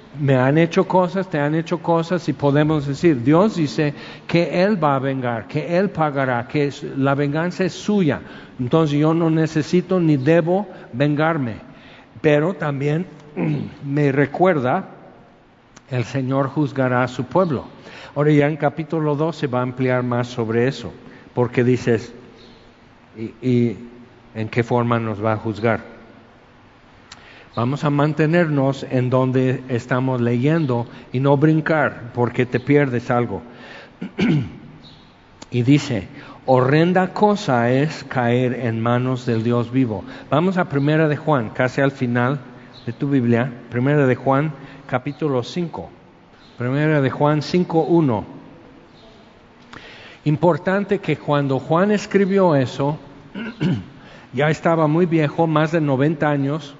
me 0.19 0.35
han 0.35 0.57
hecho 0.57 0.87
cosas, 0.87 1.29
te 1.29 1.39
han 1.39 1.55
hecho 1.55 1.79
cosas 1.79 2.27
y 2.27 2.33
podemos 2.33 2.85
decir, 2.85 3.23
Dios 3.23 3.55
dice 3.55 3.93
que 4.27 4.63
Él 4.63 4.81
va 4.83 4.95
a 4.95 4.99
vengar, 4.99 5.47
que 5.47 5.77
Él 5.77 5.89
pagará, 5.89 6.47
que 6.47 6.71
la 6.97 7.15
venganza 7.15 7.63
es 7.63 7.73
suya. 7.73 8.21
Entonces 8.59 8.99
yo 8.99 9.13
no 9.13 9.29
necesito 9.29 9.99
ni 9.99 10.17
debo 10.17 10.67
vengarme. 10.93 11.55
Pero 12.21 12.53
también 12.53 13.05
me 13.85 14.11
recuerda, 14.11 14.89
el 15.89 16.03
Señor 16.03 16.49
juzgará 16.49 17.03
a 17.03 17.07
su 17.07 17.25
pueblo. 17.25 17.65
Ahora 18.15 18.31
ya 18.31 18.47
en 18.47 18.57
capítulo 18.57 19.15
2 19.15 19.35
se 19.35 19.47
va 19.47 19.59
a 19.59 19.63
ampliar 19.63 20.03
más 20.03 20.27
sobre 20.27 20.67
eso, 20.67 20.91
porque 21.33 21.63
dices, 21.63 22.13
y 23.15 23.77
en 24.35 24.49
qué 24.49 24.63
forma 24.63 24.99
nos 24.99 25.23
va 25.23 25.33
a 25.33 25.37
juzgar? 25.37 25.90
Vamos 27.53 27.83
a 27.83 27.89
mantenernos 27.89 28.85
en 28.89 29.09
donde 29.09 29.61
estamos 29.67 30.21
leyendo 30.21 30.87
y 31.11 31.19
no 31.19 31.35
brincar 31.35 32.11
porque 32.13 32.45
te 32.45 32.61
pierdes 32.61 33.11
algo. 33.11 33.41
y 35.51 35.61
dice, 35.63 36.07
horrenda 36.45 37.13
cosa 37.13 37.69
es 37.69 38.05
caer 38.05 38.53
en 38.53 38.79
manos 38.79 39.25
del 39.25 39.43
Dios 39.43 39.69
vivo. 39.69 40.05
Vamos 40.29 40.57
a 40.57 40.69
Primera 40.69 41.09
de 41.09 41.17
Juan, 41.17 41.49
casi 41.49 41.81
al 41.81 41.91
final 41.91 42.39
de 42.85 42.93
tu 42.93 43.09
Biblia, 43.09 43.51
Primera 43.69 44.07
de 44.07 44.15
Juan, 44.15 44.53
capítulo 44.87 45.43
5. 45.43 45.89
Primera 46.57 47.01
de 47.01 47.09
Juan 47.09 47.41
5.1. 47.41 48.23
Importante 50.23 50.99
que 50.99 51.17
cuando 51.17 51.59
Juan 51.59 51.91
escribió 51.91 52.55
eso, 52.55 52.97
ya 54.33 54.49
estaba 54.49 54.87
muy 54.87 55.05
viejo, 55.05 55.47
más 55.47 55.73
de 55.73 55.81
90 55.81 56.29
años, 56.29 56.75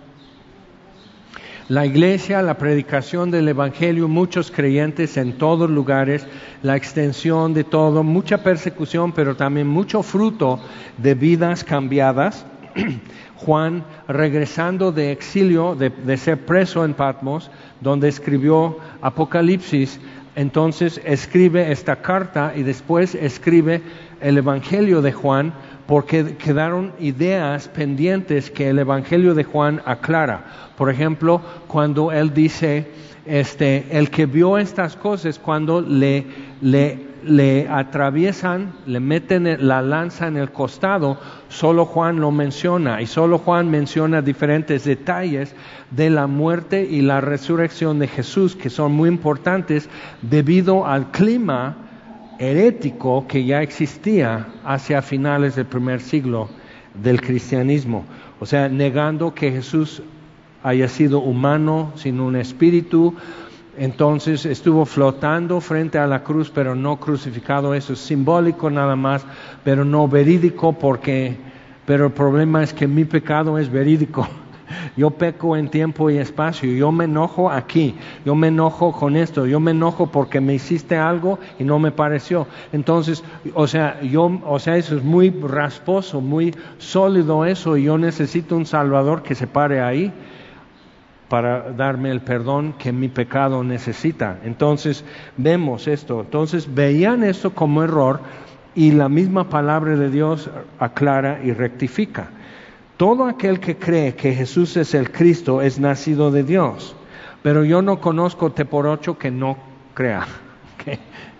La 1.67 1.85
iglesia, 1.85 2.41
la 2.41 2.57
predicación 2.57 3.31
del 3.31 3.47
Evangelio, 3.47 4.07
muchos 4.07 4.51
creyentes 4.51 5.15
en 5.17 5.37
todos 5.37 5.69
lugares, 5.69 6.25
la 6.63 6.75
extensión 6.75 7.53
de 7.53 7.63
todo, 7.63 8.03
mucha 8.03 8.39
persecución, 8.39 9.11
pero 9.11 9.35
también 9.35 9.67
mucho 9.67 10.03
fruto 10.03 10.59
de 10.97 11.13
vidas 11.13 11.63
cambiadas. 11.63 12.45
Juan, 13.35 13.83
regresando 14.07 14.91
de 14.91 15.11
exilio, 15.11 15.75
de, 15.75 16.17
ser 16.17 16.45
preso 16.45 16.85
en 16.85 16.93
Patmos, 16.93 17.49
donde 17.79 18.07
escribió 18.07 18.77
Apocalipsis, 19.01 19.99
entonces 20.35 21.01
escribe 21.03 21.71
esta 21.71 21.97
carta 21.97 22.53
y 22.55 22.63
después 22.63 23.15
escribe 23.15 23.81
el 24.21 24.37
Evangelio 24.37 25.01
de 25.01 25.11
Juan 25.11 25.53
porque 25.87 26.37
quedaron 26.37 26.93
ideas 26.99 27.67
pendientes 27.67 28.49
que 28.49 28.69
el 28.69 28.79
Evangelio 28.79 29.33
de 29.33 29.43
Juan 29.43 29.81
aclara. 29.85 30.70
Por 30.81 30.89
ejemplo, 30.89 31.41
cuando 31.67 32.11
él 32.11 32.33
dice, 32.33 32.87
este, 33.27 33.85
el 33.91 34.09
que 34.09 34.25
vio 34.25 34.57
estas 34.57 34.95
cosas, 34.95 35.37
cuando 35.37 35.79
le, 35.79 36.25
le, 36.59 36.97
le 37.23 37.69
atraviesan, 37.69 38.73
le 38.87 38.99
meten 38.99 39.67
la 39.67 39.83
lanza 39.83 40.25
en 40.25 40.37
el 40.37 40.51
costado, 40.51 41.19
solo 41.49 41.85
Juan 41.85 42.19
lo 42.19 42.31
menciona 42.31 42.99
y 42.99 43.05
solo 43.05 43.37
Juan 43.37 43.69
menciona 43.69 44.23
diferentes 44.23 44.83
detalles 44.83 45.53
de 45.91 46.09
la 46.09 46.25
muerte 46.25 46.83
y 46.89 47.03
la 47.03 47.21
resurrección 47.21 47.99
de 47.99 48.07
Jesús 48.07 48.55
que 48.55 48.71
son 48.71 48.91
muy 48.91 49.07
importantes 49.07 49.87
debido 50.23 50.87
al 50.87 51.11
clima 51.11 51.77
herético 52.39 53.27
que 53.27 53.45
ya 53.45 53.61
existía 53.61 54.47
hacia 54.63 55.03
finales 55.03 55.55
del 55.57 55.67
primer 55.67 56.01
siglo 56.01 56.49
del 56.95 57.21
cristianismo. 57.21 58.03
O 58.39 58.47
sea, 58.47 58.67
negando 58.67 59.35
que 59.35 59.51
Jesús 59.51 60.01
haya 60.63 60.87
sido 60.87 61.19
humano, 61.19 61.91
sin 61.95 62.19
un 62.19 62.35
espíritu, 62.35 63.15
entonces 63.77 64.45
estuvo 64.45 64.85
flotando 64.85 65.61
frente 65.61 65.97
a 65.97 66.05
la 66.05 66.23
cruz, 66.23 66.51
pero 66.53 66.75
no 66.75 66.97
crucificado. 66.97 67.73
Eso 67.73 67.93
es 67.93 67.99
simbólico 67.99 68.69
nada 68.69 68.95
más, 68.95 69.25
pero 69.63 69.85
no 69.85 70.07
verídico 70.07 70.73
porque, 70.73 71.37
pero 71.85 72.07
el 72.07 72.11
problema 72.11 72.63
es 72.63 72.73
que 72.73 72.87
mi 72.87 73.05
pecado 73.05 73.57
es 73.57 73.71
verídico. 73.71 74.27
Yo 74.97 75.11
peco 75.11 75.55
en 75.55 75.69
tiempo 75.69 76.09
y 76.09 76.17
espacio, 76.17 76.71
yo 76.71 76.93
me 76.93 77.03
enojo 77.03 77.51
aquí, 77.51 77.93
yo 78.25 78.35
me 78.35 78.47
enojo 78.47 78.93
con 78.93 79.17
esto, 79.17 79.45
yo 79.45 79.59
me 79.59 79.71
enojo 79.71 80.07
porque 80.07 80.39
me 80.39 80.53
hiciste 80.53 80.95
algo 80.95 81.39
y 81.59 81.65
no 81.65 81.77
me 81.77 81.91
pareció. 81.91 82.47
Entonces, 82.71 83.21
o 83.53 83.67
sea, 83.67 83.99
yo, 84.01 84.39
o 84.45 84.59
sea, 84.59 84.77
eso 84.77 84.95
es 84.95 85.03
muy 85.03 85.29
rasposo, 85.29 86.21
muy 86.21 86.55
sólido 86.77 87.45
eso, 87.45 87.75
y 87.75 87.83
yo 87.83 87.97
necesito 87.97 88.55
un 88.55 88.65
Salvador 88.65 89.23
que 89.23 89.35
se 89.35 89.45
pare 89.45 89.81
ahí 89.81 90.13
para 91.31 91.71
darme 91.71 92.11
el 92.11 92.19
perdón 92.19 92.73
que 92.77 92.91
mi 92.91 93.07
pecado 93.07 93.63
necesita. 93.63 94.39
Entonces, 94.43 95.05
vemos 95.37 95.87
esto. 95.87 96.19
Entonces, 96.19 96.75
veían 96.75 97.23
esto 97.23 97.51
como 97.51 97.83
error 97.83 98.19
y 98.75 98.91
la 98.91 99.07
misma 99.07 99.47
palabra 99.47 99.95
de 99.95 100.09
Dios 100.09 100.49
aclara 100.77 101.39
y 101.41 101.53
rectifica. 101.53 102.27
Todo 102.97 103.27
aquel 103.27 103.61
que 103.61 103.77
cree 103.77 104.13
que 104.13 104.33
Jesús 104.33 104.75
es 104.75 104.93
el 104.93 105.09
Cristo 105.09 105.61
es 105.61 105.79
nacido 105.79 106.31
de 106.31 106.43
Dios, 106.43 106.97
pero 107.41 107.63
yo 107.63 107.81
no 107.81 108.01
conozco 108.01 108.51
te 108.51 108.65
por 108.65 108.85
ocho 108.85 109.17
que 109.17 109.31
no 109.31 109.55
crea. 109.93 110.27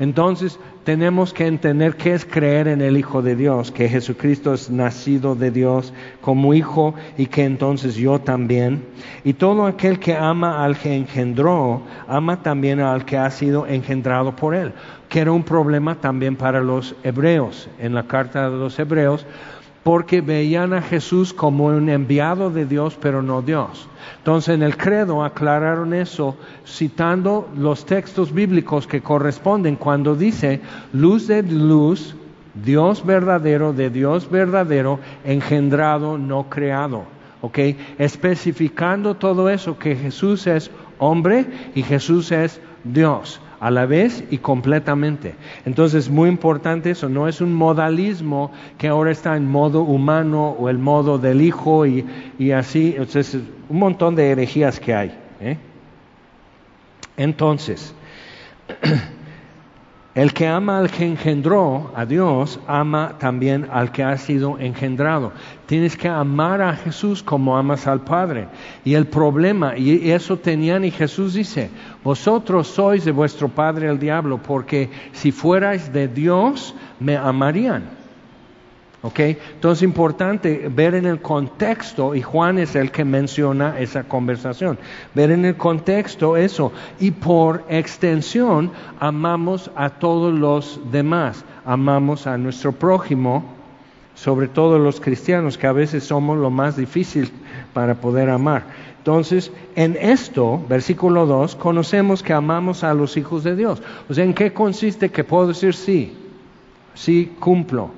Entonces 0.00 0.58
tenemos 0.84 1.32
que 1.32 1.46
entender 1.46 1.96
qué 1.96 2.14
es 2.14 2.24
creer 2.24 2.68
en 2.68 2.80
el 2.80 2.96
Hijo 2.96 3.20
de 3.20 3.36
Dios, 3.36 3.70
que 3.70 3.88
Jesucristo 3.88 4.54
es 4.54 4.70
nacido 4.70 5.34
de 5.34 5.50
Dios 5.50 5.92
como 6.20 6.54
Hijo 6.54 6.94
y 7.16 7.26
que 7.26 7.44
entonces 7.44 7.94
yo 7.94 8.18
también. 8.18 8.84
Y 9.24 9.34
todo 9.34 9.66
aquel 9.66 9.98
que 9.98 10.14
ama 10.14 10.64
al 10.64 10.78
que 10.78 10.94
engendró, 10.94 11.82
ama 12.06 12.42
también 12.42 12.80
al 12.80 13.04
que 13.04 13.18
ha 13.18 13.30
sido 13.30 13.66
engendrado 13.66 14.34
por 14.34 14.54
él, 14.54 14.72
que 15.08 15.20
era 15.20 15.32
un 15.32 15.42
problema 15.42 15.96
también 15.96 16.36
para 16.36 16.60
los 16.60 16.94
hebreos. 17.02 17.68
En 17.78 17.94
la 17.94 18.04
carta 18.04 18.48
de 18.48 18.56
los 18.56 18.78
hebreos 18.78 19.26
porque 19.88 20.20
veían 20.20 20.74
a 20.74 20.82
Jesús 20.82 21.32
como 21.32 21.64
un 21.64 21.88
enviado 21.88 22.50
de 22.50 22.66
Dios, 22.66 22.98
pero 23.00 23.22
no 23.22 23.40
Dios. 23.40 23.88
Entonces 24.18 24.54
en 24.54 24.62
el 24.62 24.76
credo 24.76 25.24
aclararon 25.24 25.94
eso 25.94 26.36
citando 26.66 27.48
los 27.56 27.86
textos 27.86 28.34
bíblicos 28.34 28.86
que 28.86 29.00
corresponden 29.00 29.76
cuando 29.76 30.14
dice 30.14 30.60
luz 30.92 31.26
de 31.26 31.42
luz, 31.42 32.14
Dios 32.52 33.06
verdadero 33.06 33.72
de 33.72 33.88
Dios 33.88 34.28
verdadero, 34.30 35.00
engendrado, 35.24 36.18
no 36.18 36.50
creado. 36.50 37.04
¿Ok? 37.40 37.58
Especificando 37.98 39.14
todo 39.14 39.48
eso, 39.48 39.78
que 39.78 39.96
Jesús 39.96 40.46
es 40.46 40.70
hombre 40.98 41.46
y 41.74 41.82
Jesús 41.82 42.30
es 42.30 42.60
Dios 42.84 43.40
a 43.60 43.70
la 43.70 43.86
vez 43.86 44.24
y 44.30 44.38
completamente. 44.38 45.34
Entonces, 45.64 46.04
es 46.06 46.10
muy 46.10 46.28
importante 46.28 46.90
eso, 46.90 47.08
no 47.08 47.28
es 47.28 47.40
un 47.40 47.54
modalismo 47.54 48.52
que 48.76 48.88
ahora 48.88 49.10
está 49.10 49.36
en 49.36 49.48
modo 49.48 49.82
humano 49.82 50.50
o 50.50 50.68
el 50.68 50.78
modo 50.78 51.18
del 51.18 51.40
Hijo 51.40 51.86
y, 51.86 52.06
y 52.38 52.52
así, 52.52 52.94
entonces, 52.96 53.38
un 53.68 53.78
montón 53.78 54.14
de 54.14 54.30
herejías 54.30 54.78
que 54.80 54.94
hay. 54.94 55.18
¿eh? 55.40 55.56
Entonces, 57.16 57.94
El 60.18 60.32
que 60.32 60.48
ama 60.48 60.78
al 60.78 60.90
que 60.90 61.06
engendró 61.06 61.92
a 61.94 62.04
Dios, 62.04 62.58
ama 62.66 63.14
también 63.20 63.68
al 63.70 63.92
que 63.92 64.02
ha 64.02 64.16
sido 64.18 64.58
engendrado. 64.58 65.30
Tienes 65.66 65.96
que 65.96 66.08
amar 66.08 66.60
a 66.60 66.74
Jesús 66.74 67.22
como 67.22 67.56
amas 67.56 67.86
al 67.86 68.00
Padre. 68.00 68.48
Y 68.84 68.94
el 68.94 69.06
problema, 69.06 69.78
y 69.78 70.10
eso 70.10 70.36
tenían, 70.36 70.84
y 70.84 70.90
Jesús 70.90 71.34
dice, 71.34 71.70
vosotros 72.02 72.66
sois 72.66 73.04
de 73.04 73.12
vuestro 73.12 73.48
Padre 73.48 73.88
el 73.88 74.00
diablo, 74.00 74.42
porque 74.42 74.90
si 75.12 75.30
fuerais 75.30 75.92
de 75.92 76.08
Dios, 76.08 76.74
me 76.98 77.16
amarían. 77.16 77.97
¿Ok? 79.00 79.20
Entonces 79.20 79.78
es 79.78 79.82
importante 79.84 80.68
ver 80.74 80.96
en 80.96 81.06
el 81.06 81.20
contexto, 81.20 82.16
y 82.16 82.22
Juan 82.22 82.58
es 82.58 82.74
el 82.74 82.90
que 82.90 83.04
menciona 83.04 83.78
esa 83.78 84.02
conversación, 84.02 84.76
ver 85.14 85.30
en 85.30 85.44
el 85.44 85.56
contexto 85.56 86.36
eso, 86.36 86.72
y 86.98 87.12
por 87.12 87.64
extensión 87.68 88.72
amamos 88.98 89.70
a 89.76 89.90
todos 89.90 90.34
los 90.34 90.80
demás, 90.90 91.44
amamos 91.64 92.26
a 92.26 92.36
nuestro 92.38 92.72
prójimo, 92.72 93.44
sobre 94.16 94.48
todo 94.48 94.80
los 94.80 95.00
cristianos, 95.00 95.56
que 95.56 95.68
a 95.68 95.72
veces 95.72 96.02
somos 96.02 96.36
lo 96.36 96.50
más 96.50 96.76
difícil 96.76 97.30
para 97.72 97.94
poder 97.94 98.28
amar. 98.30 98.64
Entonces, 98.98 99.52
en 99.76 99.96
esto, 100.00 100.60
versículo 100.68 101.24
2, 101.24 101.54
conocemos 101.54 102.24
que 102.24 102.32
amamos 102.32 102.82
a 102.82 102.94
los 102.94 103.16
hijos 103.16 103.44
de 103.44 103.54
Dios. 103.54 103.80
O 104.08 104.14
sea, 104.14 104.24
¿en 104.24 104.34
qué 104.34 104.52
consiste 104.52 105.10
que 105.10 105.22
puedo 105.22 105.46
decir 105.46 105.72
sí? 105.72 106.14
Sí, 106.94 107.32
cumplo 107.38 107.92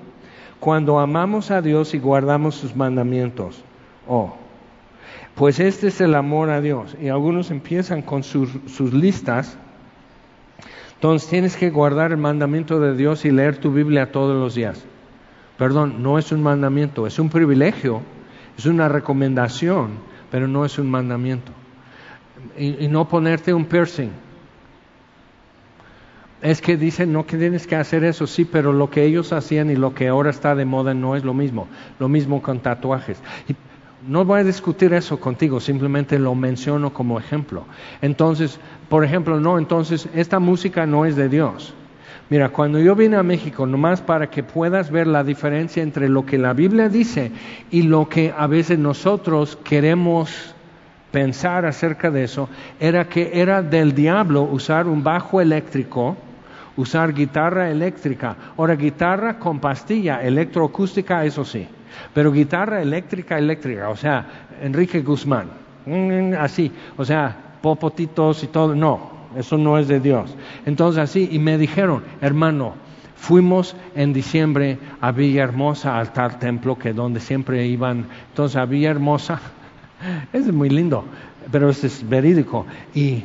cuando 0.60 0.98
amamos 0.98 1.50
a 1.50 1.62
Dios 1.62 1.94
y 1.94 1.98
guardamos 1.98 2.54
sus 2.54 2.76
mandamientos. 2.76 3.64
Oh, 4.06 4.34
pues 5.34 5.58
este 5.58 5.88
es 5.88 6.00
el 6.02 6.14
amor 6.14 6.50
a 6.50 6.60
Dios. 6.60 6.96
Y 7.00 7.08
algunos 7.08 7.50
empiezan 7.50 8.02
con 8.02 8.22
sus, 8.22 8.52
listas. 8.92 9.56
Entonces 10.94 11.28
tienes 11.30 11.56
que 11.56 11.70
guardar 11.70 12.12
el 12.12 12.18
mandamiento 12.18 12.78
de 12.78 12.94
Dios 12.94 13.24
y 13.24 13.30
leer 13.30 13.56
tu 13.56 13.72
Biblia 13.72 14.12
todos 14.12 14.36
los 14.36 14.54
días. 14.54 14.84
Perdón, 15.56 16.02
no 16.02 16.18
es 16.18 16.30
un 16.30 16.42
mandamiento, 16.42 17.06
es 17.06 17.18
un 17.18 17.30
privilegio, 17.30 18.02
es 18.56 18.66
una 18.66 18.88
recomendación, 18.88 19.92
pero 20.30 20.46
no 20.46 20.66
es 20.66 20.78
un 20.78 20.90
mandamiento. 20.90 21.52
Y 22.56 22.88
no 22.88 23.08
ponerte 23.08 23.54
un 23.54 23.64
piercing 23.64 24.10
es 26.42 26.62
que 26.62 26.76
dicen, 26.76 27.12
no 27.12 27.26
que 27.26 27.36
tienes 27.36 27.66
que 27.66 27.76
hacer 27.76 28.04
eso, 28.04 28.26
sí, 28.26 28.44
pero 28.44 28.72
lo 28.72 28.90
que 28.90 29.04
ellos 29.04 29.32
hacían 29.32 29.70
y 29.70 29.76
lo 29.76 29.94
que 29.94 30.08
ahora 30.08 30.30
está 30.30 30.54
de 30.54 30.64
moda 30.64 30.94
no 30.94 31.16
es 31.16 31.24
lo 31.24 31.34
mismo. 31.34 31.68
Lo 31.98 32.08
mismo 32.08 32.40
con 32.40 32.60
tatuajes. 32.60 33.18
Y 33.48 33.54
no 34.08 34.24
voy 34.24 34.40
a 34.40 34.44
discutir 34.44 34.94
eso 34.94 35.20
contigo, 35.20 35.60
simplemente 35.60 36.18
lo 36.18 36.34
menciono 36.34 36.92
como 36.92 37.18
ejemplo. 37.18 37.64
Entonces, 38.00 38.58
por 38.88 39.04
ejemplo, 39.04 39.38
no, 39.38 39.58
entonces 39.58 40.08
esta 40.14 40.38
música 40.38 40.86
no 40.86 41.04
es 41.04 41.16
de 41.16 41.28
Dios. 41.28 41.74
Mira, 42.30 42.48
cuando 42.48 42.78
yo 42.78 42.94
vine 42.94 43.16
a 43.16 43.22
México, 43.22 43.66
nomás 43.66 44.00
para 44.00 44.30
que 44.30 44.42
puedas 44.42 44.90
ver 44.90 45.06
la 45.06 45.24
diferencia 45.24 45.82
entre 45.82 46.08
lo 46.08 46.24
que 46.24 46.38
la 46.38 46.52
Biblia 46.52 46.88
dice 46.88 47.32
y 47.70 47.82
lo 47.82 48.08
que 48.08 48.32
a 48.36 48.46
veces 48.46 48.78
nosotros 48.78 49.58
queremos 49.64 50.54
pensar 51.10 51.66
acerca 51.66 52.10
de 52.10 52.24
eso, 52.24 52.48
era 52.78 53.08
que 53.08 53.32
era 53.34 53.62
del 53.62 53.94
diablo 53.94 54.42
usar 54.42 54.86
un 54.86 55.02
bajo 55.02 55.40
eléctrico 55.40 56.16
usar 56.80 57.12
guitarra 57.12 57.70
eléctrica. 57.70 58.36
Ahora, 58.56 58.74
guitarra 58.74 59.38
con 59.38 59.60
pastilla 59.60 60.22
electroacústica, 60.22 61.24
eso 61.24 61.44
sí, 61.44 61.66
pero 62.14 62.32
guitarra 62.32 62.80
eléctrica, 62.80 63.38
eléctrica, 63.38 63.88
o 63.90 63.96
sea, 63.96 64.26
Enrique 64.62 65.02
Guzmán, 65.02 65.46
mm, 65.86 66.34
así, 66.38 66.72
o 66.96 67.04
sea, 67.04 67.36
popotitos 67.60 68.42
y 68.42 68.46
todo, 68.46 68.74
no, 68.74 69.10
eso 69.36 69.58
no 69.58 69.78
es 69.78 69.88
de 69.88 70.00
Dios. 70.00 70.34
Entonces 70.64 71.02
así, 71.02 71.28
y 71.30 71.38
me 71.38 71.58
dijeron, 71.58 72.02
hermano, 72.20 72.74
fuimos 73.16 73.76
en 73.94 74.12
diciembre 74.12 74.78
a 75.00 75.12
Villahermosa, 75.12 75.98
al 75.98 76.12
tal 76.12 76.38
templo 76.38 76.78
que 76.78 76.92
donde 76.94 77.20
siempre 77.20 77.66
iban, 77.66 78.06
entonces 78.30 78.56
a 78.56 78.64
Villahermosa, 78.64 79.38
es 80.32 80.50
muy 80.52 80.70
lindo, 80.70 81.04
pero 81.52 81.68
esto 81.68 81.86
es 81.86 82.08
verídico. 82.08 82.66
Y 82.94 83.22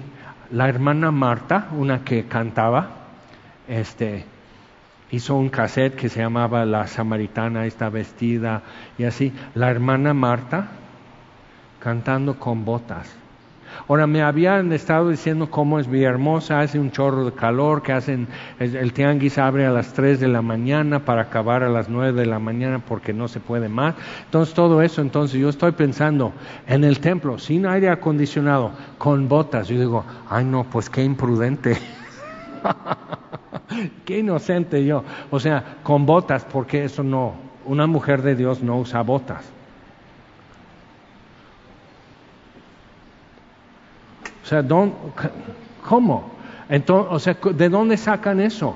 la 0.52 0.68
hermana 0.68 1.12
Marta, 1.12 1.70
una 1.78 2.04
que 2.04 2.26
cantaba, 2.26 3.05
este, 3.67 4.25
hizo 5.12 5.36
un 5.36 5.49
cassette 5.49 5.95
que 5.95 6.10
se 6.10 6.19
llamaba 6.19 6.65
La 6.65 6.88
Samaritana 6.88 7.65
está 7.65 7.89
vestida 7.89 8.63
y 8.97 9.04
así. 9.04 9.34
La 9.54 9.69
hermana 9.69 10.13
Marta 10.13 10.67
cantando 11.80 12.39
con 12.39 12.65
botas. 12.65 13.15
Ahora, 13.88 14.08
me 14.08 14.21
habían 14.21 14.71
estado 14.71 15.10
diciendo 15.10 15.51
cómo 15.51 15.80
es 15.80 15.88
Villahermosa, 15.88 16.62
hace 16.62 16.80
un 16.80 16.91
chorro 16.91 17.25
de 17.25 17.34
calor, 17.34 17.84
que 17.84 17.93
hacen, 17.93 18.28
el, 18.60 18.93
tianguis 18.93 19.38
abre 19.38 19.65
a 19.65 19.71
las 19.71 19.93
3 19.93 20.19
de 20.19 20.28
la 20.28 20.41
mañana 20.41 21.06
para 21.06 21.23
acabar 21.23 21.62
a 21.63 21.69
las 21.69 21.89
9 21.89 22.19
de 22.19 22.25
la 22.25 22.39
mañana 22.39 22.80
porque 22.80 23.13
no 23.13 23.28
se 23.28 23.39
puede 23.39 23.69
más. 23.69 23.95
Entonces, 24.25 24.56
todo 24.56 24.82
eso, 24.82 25.01
entonces 25.01 25.39
yo 25.39 25.49
estoy 25.49 25.73
pensando 25.73 26.34
en 26.67 26.84
el 26.84 26.99
templo, 26.99 27.38
sin 27.38 27.65
aire 27.65 27.89
acondicionado, 27.89 28.71
con 28.97 29.28
botas. 29.28 29.67
Yo 29.67 29.78
digo, 29.80 30.06
ay 30.30 30.45
no, 30.45 30.63
pues 30.63 30.89
qué 30.89 31.04
imprudente. 31.04 31.78
qué 34.06 34.19
inocente 34.19 34.86
yo. 34.86 35.04
O 35.32 35.39
sea, 35.39 35.78
con 35.84 36.06
botas, 36.06 36.45
porque 36.45 36.86
eso 36.86 37.04
no, 37.04 37.34
una 37.65 37.88
mujer 37.88 38.21
de 38.21 38.36
Dios 38.36 38.62
no 38.62 38.78
usa 38.78 39.01
botas. 39.01 39.45
O 44.43 44.47
sea, 44.47 44.63
¿cómo? 45.88 46.32
Entonces, 46.69 47.12
o 47.12 47.19
sea, 47.19 47.38
¿de 47.54 47.69
dónde 47.69 47.97
sacan 47.97 48.39
eso? 48.39 48.75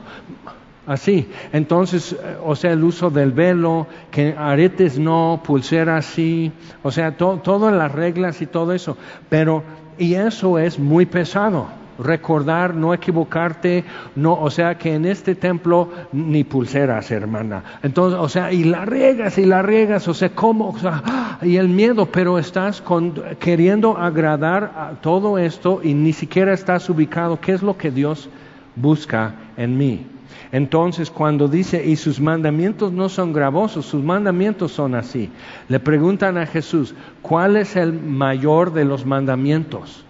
Así. 0.88 1.30
Entonces, 1.54 2.16
o 2.44 2.56
sea, 2.56 2.72
el 2.72 2.84
uso 2.84 3.12
del 3.12 3.32
velo, 3.32 3.86
que 4.10 4.34
aretes 4.36 4.98
no, 4.98 5.42
pulseras 5.44 6.06
sí, 6.06 6.52
o 6.82 6.90
sea, 6.90 7.16
todas 7.18 7.74
las 7.74 7.92
reglas 7.92 8.42
y 8.42 8.48
todo 8.48 8.74
eso. 8.74 8.98
Pero, 9.30 9.64
y 10.00 10.16
eso 10.16 10.58
es 10.58 10.80
muy 10.80 11.06
pesado 11.06 11.79
recordar, 12.00 12.74
no 12.74 12.94
equivocarte, 12.94 13.84
no, 14.16 14.34
o 14.34 14.50
sea 14.50 14.78
que 14.78 14.96
en 14.96 15.06
este 15.06 15.36
templo 15.36 15.90
ni 16.12 16.44
pulseras, 16.44 17.12
hermana. 17.12 17.64
Entonces, 17.84 18.20
o 18.20 18.30
sea, 18.30 18.52
y 18.52 18.64
la 18.64 18.86
riegas 18.86 19.38
y 19.38 19.46
la 19.46 19.62
riegas, 19.62 20.08
o 20.08 20.14
sea, 20.14 20.30
¿cómo? 20.30 20.70
O 20.70 20.80
sea, 20.80 21.38
y 21.42 21.58
el 21.58 21.70
miedo, 21.70 22.06
pero 22.06 22.40
estás 22.40 22.82
queriendo 23.40 23.98
agradar 23.98 24.72
a 24.76 24.92
todo 25.02 25.38
esto 25.38 25.82
y 25.84 25.94
ni 25.94 26.14
siquiera 26.14 26.54
estás 26.54 26.90
ubicado. 26.90 27.40
¿Qué 27.40 27.52
es 27.52 27.62
lo 27.62 27.78
que 27.78 27.92
Dios 27.92 28.30
busca 28.76 29.36
en 29.58 29.78
mí? 29.78 30.06
Entonces, 30.52 31.12
cuando 31.12 31.48
dice, 31.48 31.86
y 31.86 31.96
sus 31.96 32.20
mandamientos 32.20 32.92
no 32.92 33.08
son 33.08 33.34
gravosos, 33.34 33.86
sus 33.86 34.04
mandamientos 34.04 34.72
son 34.72 34.96
así. 34.96 35.30
Le 35.68 35.80
preguntan 35.80 36.38
a 36.38 36.48
Jesús, 36.48 36.96
¿cuál 37.22 37.56
es 37.56 37.76
el 37.76 37.94
mayor 37.94 38.74
de 38.74 38.86
los 38.86 39.06
mandamientos? 39.06 40.04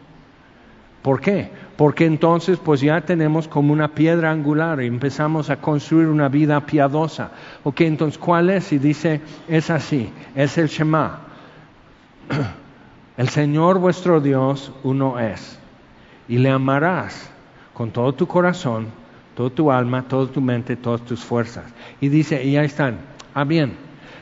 ¿Por 1.01 1.19
qué? 1.19 1.49
Porque 1.79 2.05
entonces 2.05 2.59
pues 2.59 2.81
ya 2.81 2.99
tenemos 2.99 3.47
como 3.47 3.71
una 3.71 3.87
piedra 3.87 4.31
angular 4.31 4.83
y 4.83 4.87
empezamos 4.87 5.49
a 5.49 5.61
construir 5.61 6.09
una 6.09 6.27
vida 6.27 6.59
piadosa. 6.65 7.31
Ok, 7.63 7.79
entonces 7.79 8.17
¿cuál 8.17 8.49
es? 8.49 8.73
Y 8.73 8.79
dice, 8.79 9.21
es 9.47 9.69
así, 9.69 10.11
es 10.35 10.57
el 10.57 10.67
Shema. 10.67 11.21
El 13.15 13.29
Señor 13.29 13.79
vuestro 13.79 14.19
Dios 14.19 14.73
uno 14.83 15.19
es, 15.19 15.57
y 16.27 16.37
le 16.37 16.49
amarás 16.49 17.31
con 17.73 17.91
todo 17.91 18.11
tu 18.13 18.27
corazón, 18.27 18.87
toda 19.33 19.49
tu 19.49 19.71
alma, 19.71 20.03
toda 20.03 20.29
tu 20.29 20.41
mente, 20.41 20.75
todas 20.75 20.99
tus 21.03 21.23
fuerzas. 21.23 21.63
Y 22.01 22.09
dice, 22.09 22.43
y 22.43 22.57
ahí 22.57 22.65
están, 22.65 22.97
ah 23.33 23.45
bien, 23.45 23.77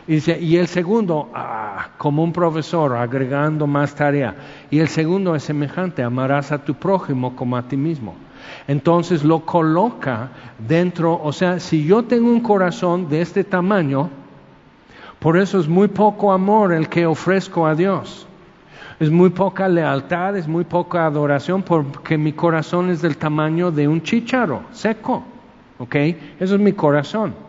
y 0.07 0.13
dice, 0.13 0.39
y 0.39 0.57
el 0.57 0.67
segundo, 0.67 1.31
como 1.97 2.23
un 2.23 2.33
profesor, 2.33 2.95
agregando 2.95 3.67
más 3.67 3.95
tarea. 3.95 4.35
Y 4.69 4.79
el 4.79 4.87
segundo 4.87 5.35
es 5.35 5.43
semejante, 5.43 6.03
amarás 6.03 6.51
a 6.51 6.63
tu 6.63 6.73
prójimo 6.73 7.35
como 7.35 7.57
a 7.57 7.63
ti 7.63 7.77
mismo. 7.77 8.15
Entonces 8.67 9.23
lo 9.23 9.41
coloca 9.41 10.29
dentro, 10.59 11.19
o 11.21 11.31
sea, 11.31 11.59
si 11.59 11.85
yo 11.85 12.03
tengo 12.03 12.29
un 12.29 12.41
corazón 12.41 13.09
de 13.09 13.21
este 13.21 13.43
tamaño, 13.43 14.09
por 15.19 15.37
eso 15.37 15.59
es 15.59 15.67
muy 15.67 15.87
poco 15.87 16.31
amor 16.31 16.73
el 16.73 16.89
que 16.89 17.05
ofrezco 17.05 17.65
a 17.65 17.75
Dios. 17.75 18.27
Es 18.99 19.11
muy 19.11 19.29
poca 19.29 19.67
lealtad, 19.67 20.35
es 20.37 20.47
muy 20.47 20.63
poca 20.63 21.05
adoración, 21.05 21.61
porque 21.61 22.17
mi 22.17 22.33
corazón 22.33 22.89
es 22.89 23.01
del 23.01 23.17
tamaño 23.17 23.71
de 23.71 23.87
un 23.87 24.01
chícharo 24.01 24.63
seco. 24.71 25.23
¿Ok? 25.79 25.95
Eso 26.39 26.55
es 26.55 26.59
mi 26.59 26.73
corazón. 26.73 27.46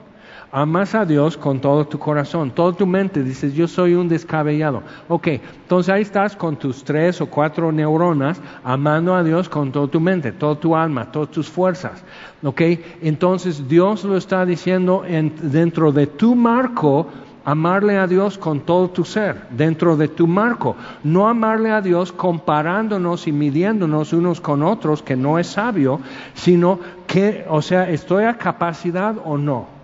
Amas 0.51 0.95
a 0.95 1.05
Dios 1.05 1.37
con 1.37 1.61
todo 1.61 1.87
tu 1.87 1.99
corazón, 1.99 2.53
toda 2.53 2.73
tu 2.73 2.87
mente. 2.87 3.23
Dices, 3.23 3.53
yo 3.53 3.69
soy 3.69 3.95
un 3.95 4.09
descabellado. 4.09 4.83
Ok, 5.09 5.27
entonces 5.27 5.93
ahí 5.93 6.01
estás 6.01 6.37
con 6.37 6.57
tus 6.57 6.85
tres 6.85 7.21
o 7.21 7.27
cuatro 7.27 7.71
neuronas, 7.71 8.41
amando 8.65 9.15
a 9.15 9.23
Dios 9.23 9.47
con 9.51 9.73
toda 9.73 9.89
tu 9.89 10.01
mente, 10.01 10.33
toda 10.33 10.59
tu 10.59 10.75
alma, 10.75 11.13
todas 11.13 11.31
tus 11.31 11.51
fuerzas. 11.51 12.03
Ok, 12.43 12.63
entonces 13.03 13.69
Dios 13.69 14.05
lo 14.05 14.17
está 14.17 14.47
diciendo 14.47 15.05
dentro 15.43 15.93
de 15.93 16.07
tu 16.07 16.35
marco, 16.35 17.09
amarle 17.45 17.99
a 17.99 18.07
Dios 18.07 18.39
con 18.39 18.61
todo 18.61 18.89
tu 18.89 19.05
ser, 19.05 19.49
dentro 19.51 19.99
de 19.99 20.09
tu 20.09 20.27
marco. 20.27 20.77
No 21.05 21.29
amarle 21.29 21.73
a 21.73 21.83
Dios 21.83 22.11
comparándonos 22.11 23.29
y 23.29 23.33
midiéndonos 23.33 24.15
unos 24.15 24.41
con 24.41 24.63
otros, 24.63 25.03
que 25.03 25.15
no 25.15 25.39
es 25.39 25.49
sabio, 25.49 26.01
sino 26.33 26.81
que, 27.07 27.45
o 27.51 27.61
sea, 27.61 27.91
¿estoy 27.91 28.25
a 28.25 28.39
capacidad 28.39 29.15
o 29.23 29.37
no? 29.37 29.78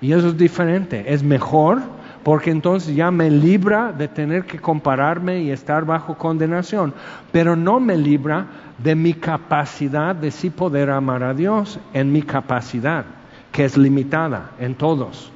Y 0.00 0.12
eso 0.12 0.28
es 0.28 0.38
diferente, 0.38 1.12
es 1.12 1.22
mejor 1.22 1.80
porque 2.22 2.50
entonces 2.50 2.94
ya 2.94 3.10
me 3.10 3.30
libra 3.30 3.92
de 3.92 4.08
tener 4.08 4.44
que 4.44 4.58
compararme 4.58 5.40
y 5.40 5.50
estar 5.50 5.84
bajo 5.84 6.16
condenación, 6.16 6.92
pero 7.32 7.56
no 7.56 7.80
me 7.80 7.96
libra 7.96 8.46
de 8.78 8.94
mi 8.94 9.14
capacidad 9.14 10.14
de 10.14 10.30
sí 10.30 10.50
poder 10.50 10.90
amar 10.90 11.22
a 11.22 11.34
Dios 11.34 11.78
en 11.94 12.12
mi 12.12 12.22
capacidad, 12.22 13.04
que 13.52 13.64
es 13.64 13.76
limitada 13.76 14.50
en 14.58 14.74
todos. 14.74 15.32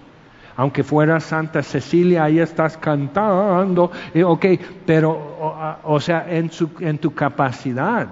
Aunque 0.57 0.85
fuera 0.85 1.19
Santa 1.21 1.63
Cecilia, 1.63 2.25
ahí 2.25 2.39
estás 2.39 2.77
cantando, 2.77 3.91
ok, 4.25 4.47
pero, 4.87 5.81
o, 5.83 6.01
sea, 6.01 6.27
en, 6.29 6.51
su, 6.51 6.71
en 6.79 6.99
tu 6.99 7.13
capacidad, 7.13 8.07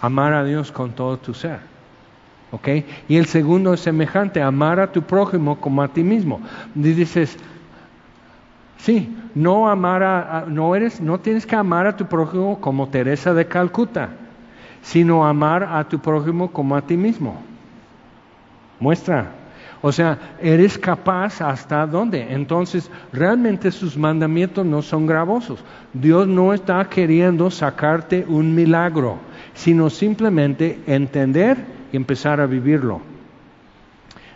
amar 0.00 0.34
a 0.34 0.44
Dios 0.44 0.70
con 0.70 0.92
todo 0.92 1.16
tu 1.16 1.34
ser. 1.34 1.71
Y 3.08 3.16
el 3.16 3.26
segundo 3.26 3.72
es 3.72 3.80
semejante, 3.80 4.42
amar 4.42 4.78
a 4.78 4.92
tu 4.92 5.02
prójimo 5.02 5.58
como 5.58 5.82
a 5.82 5.88
ti 5.88 6.02
mismo. 6.02 6.40
Y 6.74 6.80
dices, 6.80 7.38
sí, 8.76 9.16
no 9.34 9.70
amar 9.70 10.02
a, 10.02 10.44
no 10.46 10.76
eres, 10.76 11.00
no 11.00 11.18
tienes 11.18 11.46
que 11.46 11.56
amar 11.56 11.86
a 11.86 11.96
tu 11.96 12.06
prójimo 12.06 12.60
como 12.60 12.88
Teresa 12.88 13.32
de 13.32 13.46
Calcuta, 13.46 14.10
sino 14.82 15.26
amar 15.26 15.64
a 15.64 15.84
tu 15.84 15.98
prójimo 15.98 16.52
como 16.52 16.76
a 16.76 16.82
ti 16.82 16.96
mismo. 16.96 17.40
Muestra. 18.78 19.30
O 19.84 19.90
sea, 19.90 20.36
eres 20.40 20.78
capaz 20.78 21.40
hasta 21.40 21.86
dónde. 21.86 22.32
Entonces, 22.32 22.88
realmente 23.12 23.72
sus 23.72 23.96
mandamientos 23.96 24.64
no 24.64 24.80
son 24.82 25.06
gravosos. 25.06 25.64
Dios 25.92 26.28
no 26.28 26.52
está 26.52 26.84
queriendo 26.88 27.50
sacarte 27.50 28.24
un 28.28 28.54
milagro, 28.54 29.18
sino 29.54 29.90
simplemente 29.90 30.78
entender 30.86 31.81
y 31.92 31.96
empezar 31.96 32.40
a 32.40 32.46
vivirlo. 32.46 33.00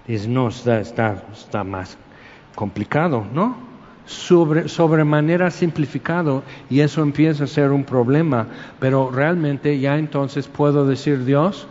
Dices, 0.06 0.28
no, 0.28 0.48
está, 0.48 0.80
está, 0.80 1.64
más 1.64 1.98
complicado, 2.54 3.26
¿no? 3.32 3.56
Sobre, 4.04 4.68
sobremanera 4.68 5.50
simplificado 5.50 6.44
y 6.70 6.80
eso 6.80 7.02
empieza 7.02 7.44
a 7.44 7.48
ser 7.48 7.72
un 7.72 7.82
problema, 7.82 8.46
pero 8.78 9.10
realmente 9.10 9.80
ya 9.80 9.98
entonces 9.98 10.46
puedo 10.46 10.86
decir, 10.86 11.24
Dios, 11.24 11.66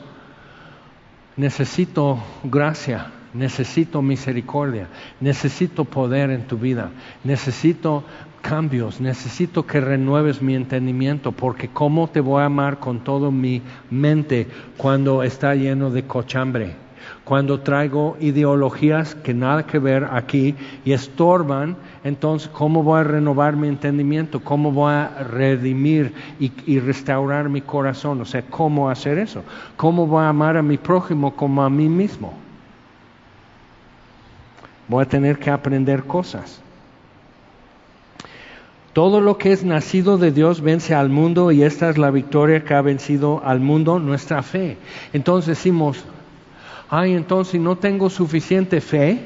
necesito 1.38 2.20
gracia, 2.44 3.12
necesito 3.34 4.02
misericordia, 4.02 4.88
necesito 5.22 5.86
poder 5.86 6.30
en 6.30 6.46
tu 6.46 6.58
vida, 6.58 6.92
necesito 7.24 8.04
cambios, 8.48 9.02
necesito 9.02 9.66
que 9.66 9.82
renueves 9.82 10.40
mi 10.40 10.54
entendimiento, 10.54 11.32
porque 11.32 11.68
¿cómo 11.68 12.08
te 12.08 12.20
voy 12.20 12.44
a 12.44 12.46
amar 12.46 12.78
con 12.78 13.00
todo 13.00 13.32
mi 13.32 13.64
mente 13.90 14.48
cuando 14.78 15.24
está 15.24 15.56
lleno 15.56 15.90
de 15.90 16.04
cochambre? 16.04 16.76
Cuando 17.24 17.62
traigo 17.62 18.18
ideologías 18.20 19.16
que 19.16 19.34
nada 19.34 19.66
que 19.66 19.80
ver 19.80 20.08
aquí 20.12 20.54
y 20.86 20.92
estorban, 20.92 21.76
entonces 22.04 22.48
¿cómo 22.50 22.84
voy 22.84 23.00
a 23.00 23.04
renovar 23.04 23.56
mi 23.56 23.68
entendimiento? 23.68 24.40
¿Cómo 24.40 24.72
voy 24.72 24.94
a 24.94 25.24
redimir 25.24 26.14
y, 26.40 26.52
y 26.68 26.80
restaurar 26.80 27.50
mi 27.50 27.62
corazón? 27.62 28.22
O 28.22 28.26
sea, 28.26 28.44
¿cómo 28.44 28.92
hacer 28.92 29.18
eso? 29.18 29.44
¿Cómo 29.76 30.06
voy 30.06 30.22
a 30.22 30.30
amar 30.30 30.56
a 30.56 30.62
mi 30.62 30.78
prójimo 30.78 31.36
como 31.36 31.64
a 31.64 31.70
mí 31.72 31.90
mismo? 31.90 32.32
Voy 34.88 35.02
a 35.02 35.08
tener 35.08 35.40
que 35.40 35.50
aprender 35.50 36.04
cosas. 36.04 36.62
Todo 38.96 39.20
lo 39.20 39.38
que 39.38 39.52
es 39.52 39.66
nacido 39.66 40.18
de 40.18 40.32
Dios 40.32 40.62
vence 40.62 40.96
al 40.96 41.10
mundo 41.10 41.52
y 41.52 41.64
esta 41.64 41.90
es 41.90 41.98
la 41.98 42.12
victoria 42.12 42.64
que 42.64 42.76
ha 42.76 42.82
vencido 42.82 43.42
al 43.44 43.60
mundo, 43.60 44.00
nuestra 44.00 44.42
fe. 44.42 44.78
Entonces 45.12 45.58
decimos, 45.58 46.06
ay, 46.90 47.14
entonces 47.14 47.52
si 47.52 47.60
no 47.60 47.76
tengo 47.76 48.10
suficiente 48.10 48.80
fe, 48.80 49.20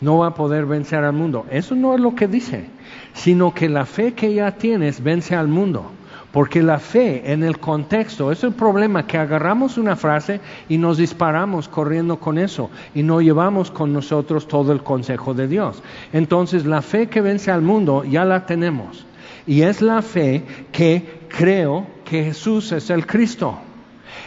no 0.00 0.16
va 0.16 0.28
a 0.28 0.34
poder 0.34 0.64
vencer 0.64 1.04
al 1.04 1.12
mundo. 1.12 1.44
Eso 1.50 1.74
no 1.74 1.94
es 1.94 2.00
lo 2.00 2.14
que 2.14 2.26
dice, 2.26 2.64
sino 3.12 3.52
que 3.52 3.68
la 3.68 3.84
fe 3.84 4.14
que 4.14 4.32
ya 4.32 4.52
tienes 4.52 5.02
vence 5.02 5.36
al 5.36 5.46
mundo. 5.46 5.90
Porque 6.32 6.62
la 6.62 6.78
fe 6.78 7.30
en 7.30 7.42
el 7.42 7.58
contexto 7.58 8.32
es 8.32 8.42
el 8.42 8.52
problema, 8.52 9.06
que 9.06 9.18
agarramos 9.18 9.76
una 9.76 9.96
frase 9.96 10.40
y 10.68 10.78
nos 10.78 10.96
disparamos 10.96 11.68
corriendo 11.68 12.18
con 12.18 12.38
eso 12.38 12.70
y 12.94 13.02
no 13.02 13.20
llevamos 13.20 13.70
con 13.70 13.92
nosotros 13.92 14.48
todo 14.48 14.72
el 14.72 14.82
consejo 14.82 15.34
de 15.34 15.46
Dios. 15.46 15.82
Entonces 16.12 16.64
la 16.64 16.80
fe 16.80 17.08
que 17.08 17.20
vence 17.20 17.50
al 17.50 17.60
mundo 17.60 18.04
ya 18.04 18.24
la 18.24 18.46
tenemos. 18.46 19.04
Y 19.46 19.62
es 19.62 19.82
la 19.82 20.00
fe 20.00 20.44
que 20.72 21.26
creo 21.28 21.86
que 22.04 22.24
Jesús 22.24 22.72
es 22.72 22.88
el 22.90 23.06
Cristo. 23.06 23.58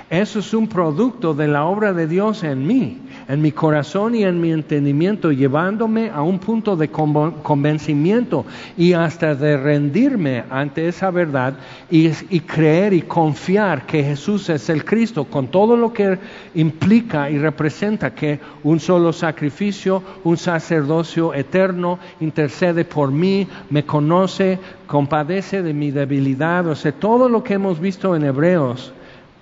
Eso 0.09 0.39
es 0.39 0.53
un 0.53 0.67
producto 0.67 1.33
de 1.33 1.47
la 1.47 1.65
obra 1.65 1.91
de 1.91 2.05
Dios 2.05 2.43
en 2.43 2.67
mí, 2.67 2.99
en 3.27 3.41
mi 3.41 3.51
corazón 3.51 4.13
y 4.13 4.23
en 4.23 4.39
mi 4.39 4.51
entendimiento, 4.51 5.31
llevándome 5.31 6.11
a 6.11 6.21
un 6.21 6.37
punto 6.37 6.75
de 6.75 6.89
convencimiento 6.89 8.45
y 8.77 8.93
hasta 8.93 9.33
de 9.33 9.57
rendirme 9.57 10.43
ante 10.49 10.87
esa 10.87 11.09
verdad 11.09 11.55
y, 11.89 12.09
creer 12.41 12.93
y 12.93 13.01
confiar 13.01 13.85
que 13.85 14.03
Jesús 14.03 14.49
es 14.49 14.69
el 14.69 14.85
Cristo, 14.85 15.25
con 15.25 15.47
todo 15.47 15.75
lo 15.75 15.91
que 15.91 16.19
implica 16.53 17.29
y 17.29 17.37
representa 17.37 18.13
que 18.13 18.39
un 18.63 18.79
solo 18.79 19.11
sacrificio, 19.11 20.03
un 20.23 20.37
sacerdocio 20.37 21.33
eterno 21.33 21.99
intercede 22.19 22.85
por 22.85 23.11
mí, 23.11 23.47
me 23.69 23.85
conoce, 23.85 24.59
compadece 24.85 25.63
de 25.63 25.73
mi 25.73 25.91
debilidad, 25.91 26.67
o 26.67 26.75
sea, 26.75 26.91
todo 26.91 27.27
lo 27.27 27.43
que 27.43 27.55
hemos 27.55 27.79
visto 27.79 28.15
en 28.15 28.23
Hebreos 28.23 28.93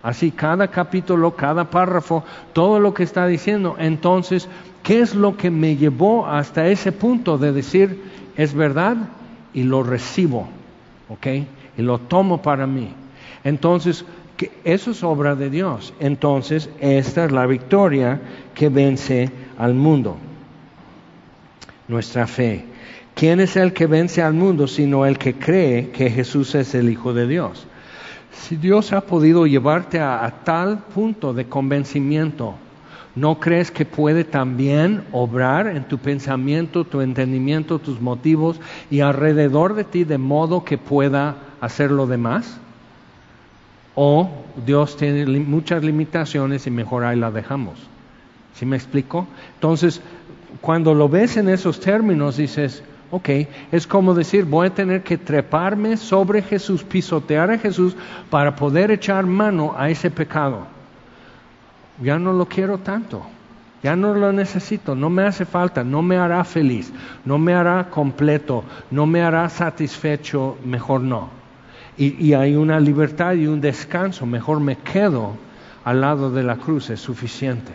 Así 0.03 0.31
cada 0.31 0.67
capítulo, 0.67 1.33
cada 1.33 1.69
párrafo, 1.69 2.25
todo 2.51 2.81
lo 2.81 2.93
que 2.93 3.03
está 3.03 3.25
diciendo. 3.25 3.77
Entonces, 3.79 4.49
¿qué 4.83 4.99
es 4.99 5.15
lo 5.15 5.37
que 5.37 5.49
me 5.49 5.77
llevó 5.77 6.27
hasta 6.27 6.67
ese 6.67 6.91
punto 6.91 7.37
de 7.37 7.53
decir, 7.53 8.03
es 8.35 8.53
verdad 8.53 8.97
y 9.53 9.63
lo 9.63 9.81
recibo? 9.81 10.49
¿Ok? 11.07 11.27
Y 11.77 11.81
lo 11.81 11.99
tomo 11.99 12.41
para 12.41 12.67
mí. 12.67 12.93
Entonces, 13.45 14.03
eso 14.65 14.91
es 14.91 15.03
obra 15.03 15.35
de 15.35 15.49
Dios. 15.49 15.93
Entonces, 16.01 16.69
esta 16.81 17.23
es 17.23 17.31
la 17.31 17.45
victoria 17.45 18.19
que 18.53 18.67
vence 18.67 19.31
al 19.57 19.73
mundo. 19.73 20.17
Nuestra 21.87 22.27
fe. 22.27 22.65
¿Quién 23.15 23.39
es 23.39 23.55
el 23.55 23.71
que 23.71 23.87
vence 23.87 24.21
al 24.21 24.33
mundo 24.33 24.67
sino 24.67 25.05
el 25.05 25.17
que 25.17 25.35
cree 25.35 25.91
que 25.91 26.09
Jesús 26.09 26.55
es 26.55 26.75
el 26.75 26.89
Hijo 26.89 27.13
de 27.13 27.25
Dios? 27.25 27.67
Si 28.33 28.55
Dios 28.55 28.91
ha 28.93 29.01
podido 29.01 29.45
llevarte 29.45 29.99
a, 29.99 30.41
tal 30.43 30.79
punto 30.79 31.33
de 31.33 31.45
convencimiento, 31.45 32.55
¿no 33.15 33.39
crees 33.39 33.71
que 33.71 33.85
puede 33.85 34.23
también 34.23 35.03
obrar 35.11 35.67
en 35.67 35.83
tu 35.83 35.99
pensamiento, 35.99 36.83
tu 36.83 37.01
entendimiento, 37.01 37.79
tus 37.79 38.01
motivos 38.01 38.59
y 38.89 39.01
alrededor 39.01 39.75
de 39.75 39.83
ti 39.83 40.03
de 40.03 40.17
modo 40.17 40.63
que 40.65 40.77
pueda 40.77 41.37
hacer 41.61 41.91
lo 41.91 42.07
demás? 42.07 42.59
¿O 43.95 44.29
Dios 44.65 44.97
tiene 44.97 45.25
muchas 45.39 45.83
limitaciones 45.83 46.65
y 46.65 46.71
mejor 46.71 47.03
ahí 47.03 47.17
la 47.17 47.29
dejamos? 47.29 47.75
¿Sí 48.55 48.65
me 48.65 48.75
explico? 48.75 49.27
Entonces, 49.55 50.01
cuando 50.61 50.95
lo 50.95 51.07
ves 51.07 51.37
en 51.37 51.49
esos 51.49 51.79
términos, 51.79 52.37
dices, 52.37 52.83
Ok, 53.15 53.29
es 53.71 53.85
como 53.85 54.15
decir, 54.15 54.43
voy 54.43 54.65
a 54.65 54.73
tener 54.73 55.03
que 55.03 55.19
treparme 55.19 55.97
sobre 55.97 56.41
Jesús, 56.41 56.83
pisotear 56.83 57.51
a 57.51 57.59
Jesús 57.59 57.95
para 58.31 58.55
poder 58.55 58.89
echar 58.89 59.27
mano 59.27 59.75
a 59.77 59.91
ese 59.91 60.09
pecado. 60.09 60.65
Ya 62.01 62.17
no 62.17 62.33
lo 62.33 62.47
quiero 62.47 62.79
tanto, 62.79 63.21
ya 63.83 63.95
no 63.95 64.15
lo 64.15 64.33
necesito, 64.33 64.95
no 64.95 65.11
me 65.11 65.21
hace 65.21 65.45
falta, 65.45 65.83
no 65.83 66.01
me 66.01 66.17
hará 66.17 66.43
feliz, 66.43 66.91
no 67.23 67.37
me 67.37 67.53
hará 67.53 67.87
completo, 67.91 68.63
no 68.89 69.05
me 69.05 69.21
hará 69.21 69.47
satisfecho, 69.47 70.57
mejor 70.65 71.01
no. 71.01 71.29
Y, 71.95 72.15
y 72.19 72.33
hay 72.33 72.55
una 72.55 72.79
libertad 72.79 73.35
y 73.35 73.45
un 73.45 73.61
descanso, 73.61 74.25
mejor 74.25 74.59
me 74.59 74.77
quedo 74.77 75.35
al 75.85 76.01
lado 76.01 76.31
de 76.31 76.41
la 76.41 76.55
cruz, 76.55 76.89
es 76.89 77.01
suficiente. 77.01 77.73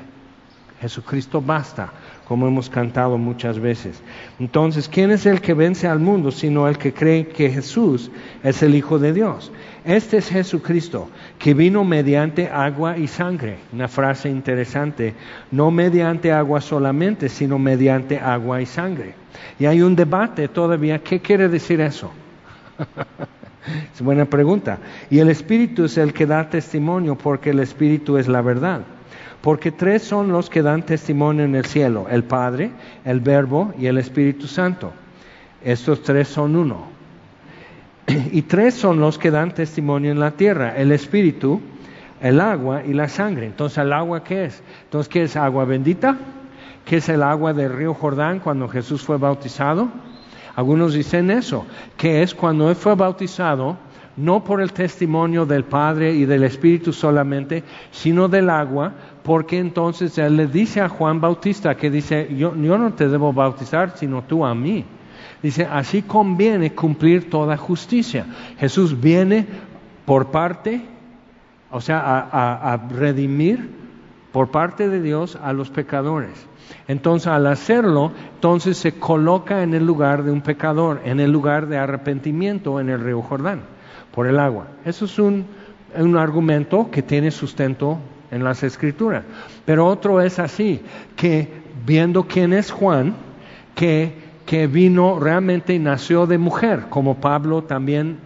Jesucristo 0.80 1.40
basta 1.40 1.92
como 2.28 2.46
hemos 2.46 2.68
cantado 2.68 3.16
muchas 3.16 3.58
veces. 3.58 4.02
Entonces, 4.38 4.86
¿quién 4.86 5.10
es 5.10 5.24
el 5.24 5.40
que 5.40 5.54
vence 5.54 5.88
al 5.88 5.98
mundo 5.98 6.30
sino 6.30 6.68
el 6.68 6.76
que 6.76 6.92
cree 6.92 7.26
que 7.26 7.50
Jesús 7.50 8.10
es 8.42 8.62
el 8.62 8.74
Hijo 8.74 8.98
de 8.98 9.14
Dios? 9.14 9.50
Este 9.82 10.18
es 10.18 10.28
Jesucristo, 10.28 11.08
que 11.38 11.54
vino 11.54 11.84
mediante 11.84 12.50
agua 12.50 12.98
y 12.98 13.06
sangre. 13.06 13.56
Una 13.72 13.88
frase 13.88 14.28
interesante, 14.28 15.14
no 15.50 15.70
mediante 15.70 16.30
agua 16.30 16.60
solamente, 16.60 17.30
sino 17.30 17.58
mediante 17.58 18.18
agua 18.18 18.60
y 18.60 18.66
sangre. 18.66 19.14
Y 19.58 19.64
hay 19.64 19.80
un 19.80 19.96
debate 19.96 20.48
todavía, 20.48 20.98
¿qué 20.98 21.20
quiere 21.20 21.48
decir 21.48 21.80
eso? 21.80 22.10
es 23.94 24.02
buena 24.02 24.26
pregunta. 24.26 24.78
Y 25.08 25.18
el 25.18 25.30
Espíritu 25.30 25.86
es 25.86 25.96
el 25.96 26.12
que 26.12 26.26
da 26.26 26.50
testimonio 26.50 27.16
porque 27.16 27.50
el 27.50 27.60
Espíritu 27.60 28.18
es 28.18 28.28
la 28.28 28.42
verdad. 28.42 28.82
Porque 29.40 29.70
tres 29.70 30.02
son 30.02 30.32
los 30.32 30.50
que 30.50 30.62
dan 30.62 30.82
testimonio 30.82 31.44
en 31.44 31.54
el 31.54 31.64
cielo, 31.64 32.06
el 32.10 32.24
Padre, 32.24 32.72
el 33.04 33.20
Verbo 33.20 33.72
y 33.78 33.86
el 33.86 33.98
Espíritu 33.98 34.46
Santo. 34.46 34.92
Estos 35.62 36.02
tres 36.02 36.28
son 36.28 36.56
uno. 36.56 36.86
Y 38.32 38.42
tres 38.42 38.74
son 38.74 39.00
los 39.00 39.18
que 39.18 39.30
dan 39.30 39.54
testimonio 39.54 40.10
en 40.10 40.20
la 40.20 40.32
tierra, 40.32 40.76
el 40.76 40.92
Espíritu, 40.92 41.60
el 42.20 42.40
agua 42.40 42.82
y 42.84 42.92
la 42.92 43.08
sangre. 43.08 43.46
Entonces, 43.46 43.78
¿el 43.78 43.92
agua 43.92 44.24
qué 44.24 44.46
es? 44.46 44.62
Entonces, 44.84 45.08
¿qué 45.08 45.22
es 45.22 45.36
agua 45.36 45.64
bendita? 45.64 46.16
¿Qué 46.84 46.96
es 46.96 47.08
el 47.08 47.22
agua 47.22 47.52
del 47.52 47.72
río 47.72 47.94
Jordán 47.94 48.40
cuando 48.40 48.68
Jesús 48.68 49.02
fue 49.02 49.18
bautizado? 49.18 49.88
Algunos 50.56 50.94
dicen 50.94 51.30
eso, 51.30 51.66
que 51.96 52.22
es 52.22 52.34
cuando 52.34 52.68
Él 52.70 52.76
fue 52.76 52.94
bautizado, 52.94 53.76
no 54.16 54.42
por 54.42 54.60
el 54.60 54.72
testimonio 54.72 55.46
del 55.46 55.64
Padre 55.64 56.12
y 56.12 56.24
del 56.24 56.42
Espíritu 56.42 56.92
solamente, 56.92 57.62
sino 57.92 58.26
del 58.26 58.50
agua, 58.50 58.92
porque 59.22 59.58
entonces 59.58 60.16
él 60.18 60.36
le 60.36 60.46
dice 60.46 60.80
a 60.80 60.88
Juan 60.88 61.20
Bautista 61.20 61.76
que 61.76 61.90
dice, 61.90 62.34
yo, 62.36 62.52
no 62.54 62.92
te 62.94 63.08
debo 63.08 63.32
bautizar, 63.32 63.96
sino 63.96 64.22
tú 64.22 64.44
a 64.44 64.54
mí. 64.54 64.84
Dice, 65.42 65.66
así 65.70 66.02
conviene 66.02 66.74
cumplir 66.74 67.30
toda 67.30 67.56
justicia. 67.56 68.26
Jesús 68.58 69.00
viene 69.00 69.46
por 70.04 70.30
parte, 70.30 70.80
o 71.70 71.80
sea, 71.80 72.28
a, 72.32 72.76
redimir 72.88 73.70
por 74.32 74.50
parte 74.50 74.88
de 74.88 75.00
Dios 75.00 75.38
a 75.42 75.52
los 75.52 75.70
pecadores. 75.70 76.46
Entonces, 76.86 77.28
al 77.28 77.46
hacerlo, 77.46 78.12
entonces 78.34 78.76
se 78.76 78.98
coloca 78.98 79.62
en 79.62 79.74
el 79.74 79.86
lugar 79.86 80.22
de 80.22 80.32
un 80.32 80.42
pecador, 80.42 81.00
en 81.04 81.20
el 81.20 81.30
lugar 81.30 81.66
de 81.66 81.78
arrepentimiento 81.78 82.80
en 82.80 82.90
el 82.90 83.00
río 83.00 83.22
Jordán, 83.22 83.62
por 84.14 84.26
el 84.26 84.38
agua. 84.38 84.68
Eso 84.84 85.04
es 85.06 85.18
un, 85.18 85.46
un 85.96 86.16
argumento 86.16 86.90
que 86.90 87.02
tiene 87.02 87.30
sustento 87.30 87.98
en 88.30 88.44
las 88.44 88.62
escrituras. 88.62 89.24
Pero 89.64 89.86
otro 89.86 90.20
es 90.20 90.38
así, 90.38 90.80
que 91.16 91.48
viendo 91.86 92.24
quién 92.24 92.52
es 92.52 92.70
Juan, 92.70 93.14
que, 93.74 94.12
que 94.46 94.66
vino 94.66 95.18
realmente 95.18 95.74
y 95.74 95.78
nació 95.78 96.26
de 96.26 96.38
mujer, 96.38 96.86
como 96.88 97.16
Pablo 97.16 97.62
también 97.62 98.18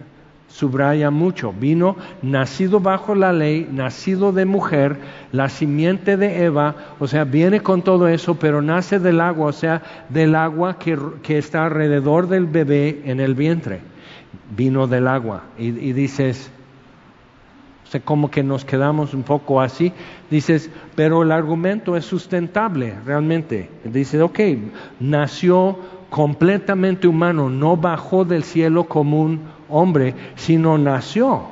subraya 0.49 1.11
mucho, 1.11 1.55
vino 1.59 1.97
nacido 2.21 2.79
bajo 2.79 3.15
la 3.15 3.33
ley, 3.33 3.69
nacido 3.73 4.33
de 4.33 4.45
mujer, 4.45 4.97
la 5.33 5.49
simiente 5.49 6.17
de 6.17 6.45
Eva, 6.45 6.75
o 6.99 7.07
sea, 7.07 7.25
viene 7.25 7.61
con 7.61 7.83
todo 7.83 8.07
eso, 8.07 8.35
pero 8.35 8.61
nace 8.61 8.99
del 8.99 9.21
agua, 9.21 9.47
o 9.47 9.53
sea, 9.53 9.83
del 10.11 10.35
agua 10.35 10.79
que, 10.79 10.99
que 11.23 11.39
está 11.39 11.65
alrededor 11.65 12.29
del 12.29 12.47
bebé 12.47 13.01
en 13.07 13.21
el 13.21 13.35
vientre, 13.35 13.81
vino 14.55 14.87
del 14.87 15.09
agua. 15.09 15.45
Y, 15.59 15.69
y 15.69 15.93
dices, 15.95 16.51
como 18.01 18.31
que 18.31 18.43
nos 18.43 18.65
quedamos 18.65 19.15
un 19.15 19.23
poco 19.23 19.61
así. 19.61 19.93
Dices, 20.31 20.71
pero 20.95 21.23
el 21.23 21.33
argumento 21.33 21.97
es 21.97 22.05
sustentable 22.05 22.95
realmente. 23.05 23.69
Dices, 23.85 24.21
ok, 24.21 24.41
nació 25.01 25.79
completamente 26.11 27.09
humano, 27.09 27.49
no 27.49 27.77
bajó 27.77 28.25
del 28.25 28.45
cielo 28.45 28.85
como 28.85 29.23
un 29.23 29.41
hombre, 29.69 30.15
sino 30.37 30.77
nació 30.77 31.45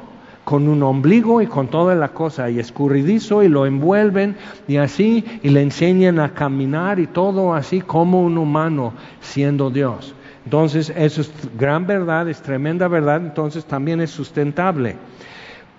con 0.44 0.68
un 0.68 0.82
ombligo 0.82 1.40
y 1.40 1.46
con 1.46 1.68
toda 1.68 1.94
la 1.94 2.08
cosa, 2.08 2.50
y 2.50 2.58
escurridizo, 2.58 3.42
y 3.42 3.48
lo 3.48 3.66
envuelven, 3.66 4.36
y 4.66 4.78
así, 4.78 5.24
y 5.42 5.50
le 5.50 5.62
enseñan 5.62 6.18
a 6.18 6.34
caminar 6.34 6.98
y 6.98 7.06
todo 7.06 7.54
así 7.54 7.80
como 7.80 8.22
un 8.22 8.36
humano 8.36 8.92
siendo 9.20 9.70
Dios. 9.70 10.14
Entonces, 10.44 10.92
eso 10.96 11.20
es 11.20 11.30
gran 11.56 11.86
verdad, 11.86 12.28
es 12.28 12.42
tremenda 12.42 12.88
verdad, 12.88 13.18
entonces 13.24 13.64
también 13.64 14.00
es 14.00 14.10
sustentable. 14.10 14.96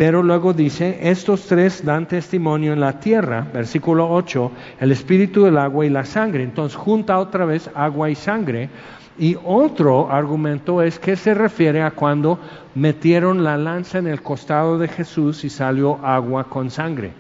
Pero 0.02 0.24
luego 0.24 0.52
dice, 0.52 0.98
estos 1.00 1.46
tres 1.46 1.86
dan 1.86 2.08
testimonio 2.08 2.74
en 2.74 2.80
la 2.80 3.00
tierra, 3.00 3.46
versículo 3.54 4.10
8, 4.10 4.52
el 4.80 4.92
espíritu, 4.92 5.46
el 5.46 5.60
agua 5.60 5.86
y 5.86 5.92
la 5.92 6.06
sangre. 6.06 6.42
Entonces 6.42 6.76
junta 6.76 7.20
otra 7.20 7.46
vez 7.46 7.70
agua 7.76 8.10
y 8.10 8.16
sangre. 8.16 8.72
Y 9.20 9.38
otro 9.46 10.12
argumento 10.12 10.82
es 10.82 10.98
que 10.98 11.16
se 11.16 11.36
refiere 11.36 11.84
a 11.84 11.92
cuando 11.92 12.40
metieron 12.74 13.44
la 13.44 13.58
lanza 13.58 14.00
en 14.00 14.08
el 14.08 14.24
costado 14.24 14.80
de 14.80 14.88
Jesús 14.88 15.44
y 15.44 15.52
salió 15.52 16.04
agua 16.04 16.46
con 16.46 16.72
sangre 16.72 17.12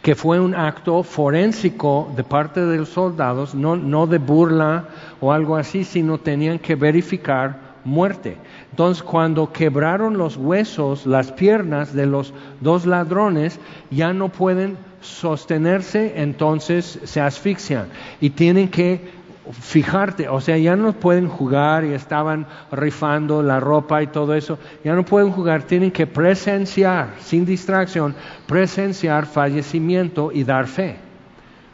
que 0.00 0.14
fue 0.14 0.40
un 0.40 0.54
acto 0.54 1.02
forénsico 1.02 2.10
de 2.16 2.24
parte 2.24 2.64
de 2.64 2.78
los 2.78 2.90
soldados, 2.90 3.54
no, 3.54 3.76
no 3.76 4.06
de 4.06 4.18
burla 4.18 4.84
o 5.20 5.30
algo 5.32 5.56
así, 5.56 5.84
sino 5.84 6.18
tenían 6.18 6.58
que 6.58 6.74
verificar 6.74 7.58
muerte. 7.84 8.36
Entonces 8.74 9.04
cuando 9.04 9.52
quebraron 9.52 10.18
los 10.18 10.36
huesos, 10.36 11.06
las 11.06 11.30
piernas 11.30 11.94
de 11.94 12.06
los 12.06 12.34
dos 12.60 12.86
ladrones, 12.86 13.60
ya 13.92 14.12
no 14.12 14.30
pueden 14.30 14.76
sostenerse, 15.00 16.14
entonces 16.16 16.98
se 17.04 17.20
asfixian. 17.20 17.86
Y 18.20 18.30
tienen 18.30 18.66
que 18.66 19.12
fijarte, 19.52 20.28
o 20.28 20.40
sea, 20.40 20.58
ya 20.58 20.74
no 20.74 20.92
pueden 20.92 21.28
jugar 21.28 21.84
y 21.84 21.92
estaban 21.92 22.48
rifando 22.72 23.44
la 23.44 23.60
ropa 23.60 24.02
y 24.02 24.08
todo 24.08 24.34
eso, 24.34 24.58
ya 24.82 24.96
no 24.96 25.04
pueden 25.04 25.30
jugar, 25.30 25.62
tienen 25.62 25.92
que 25.92 26.08
presenciar, 26.08 27.14
sin 27.20 27.46
distracción, 27.46 28.16
presenciar 28.48 29.26
fallecimiento 29.26 30.32
y 30.32 30.42
dar 30.42 30.66
fe. 30.66 30.96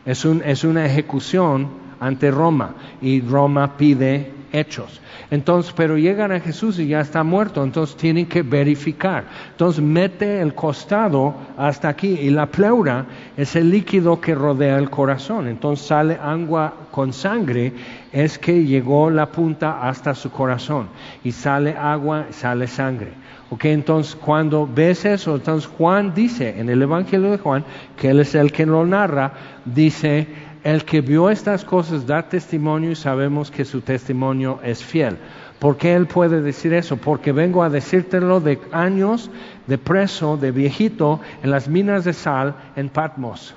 Es, 0.05 0.26
un, 0.26 0.42
es 0.44 0.64
una 0.64 0.84
ejecución 0.84 1.66
ante 1.98 2.30
Roma. 2.30 2.74
Y 3.01 3.22
Roma 3.22 3.78
pide 3.78 4.39
hechos. 4.53 5.01
Entonces, 5.30 5.72
pero 5.76 5.96
llegan 5.96 6.32
a 6.32 6.40
Jesús 6.40 6.78
y 6.78 6.88
ya 6.88 7.01
está 7.01 7.22
muerto, 7.22 7.62
entonces 7.62 7.96
tienen 7.96 8.26
que 8.26 8.42
verificar. 8.42 9.24
Entonces 9.53 9.82
mete 9.82 10.40
el 10.40 10.55
costado 10.55 11.34
hasta 11.57 11.88
aquí 11.88 12.18
y 12.20 12.30
la 12.30 12.46
pleura 12.46 13.07
es 13.36 13.55
el 13.57 13.70
líquido 13.70 14.20
que 14.20 14.34
rodea 14.34 14.78
el 14.78 14.90
corazón. 14.90 15.46
Entonces 15.46 15.86
sale 15.86 16.18
agua 16.20 16.74
con 16.90 17.12
sangre, 17.12 17.72
es 18.12 18.38
que 18.38 18.64
llegó 18.64 19.11
la 19.11 19.26
punta 19.26 19.86
hasta 19.88 20.14
su 20.14 20.30
corazón 20.30 20.88
y 21.22 21.32
sale 21.32 21.76
agua, 21.76 22.26
sale 22.30 22.66
sangre. 22.66 23.12
Ok, 23.51 23.64
entonces 23.64 24.14
cuando 24.14 24.68
ves 24.72 25.05
eso, 25.05 25.34
entonces 25.34 25.68
Juan 25.76 26.14
dice 26.14 26.61
en 26.61 26.68
el 26.68 26.82
Evangelio 26.82 27.32
de 27.32 27.38
Juan, 27.38 27.64
que 27.96 28.11
él 28.11 28.20
es 28.20 28.36
el 28.36 28.53
que 28.53 28.64
lo 28.64 28.86
narra, 28.86 29.32
dice, 29.64 30.28
el 30.62 30.84
que 30.84 31.00
vio 31.00 31.30
estas 31.30 31.64
cosas 31.64 32.06
da 32.06 32.28
testimonio 32.28 32.90
y 32.90 32.96
sabemos 32.96 33.50
que 33.50 33.64
su 33.64 33.80
testimonio 33.80 34.61
es 34.62 34.84
fiel. 34.84 35.16
¿Por 35.58 35.76
qué 35.76 35.94
él 35.94 36.06
puede 36.06 36.40
decir 36.42 36.72
eso? 36.72 36.96
Porque 36.96 37.32
vengo 37.32 37.62
a 37.62 37.70
decírtelo 37.70 38.40
de 38.40 38.58
años 38.72 39.30
de 39.66 39.78
preso, 39.78 40.36
de 40.36 40.52
viejito, 40.52 41.20
en 41.42 41.50
las 41.50 41.68
minas 41.68 42.04
de 42.04 42.12
sal 42.12 42.54
en 42.76 42.88
Patmos. 42.88 43.54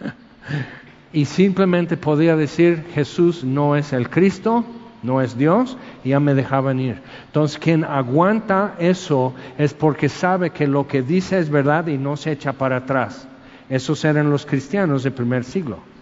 y 1.12 1.24
simplemente 1.24 1.96
podía 1.96 2.36
decir, 2.36 2.84
Jesús 2.92 3.44
no 3.44 3.76
es 3.76 3.92
el 3.92 4.10
Cristo, 4.10 4.64
no 5.04 5.20
es 5.20 5.38
Dios, 5.38 5.76
y 6.02 6.10
ya 6.10 6.20
me 6.20 6.34
dejaban 6.34 6.80
ir. 6.80 7.00
Entonces, 7.26 7.58
quien 7.58 7.84
aguanta 7.84 8.74
eso 8.78 9.32
es 9.58 9.74
porque 9.74 10.08
sabe 10.08 10.50
que 10.50 10.66
lo 10.66 10.88
que 10.88 11.02
dice 11.02 11.38
es 11.38 11.50
verdad 11.50 11.86
y 11.86 11.98
no 11.98 12.16
se 12.16 12.32
echa 12.32 12.54
para 12.54 12.78
atrás. 12.78 13.28
Esos 13.68 14.04
eran 14.04 14.30
los 14.30 14.44
cristianos 14.44 15.04
del 15.04 15.12
primer 15.12 15.44
siglo. 15.44 15.93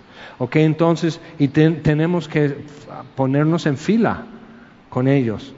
Ok, 0.43 0.57
entonces, 0.57 1.21
y 1.39 1.47
tenemos 1.47 2.27
que 2.27 2.65
ponernos 3.15 3.65
en 3.67 3.77
fila 3.77 4.25
con 4.89 5.07
ellos. 5.07 5.55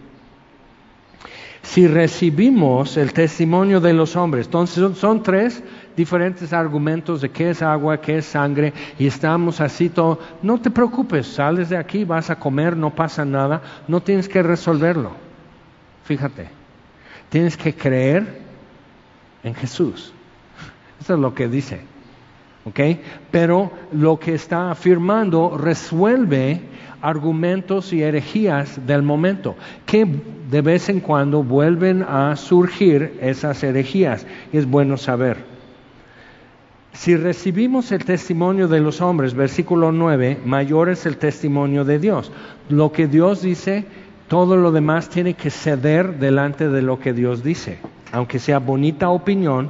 Si 1.63 1.89
recibimos 1.89 2.99
el 2.99 3.15
testimonio 3.15 3.81
de 3.81 3.95
los 3.95 4.15
hombres, 4.15 4.45
entonces 4.45 4.99
son, 4.99 5.23
tres 5.23 5.63
diferentes 5.97 6.53
argumentos 6.53 7.23
de 7.23 7.31
qué 7.31 7.49
es 7.49 7.63
agua, 7.63 7.99
qué 8.03 8.19
es 8.19 8.27
sangre, 8.27 8.75
y 8.99 9.07
estamos 9.07 9.63
así 9.63 9.89
todo. 9.89 10.19
No 10.43 10.61
te 10.61 10.71
preocupes, 10.71 11.29
sales 11.29 11.71
de 11.71 11.79
aquí, 11.79 12.05
vas 12.05 12.29
a 12.29 12.39
comer, 12.39 12.77
no 12.77 12.95
pasa 12.95 13.25
nada, 13.25 13.63
no 13.89 14.03
tienes 14.03 14.29
que 14.29 14.43
resolverlo. 14.43 15.13
Fíjate, 16.05 16.49
tienes 17.31 17.57
que 17.57 17.75
creer 17.75 18.43
en 19.43 19.55
Jesús. 19.55 20.13
Eso 21.01 21.15
es 21.15 21.21
lo 21.21 21.35
que 21.35 21.49
dice. 21.49 21.94
Pero 23.31 23.71
lo 23.93 24.19
que 24.19 24.35
está 24.35 24.71
afirmando 24.71 25.57
resuelve 25.59 26.61
argumentos 27.03 27.93
y 27.93 28.03
herejías 28.03 28.87
del 28.87 29.03
momento, 29.03 29.57
que 29.85 30.07
de 30.51 30.63
vez 30.63 30.89
en 30.89 31.01
cuando 31.01 31.43
vuelven 31.43 32.03
a 32.03 32.35
surgir 32.37 33.19
esas 33.21 33.63
herejías, 33.63 34.27
es 34.53 34.65
bueno 34.67 34.97
saber. 34.97 35.37
Si 36.95 37.17
recibimos 37.17 37.93
el 37.93 38.05
testimonio 38.05 38.69
de 38.69 38.81
los 38.81 39.03
hombres, 39.03 39.35
versículo 39.35 39.93
9, 39.93 40.39
mayor 40.47 40.89
es 40.89 41.05
el 41.05 41.19
testimonio 41.19 41.85
de 41.85 41.99
Dios. 41.99 42.33
Lo 42.71 42.93
que 42.93 43.09
Dios 43.09 43.43
dice, 43.43 43.85
todo 44.29 44.57
lo 44.57 44.73
demás 44.73 45.11
tiene 45.11 45.35
que 45.35 45.51
ceder 45.51 46.19
delante 46.19 46.69
de 46.69 46.81
lo 46.81 47.01
que 47.01 47.13
Dios 47.13 47.43
dice. 47.43 47.79
Aunque 48.13 48.39
sea 48.39 48.61
bonita 48.61 49.11
opinión, 49.11 49.69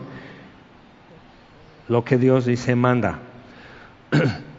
lo 1.89 2.05
que 2.05 2.19
Dios 2.19 2.47
dice 2.47 2.75
manda. 2.77 3.19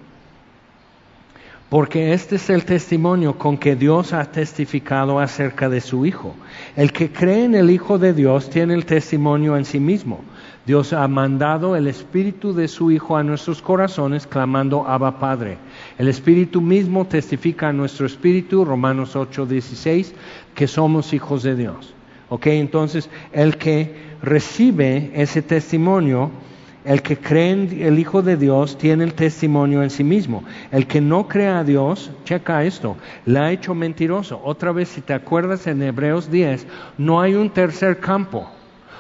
Porque 1.70 2.14
este 2.14 2.36
es 2.36 2.50
el 2.50 2.64
testimonio 2.64 3.38
con 3.38 3.58
que 3.58 3.76
Dios 3.76 4.14
ha 4.14 4.24
testificado 4.26 5.20
acerca 5.20 5.68
de 5.68 5.82
su 5.82 6.06
Hijo. 6.06 6.36
El 6.76 6.92
que 6.92 7.12
cree 7.12 7.46
en 7.46 7.56
el 7.56 7.72
Hijo 7.72 7.98
de 7.98 8.14
Dios 8.14 8.50
tiene 8.50 8.76
el 8.76 8.86
testimonio 8.86 9.58
en 9.58 9.66
sí 9.66 9.80
mismo. 9.80 10.22
Dios 10.66 10.94
ha 10.94 11.08
mandado 11.08 11.76
el 11.76 11.88
Espíritu 11.88 12.54
de 12.54 12.68
su 12.68 12.92
Hijo 12.92 13.18
a 13.18 13.24
nuestros 13.24 13.62
corazones, 13.62 14.28
clamando 14.28 14.88
Abba 14.88 15.20
Padre. 15.20 15.58
El 15.98 16.08
Espíritu 16.08 16.62
mismo 16.62 17.06
testifica 17.06 17.70
a 17.70 17.74
nuestro 17.74 18.06
espíritu, 18.06 18.64
Romanos 18.64 19.16
8, 19.16 19.46
16, 19.48 20.14
que 20.54 20.68
somos 20.68 21.14
hijos 21.14 21.44
de 21.44 21.56
Dios. 21.56 21.96
Ok, 22.30 22.48
entonces 22.48 23.10
el 23.32 23.58
que 23.58 23.96
recibe 24.22 25.12
ese 25.14 25.42
testimonio 25.42 26.32
el 26.86 27.02
que 27.02 27.18
cree 27.18 27.52
en 27.52 27.82
el 27.82 28.00
Hijo 28.00 28.22
de 28.22 28.38
Dios 28.38 28.78
tiene 28.78 29.04
el 29.04 29.14
testimonio 29.14 29.82
en 29.82 29.90
sí 29.90 30.04
mismo. 30.04 30.44
El 30.72 30.86
que 30.86 31.02
no 31.02 31.28
cree 31.28 31.48
a 31.48 31.64
Dios, 31.64 32.12
checa 32.24 32.64
esto, 32.64 32.96
le 33.26 33.40
ha 33.40 33.52
hecho 33.52 33.74
mentiroso. 33.74 34.40
Otra 34.44 34.72
vez, 34.72 34.90
si 34.90 35.02
te 35.02 35.14
acuerdas 35.14 35.66
en 35.68 35.82
Hebreos 35.82 36.30
10, 36.30 36.68
no 36.98 37.20
hay 37.20 37.34
un 37.34 37.50
tercer 37.50 38.00
campo. 38.00 38.48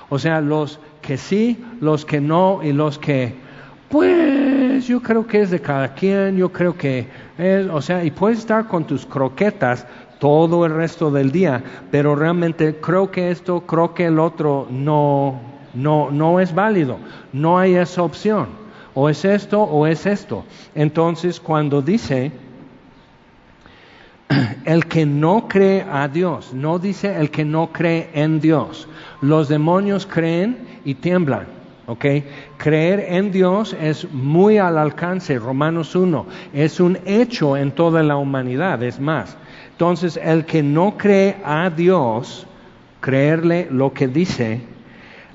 O 0.09 0.19
sea, 0.19 0.41
los 0.41 0.79
que 1.01 1.17
sí, 1.17 1.63
los 1.79 2.05
que 2.05 2.19
no 2.19 2.61
y 2.63 2.73
los 2.73 2.97
que, 2.97 3.35
pues 3.89 4.87
yo 4.87 5.01
creo 5.01 5.27
que 5.27 5.41
es 5.41 5.51
de 5.51 5.61
cada 5.61 5.93
quien, 5.93 6.37
yo 6.37 6.51
creo 6.51 6.75
que 6.75 7.07
es, 7.37 7.67
o 7.67 7.81
sea, 7.81 8.03
y 8.03 8.11
puedes 8.11 8.39
estar 8.39 8.67
con 8.67 8.85
tus 8.85 9.05
croquetas 9.05 9.85
todo 10.19 10.65
el 10.65 10.73
resto 10.73 11.11
del 11.11 11.31
día, 11.31 11.63
pero 11.91 12.15
realmente 12.15 12.77
creo 12.81 13.11
que 13.11 13.31
esto, 13.31 13.61
creo 13.61 13.93
que 13.93 14.05
el 14.05 14.19
otro 14.19 14.67
no, 14.69 15.39
no, 15.75 16.09
no 16.11 16.39
es 16.39 16.53
válido, 16.53 16.97
no 17.33 17.57
hay 17.57 17.75
esa 17.75 18.03
opción. 18.03 18.47
O 18.93 19.09
es 19.09 19.25
esto 19.25 19.61
o 19.61 19.85
es 19.87 20.05
esto. 20.05 20.45
Entonces, 20.73 21.39
cuando 21.39 21.81
dice 21.81 22.31
el 24.65 24.85
que 24.85 25.05
no 25.05 25.47
cree 25.47 25.85
a 25.91 26.07
Dios, 26.07 26.53
no 26.53 26.79
dice 26.79 27.19
el 27.19 27.29
que 27.29 27.43
no 27.43 27.71
cree 27.73 28.09
en 28.13 28.39
Dios. 28.39 28.87
Los 29.21 29.49
demonios 29.49 30.05
creen 30.05 30.57
y 30.85 30.95
tiemblan. 30.95 31.47
¿ok? 31.87 32.05
Creer 32.57 33.05
en 33.09 33.31
Dios 33.31 33.75
es 33.79 34.11
muy 34.11 34.57
al 34.57 34.77
alcance, 34.77 35.37
Romanos 35.37 35.95
1, 35.95 36.25
es 36.53 36.79
un 36.79 36.97
hecho 37.05 37.57
en 37.57 37.71
toda 37.71 38.03
la 38.03 38.17
humanidad, 38.17 38.81
es 38.83 38.99
más. 38.99 39.37
Entonces, 39.71 40.17
el 40.17 40.45
que 40.45 40.63
no 40.63 40.97
cree 40.97 41.35
a 41.43 41.69
Dios, 41.69 42.47
creerle 43.01 43.67
lo 43.69 43.93
que 43.93 44.07
dice, 44.07 44.61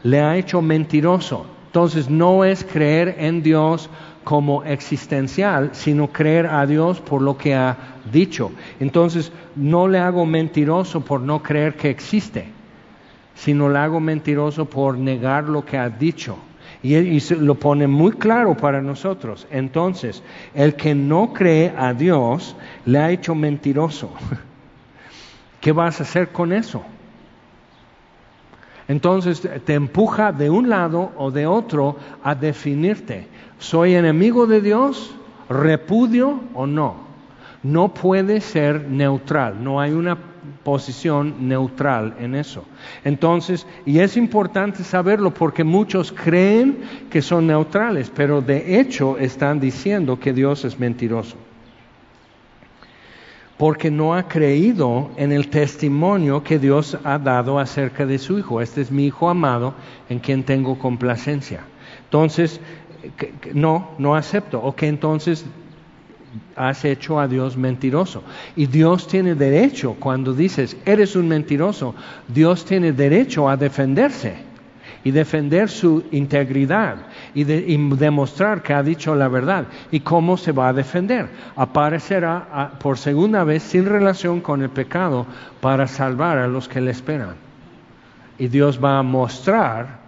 le 0.02 0.20
ha 0.20 0.36
hecho 0.36 0.62
mentiroso. 0.62 1.46
Entonces 1.66 2.10
no 2.10 2.44
es 2.44 2.64
creer 2.64 3.16
en 3.18 3.42
Dios 3.42 3.88
como 4.24 4.64
existencial, 4.64 5.70
sino 5.72 6.08
creer 6.08 6.46
a 6.46 6.66
Dios 6.66 7.00
por 7.00 7.22
lo 7.22 7.36
que 7.38 7.54
ha 7.54 7.76
dicho. 8.12 8.50
Entonces 8.80 9.32
no 9.56 9.88
le 9.88 9.98
hago 9.98 10.26
mentiroso 10.26 11.00
por 11.00 11.20
no 11.20 11.42
creer 11.42 11.74
que 11.74 11.90
existe, 11.90 12.46
sino 13.34 13.68
le 13.68 13.78
hago 13.78 14.00
mentiroso 14.00 14.64
por 14.64 14.98
negar 14.98 15.44
lo 15.44 15.64
que 15.64 15.78
ha 15.78 15.88
dicho. 15.88 16.36
Y, 16.82 16.96
y 16.96 17.20
lo 17.38 17.56
pone 17.56 17.86
muy 17.86 18.12
claro 18.12 18.56
para 18.56 18.80
nosotros. 18.80 19.46
Entonces, 19.50 20.22
el 20.54 20.74
que 20.74 20.94
no 20.94 21.32
cree 21.32 21.74
a 21.76 21.92
Dios 21.92 22.56
le 22.86 22.98
ha 22.98 23.10
hecho 23.10 23.34
mentiroso. 23.34 24.10
¿Qué 25.60 25.72
vas 25.72 26.00
a 26.00 26.04
hacer 26.04 26.28
con 26.30 26.52
eso? 26.52 26.82
Entonces 28.90 29.48
te 29.64 29.74
empuja 29.74 30.32
de 30.32 30.50
un 30.50 30.68
lado 30.68 31.12
o 31.16 31.30
de 31.30 31.46
otro 31.46 31.94
a 32.24 32.34
definirte. 32.34 33.28
¿Soy 33.60 33.94
enemigo 33.94 34.48
de 34.48 34.60
Dios? 34.60 35.14
¿Repudio 35.48 36.40
o 36.54 36.66
no? 36.66 36.96
No 37.62 37.94
puede 37.94 38.40
ser 38.40 38.88
neutral, 38.88 39.62
no 39.62 39.78
hay 39.78 39.92
una 39.92 40.18
posición 40.64 41.46
neutral 41.46 42.16
en 42.18 42.34
eso. 42.34 42.64
Entonces, 43.04 43.64
y 43.86 44.00
es 44.00 44.16
importante 44.16 44.82
saberlo 44.82 45.32
porque 45.32 45.62
muchos 45.62 46.10
creen 46.10 46.78
que 47.10 47.22
son 47.22 47.46
neutrales, 47.46 48.10
pero 48.12 48.42
de 48.42 48.80
hecho 48.80 49.18
están 49.18 49.60
diciendo 49.60 50.18
que 50.18 50.32
Dios 50.32 50.64
es 50.64 50.80
mentiroso 50.80 51.36
porque 53.60 53.90
no 53.90 54.14
ha 54.14 54.26
creído 54.26 55.10
en 55.18 55.32
el 55.32 55.50
testimonio 55.50 56.42
que 56.42 56.58
Dios 56.58 56.96
ha 57.04 57.18
dado 57.18 57.58
acerca 57.58 58.06
de 58.06 58.16
su 58.16 58.38
Hijo. 58.38 58.62
Este 58.62 58.80
es 58.80 58.90
mi 58.90 59.04
Hijo 59.04 59.28
amado 59.28 59.74
en 60.08 60.18
quien 60.18 60.44
tengo 60.44 60.78
complacencia. 60.78 61.60
Entonces, 62.04 62.58
no, 63.52 63.90
no 63.98 64.14
acepto. 64.14 64.62
Ok, 64.62 64.84
entonces 64.84 65.44
has 66.56 66.86
hecho 66.86 67.20
a 67.20 67.28
Dios 67.28 67.58
mentiroso. 67.58 68.22
Y 68.56 68.64
Dios 68.64 69.06
tiene 69.06 69.34
derecho, 69.34 69.94
cuando 70.00 70.32
dices, 70.32 70.78
eres 70.86 71.14
un 71.14 71.28
mentiroso, 71.28 71.94
Dios 72.28 72.64
tiene 72.64 72.92
derecho 72.92 73.46
a 73.46 73.58
defenderse 73.58 74.36
y 75.04 75.10
defender 75.10 75.68
su 75.68 76.04
integridad 76.12 76.96
y, 77.34 77.44
demostrar 77.44 78.62
que 78.62 78.74
ha 78.74 78.82
dicho 78.82 79.14
la 79.14 79.28
verdad. 79.28 79.66
¿Y 79.90 80.00
cómo 80.00 80.36
se 80.36 80.52
va 80.52 80.68
a 80.68 80.72
defender? 80.72 81.28
Aparecerá 81.56 82.72
por 82.80 82.98
segunda 82.98 83.44
vez 83.44 83.62
sin 83.62 83.86
relación 83.86 84.40
con 84.40 84.62
el 84.62 84.70
pecado 84.70 85.26
para 85.60 85.86
salvar 85.86 86.38
a 86.38 86.48
los 86.48 86.68
que 86.68 86.80
le 86.80 86.90
esperan. 86.90 87.34
Y 88.38 88.48
Dios 88.48 88.82
va 88.82 88.98
a 88.98 89.02
mostrar 89.02 90.00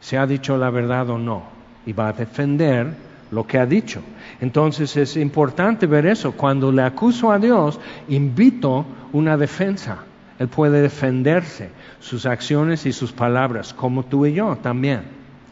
si 0.00 0.16
ha 0.16 0.26
dicho 0.26 0.56
la 0.56 0.70
verdad 0.70 1.08
o 1.10 1.18
no 1.18 1.42
y 1.86 1.92
va 1.92 2.08
a 2.08 2.12
defender 2.12 2.94
lo 3.30 3.46
que 3.46 3.58
ha 3.58 3.66
dicho. 3.66 4.02
Entonces 4.40 4.96
es 4.96 5.16
importante 5.16 5.86
ver 5.86 6.06
eso. 6.06 6.32
Cuando 6.32 6.70
le 6.70 6.82
acuso 6.82 7.32
a 7.32 7.38
Dios, 7.38 7.80
invito 8.08 8.84
una 9.12 9.36
defensa. 9.36 9.98
Él 10.38 10.48
puede 10.48 10.82
defenderse, 10.82 11.70
sus 12.00 12.26
acciones 12.26 12.86
y 12.86 12.92
sus 12.92 13.12
palabras, 13.12 13.72
como 13.72 14.04
tú 14.04 14.26
y 14.26 14.34
yo 14.34 14.56
también. 14.56 15.02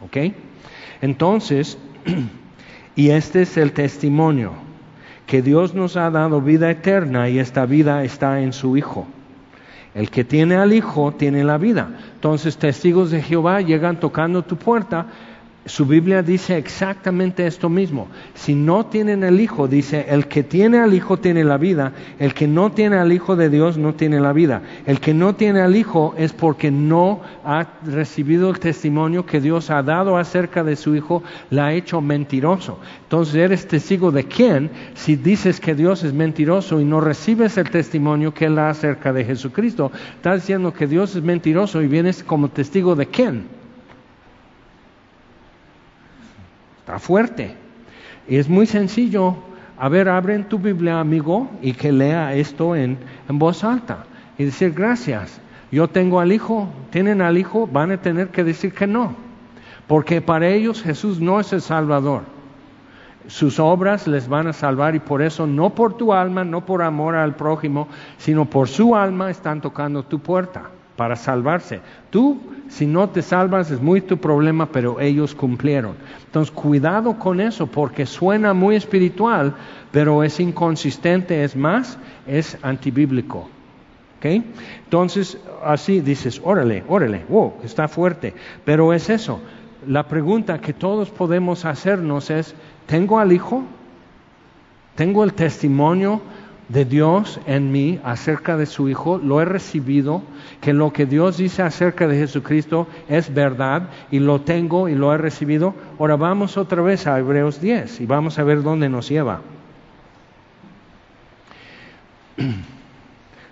¿Ok? 0.05 0.17
Entonces, 1.03 1.77
y 2.97 3.11
este 3.11 3.43
es 3.43 3.59
el 3.59 3.73
testimonio, 3.73 4.53
que 5.27 5.43
Dios 5.43 5.75
nos 5.75 5.97
ha 5.97 6.11
dado 6.11 6.41
vida 6.41 6.71
eterna 6.71 7.29
y 7.29 7.39
esta 7.39 7.67
vida 7.67 8.05
está 8.05 8.41
en 8.41 8.55
su 8.55 8.77
Hijo. 8.77 9.07
El 9.95 10.11
que 10.11 10.25
tiene 10.25 10.57
al 10.57 10.73
Hijo 10.73 11.13
tiene 11.13 11.45
la 11.45 11.59
vida. 11.59 11.91
Entonces 12.15 12.57
testigos 12.57 13.11
de 13.11 13.21
Jehová 13.21 13.61
llegan 13.61 14.01
tocando 14.01 14.43
tu 14.43 14.57
puerta 14.57 15.07
su 15.65 15.87
Biblia 15.87 16.23
dice 16.23 16.59
exactamente 16.59 17.47
esto 17.47 17.69
mismo. 17.69 18.09
Si 18.35 18.55
no 18.55 18.87
tienen 18.87 19.23
el 19.23 19.41
Hijo, 19.41 19.69
dice, 19.69 20.07
el 20.09 20.27
que 20.27 20.43
tiene 20.43 20.79
al 20.79 20.93
Hijo 20.93 21.19
tiene 21.19 21.45
la 21.45 21.57
vida, 21.57 21.93
el 22.19 22.35
que 22.35 22.49
no 22.49 22.73
tiene 22.73 22.97
al 22.97 23.13
Hijo 23.13 23.37
de 23.37 23.49
Dios 23.49 23.79
no 23.79 23.95
tiene 23.95 24.19
la 24.19 24.33
vida. 24.33 24.63
El 24.87 24.99
que 24.99 25.15
no 25.15 25.37
tiene 25.37 25.61
al 25.61 25.77
Hijo 25.77 26.15
es 26.19 26.33
porque 26.33 26.73
no 26.73 27.21
ha 27.45 27.67
recibido 27.85 28.51
el 28.51 28.59
testimonio 28.59 29.25
que 29.25 29.41
Dios 29.41 29.71
ha 29.71 29.85
dado 29.85 30.17
acerca 30.17 30.65
de 30.65 30.75
su 30.75 30.97
Hijo, 30.97 31.23
la 31.51 31.67
ha 31.67 31.75
hecho 31.75 32.01
mentiroso. 32.01 32.81
Entonces, 33.05 33.37
¿eres 33.37 33.69
testigo 33.69 34.11
de 34.11 34.25
quién 34.25 34.71
si 34.95 35.15
dices 35.15 35.61
que 35.61 35.77
Dios 35.77 36.03
es 36.03 36.13
mentiroso 36.13 36.81
y 36.81 36.85
no 36.85 37.01
recibes 37.01 37.57
el 37.57 37.71
testimonio 37.71 38.35
que 38.35 38.47
Él 38.47 38.57
da 38.57 38.71
acerca 38.71 39.13
de 39.13 39.25
Jesucristo? 39.25 39.93
Estás 40.17 40.41
diciendo 40.41 40.73
que 40.73 40.89
Dios 40.89 41.15
es 41.15 41.23
mentiroso 41.23 41.83
y 41.83 41.87
vienes 41.87 42.25
como 42.25 42.49
testigo 42.49 42.97
de 42.97 43.07
quién? 43.07 43.62
Está 46.83 46.99
fuerte. 46.99 47.55
Y 48.29 48.39
es 48.39 48.49
muy 48.49 48.67
sencillo. 48.67 49.37
A 49.79 49.89
ver, 49.89 50.09
abren 50.09 50.49
tu 50.49 50.59
Biblia, 50.59 50.99
amigo, 50.99 51.49
y 51.63 51.75
que 51.75 51.93
lea 51.93 52.35
esto 52.35 52.75
en, 52.75 52.99
en 53.29 53.39
voz 53.39 53.63
alta. 53.63 54.05
Y 54.37 54.45
decir, 54.45 54.73
gracias. 54.73 55.41
Yo 55.71 55.87
tengo 55.89 56.19
al 56.19 56.33
Hijo, 56.33 56.69
tienen 56.91 57.23
al 57.23 57.39
Hijo, 57.39 57.69
van 57.69 57.93
a 57.93 57.99
tener 57.99 58.29
que 58.29 58.43
decir 58.43 58.75
que 58.75 58.89
no. 58.89 59.15
Porque 59.87 60.21
para 60.21 60.49
ellos 60.49 60.83
Jesús 60.83 61.21
no 61.21 61.39
es 61.39 61.53
el 61.53 61.63
Salvador. 61.63 62.23
Sus 63.29 63.61
obras 63.61 64.09
les 64.09 64.29
van 64.29 64.49
a 64.49 64.53
salvar 64.53 64.97
y 64.97 64.99
por 64.99 65.23
eso 65.23 65.47
no 65.47 65.71
por 65.71 65.97
tu 65.97 66.13
alma, 66.13 66.43
no 66.43 66.67
por 66.67 66.83
amor 66.83 67.15
al 67.15 67.37
prójimo, 67.37 67.87
sino 68.19 68.45
por 68.45 68.69
su 68.69 68.97
alma 68.97 69.31
están 69.31 69.61
tocando 69.61 70.03
tu 70.03 70.19
puerta 70.19 70.65
para 70.97 71.17
salvarse. 71.17 71.81
Tú, 72.11 72.41
si 72.69 72.87
no 72.87 73.09
te 73.09 73.23
salvas, 73.23 73.71
es 73.71 73.81
muy 73.81 74.01
tu 74.01 74.19
problema, 74.19 74.67
pero 74.67 75.01
ellos 75.01 75.35
cumplieron. 75.35 75.97
Entonces, 76.25 76.53
cuidado 76.53 77.19
con 77.19 77.41
eso, 77.41 77.67
porque 77.67 78.07
suena 78.07 78.53
muy 78.53 78.77
espiritual, 78.77 79.55
pero 79.91 80.23
es 80.23 80.39
inconsistente, 80.41 81.45
es 81.45 81.57
más, 81.57 81.99
es 82.27 82.59
antibíblico. 82.63 83.49
¿Okay? 84.19 84.45
Entonces, 84.85 85.39
así 85.65 86.01
dices, 86.01 86.41
órale, 86.45 86.85
órale, 86.87 87.25
wow, 87.29 87.55
está 87.65 87.89
fuerte. 87.89 88.35
Pero 88.65 88.93
es 88.93 89.11
eso. 89.11 89.41
La 89.87 90.07
pregunta 90.07 90.61
que 90.61 90.73
todos 90.73 91.11
podemos 91.11 91.65
hacernos 91.65 92.31
es, 92.31 92.55
¿tengo 92.87 93.19
al 93.19 93.33
Hijo? 93.33 93.65
¿Tengo 94.95 95.25
el 95.25 95.33
testimonio 95.33 96.21
de 96.73 96.87
Dios 96.87 97.39
en 97.47 97.71
mí 97.71 98.01
acerca 98.03 98.57
de 98.57 98.65
su 98.65 98.89
Hijo, 98.89 99.19
lo 99.19 99.43
he 99.43 99.45
recibido, 99.45 100.23
que 100.63 100.73
lo 100.73 100.91
que 100.93 101.05
Dios 101.05 101.37
dice 101.37 101.63
acerca 101.63 102.09
de 102.09 102.17
Jesucristo 102.17 102.87
es 103.09 103.33
verdad 103.35 103.91
y 104.11 104.21
lo 104.21 104.41
tengo 104.41 104.89
y 104.89 104.95
lo 104.95 105.13
he 105.13 105.19
recibido. 105.19 105.75
Ahora 105.99 106.17
vamos 106.17 106.57
otra 106.57 106.81
vez 106.81 107.07
a 107.07 107.19
Hebreos 107.19 107.61
10 107.61 108.01
y 108.01 108.07
vamos 108.07 108.39
a 108.39 108.45
ver 108.45 108.63
dónde 108.63 108.89
nos 108.89 109.11
lleva. 109.11 109.43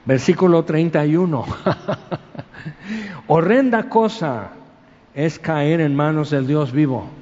Versículo 0.07 0.65
31. 0.65 1.45
Horrenda 3.27 3.91
cosa 3.91 4.53
es 5.15 5.39
caer 5.39 5.83
en 5.83 5.95
manos 5.95 6.31
del 6.31 6.47
Dios 6.47 6.73
vivo 6.73 7.20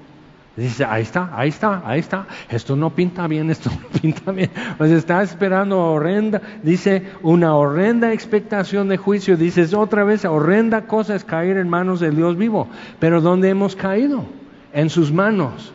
Dice, 0.59 0.85
ahí 0.85 1.03
está, 1.03 1.31
ahí 1.33 1.51
está, 1.51 1.83
ahí 1.85 2.01
está. 2.01 2.27
Esto 2.49 2.75
no 2.75 2.91
pinta 2.91 3.29
bien, 3.29 3.49
esto 3.51 3.71
no 3.71 4.01
pinta 4.01 4.33
bien. 4.33 4.51
Pues 4.77 4.91
está 4.91 5.23
esperando 5.23 5.79
horrenda, 5.79 6.43
dice, 6.65 7.13
una 7.23 7.55
horrenda 7.55 8.13
expectación 8.13 8.89
de 8.89 8.97
juicio. 8.97 9.37
Dices 9.37 9.73
otra 9.73 10.03
vez, 10.03 10.25
horrenda 10.25 10.83
cosa 10.87 11.15
es 11.15 11.25
caer 11.25 11.59
en 11.59 11.69
manos 11.69 12.01
del 12.01 12.17
Dios 12.17 12.37
vivo. 12.37 12.67
Pero 12.99 13.21
¿dónde 13.21 13.51
hemos 13.51 13.77
caído? 13.77 14.25
En 14.73 14.91
sus 14.91 15.13
manos. 15.13 15.73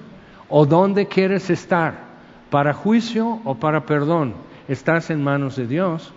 ¿O 0.50 0.66
dónde 0.66 1.08
quieres 1.08 1.50
estar? 1.50 1.96
¿Para 2.50 2.74
juicio 2.74 3.40
o 3.46 3.56
para 3.56 3.86
perdón? 3.86 4.34
Estás 4.68 5.10
en 5.10 5.24
manos 5.24 5.56
de 5.56 5.66
Dios. 5.66 6.12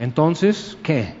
Entonces, 0.00 0.76
¿qué? 0.82 1.14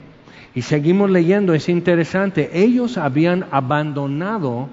Y 0.52 0.62
seguimos 0.62 1.10
leyendo, 1.10 1.54
es 1.54 1.68
interesante. 1.68 2.50
Ellos 2.60 2.98
habían 2.98 3.46
abandonado 3.52 4.68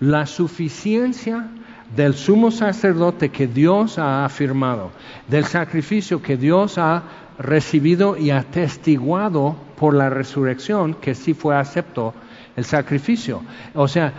la 0.00 0.26
suficiencia 0.26 1.48
del 1.94 2.14
sumo 2.14 2.50
sacerdote 2.50 3.30
que 3.30 3.46
Dios 3.46 3.98
ha 3.98 4.24
afirmado, 4.24 4.90
del 5.26 5.44
sacrificio 5.44 6.22
que 6.22 6.36
Dios 6.36 6.78
ha 6.78 7.02
recibido 7.38 8.16
y 8.16 8.30
atestiguado 8.30 9.56
por 9.76 9.94
la 9.94 10.10
resurrección, 10.10 10.94
que 10.94 11.14
sí 11.14 11.34
fue 11.34 11.56
acepto 11.56 12.14
el 12.56 12.64
sacrificio. 12.64 13.42
O 13.74 13.86
sea, 13.86 14.12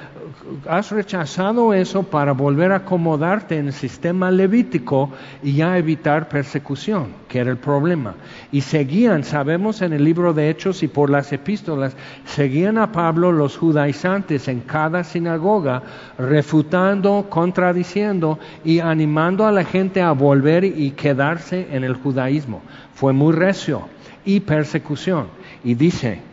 has 0.67 0.91
rechazado 0.91 1.73
eso 1.73 2.03
para 2.03 2.31
volver 2.33 2.71
a 2.71 2.77
acomodarte 2.77 3.57
en 3.57 3.67
el 3.67 3.73
sistema 3.73 4.31
levítico 4.31 5.11
y 5.43 5.53
ya 5.53 5.77
evitar 5.77 6.29
persecución, 6.29 7.13
que 7.27 7.39
era 7.39 7.51
el 7.51 7.57
problema. 7.57 8.15
Y 8.51 8.61
seguían, 8.61 9.23
sabemos 9.23 9.81
en 9.81 9.93
el 9.93 10.03
libro 10.03 10.33
de 10.33 10.49
Hechos 10.49 10.83
y 10.83 10.87
por 10.87 11.09
las 11.09 11.31
epístolas, 11.33 11.95
seguían 12.25 12.77
a 12.77 12.91
Pablo 12.91 13.31
los 13.31 13.57
judaizantes 13.57 14.47
en 14.47 14.61
cada 14.61 15.03
sinagoga, 15.03 15.83
refutando, 16.17 17.27
contradiciendo 17.29 18.39
y 18.63 18.79
animando 18.79 19.45
a 19.45 19.51
la 19.51 19.63
gente 19.63 20.01
a 20.01 20.11
volver 20.11 20.63
y 20.63 20.91
quedarse 20.91 21.67
en 21.71 21.83
el 21.83 21.95
judaísmo. 21.95 22.61
Fue 22.93 23.13
muy 23.13 23.33
recio 23.33 23.87
y 24.25 24.41
persecución. 24.41 25.27
Y 25.63 25.75
dice, 25.75 26.28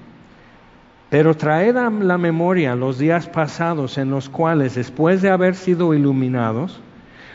pero 1.09 1.36
traed 1.36 1.76
a 1.76 1.88
la 1.90 2.18
memoria 2.18 2.74
los 2.74 2.98
días 2.98 3.28
pasados 3.28 3.96
en 3.96 4.11
los 4.11 4.28
cuales, 4.28 4.74
después 4.74 5.22
de 5.22 5.30
haber 5.30 5.54
sido 5.54 5.94
iluminados, 5.94 6.80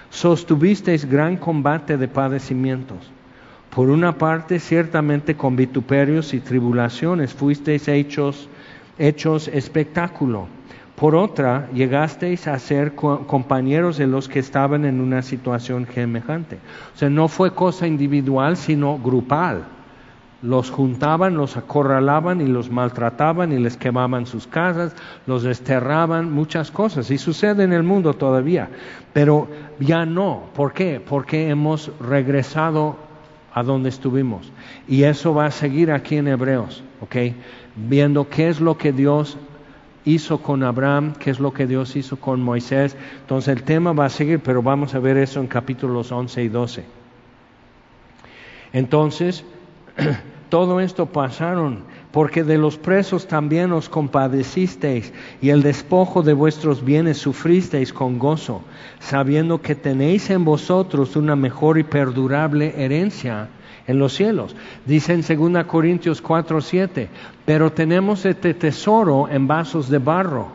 sostuvisteis 0.10 1.06
gran 1.06 1.38
combate 1.38 1.98
de 1.98 2.08
padecimientos. 2.08 3.12
Por 3.74 3.90
una 3.90 4.18
parte, 4.18 4.60
ciertamente 4.60 5.36
con 5.36 5.56
vituperios 5.56 6.34
y 6.34 6.42
tribulaciones 6.42 7.34
fuisteis 7.34 7.88
hechos, 7.88 8.50
hechos 9.00 9.48
espectáculo. 9.48 10.48
Por 10.98 11.16
otra, 11.16 11.70
llegasteis 11.74 12.48
a 12.48 12.60
ser 12.60 12.94
compañeros 12.94 13.98
de 13.98 14.06
los 14.06 14.28
que 14.28 14.40
estaban 14.40 14.84
en 14.84 15.00
una 15.00 15.22
situación 15.22 15.88
semejante. 15.92 16.58
O 16.94 16.98
sea, 16.98 17.10
no 17.10 17.30
fue 17.30 17.54
cosa 17.56 17.88
individual, 17.88 18.58
sino 18.58 19.00
grupal 19.00 19.64
los 20.42 20.72
juntaban, 20.72 21.38
los 21.38 21.56
acorralaban 21.56 22.42
y 22.42 22.48
los 22.48 22.72
maltrataban 22.72 23.52
y 23.52 23.60
les 23.60 23.78
quemaban 23.78 24.26
sus 24.26 24.48
casas, 24.48 24.96
los 25.28 25.44
desterraban, 25.44 26.32
muchas 26.32 26.72
cosas. 26.72 27.12
Y 27.12 27.18
sucede 27.18 27.64
en 27.64 27.74
el 27.74 27.84
mundo 27.84 28.14
todavía. 28.14 28.70
Pero 29.14 29.48
ya 29.80 30.06
no. 30.06 30.44
¿Por 30.56 30.74
qué? 30.74 31.00
Porque 31.00 31.50
hemos 31.50 31.92
regresado 32.00 32.98
a 33.54 33.64
donde 33.64 33.90
estuvimos. 33.90 34.52
Y 34.88 35.04
eso 35.04 35.34
va 35.34 35.46
a 35.46 35.52
seguir 35.52 35.92
aquí 35.92 36.18
en 36.18 36.28
Hebreos, 36.28 36.84
¿ok? 37.02 37.16
Viendo 37.76 38.28
qué 38.30 38.50
es 38.50 38.60
lo 38.60 38.78
que 38.78 38.92
Dios 38.92 39.38
hizo 40.06 40.42
con 40.42 40.64
Abraham, 40.64 41.14
qué 41.20 41.30
es 41.30 41.40
lo 41.40 41.54
que 41.54 41.68
Dios 41.68 41.96
hizo 41.96 42.18
con 42.18 42.42
Moisés. 42.42 42.96
Entonces 43.22 43.56
el 43.56 43.64
tema 43.64 43.94
va 43.94 44.06
a 44.06 44.10
seguir, 44.10 44.40
pero 44.40 44.64
vamos 44.64 44.96
a 44.96 45.00
ver 45.00 45.18
eso 45.18 45.40
en 45.40 45.48
capítulos 45.48 46.12
11 46.12 46.44
y 46.44 46.50
12. 46.50 46.86
Entonces, 48.74 49.44
todo 50.52 50.82
esto 50.82 51.06
pasaron 51.06 51.86
porque 52.12 52.44
de 52.44 52.58
los 52.58 52.78
presos 52.78 53.26
también 53.26 53.72
os 53.72 53.88
compadecisteis, 53.88 55.14
y 55.42 55.50
el 55.50 55.64
despojo 55.64 56.24
de 56.24 56.34
vuestros 56.34 56.84
bienes 56.84 57.20
sufristeis 57.20 57.94
con 57.94 58.20
gozo, 58.20 58.62
sabiendo 59.00 59.62
que 59.62 59.76
tenéis 59.76 60.30
en 60.30 60.44
vosotros 60.44 61.16
una 61.16 61.38
mejor 61.38 61.80
y 61.80 61.84
perdurable 61.84 62.74
herencia 62.84 63.48
en 63.88 63.98
los 63.98 64.12
cielos. 64.12 64.54
Dice 64.86 65.14
en 65.14 65.54
2 65.54 65.64
Corintios 65.64 66.22
4, 66.22 66.60
7, 66.60 67.08
pero 67.46 67.72
tenemos 67.72 68.26
este 68.26 68.54
tesoro 68.54 69.30
en 69.30 69.48
vasos 69.48 69.88
de 69.88 70.00
barro, 70.00 70.50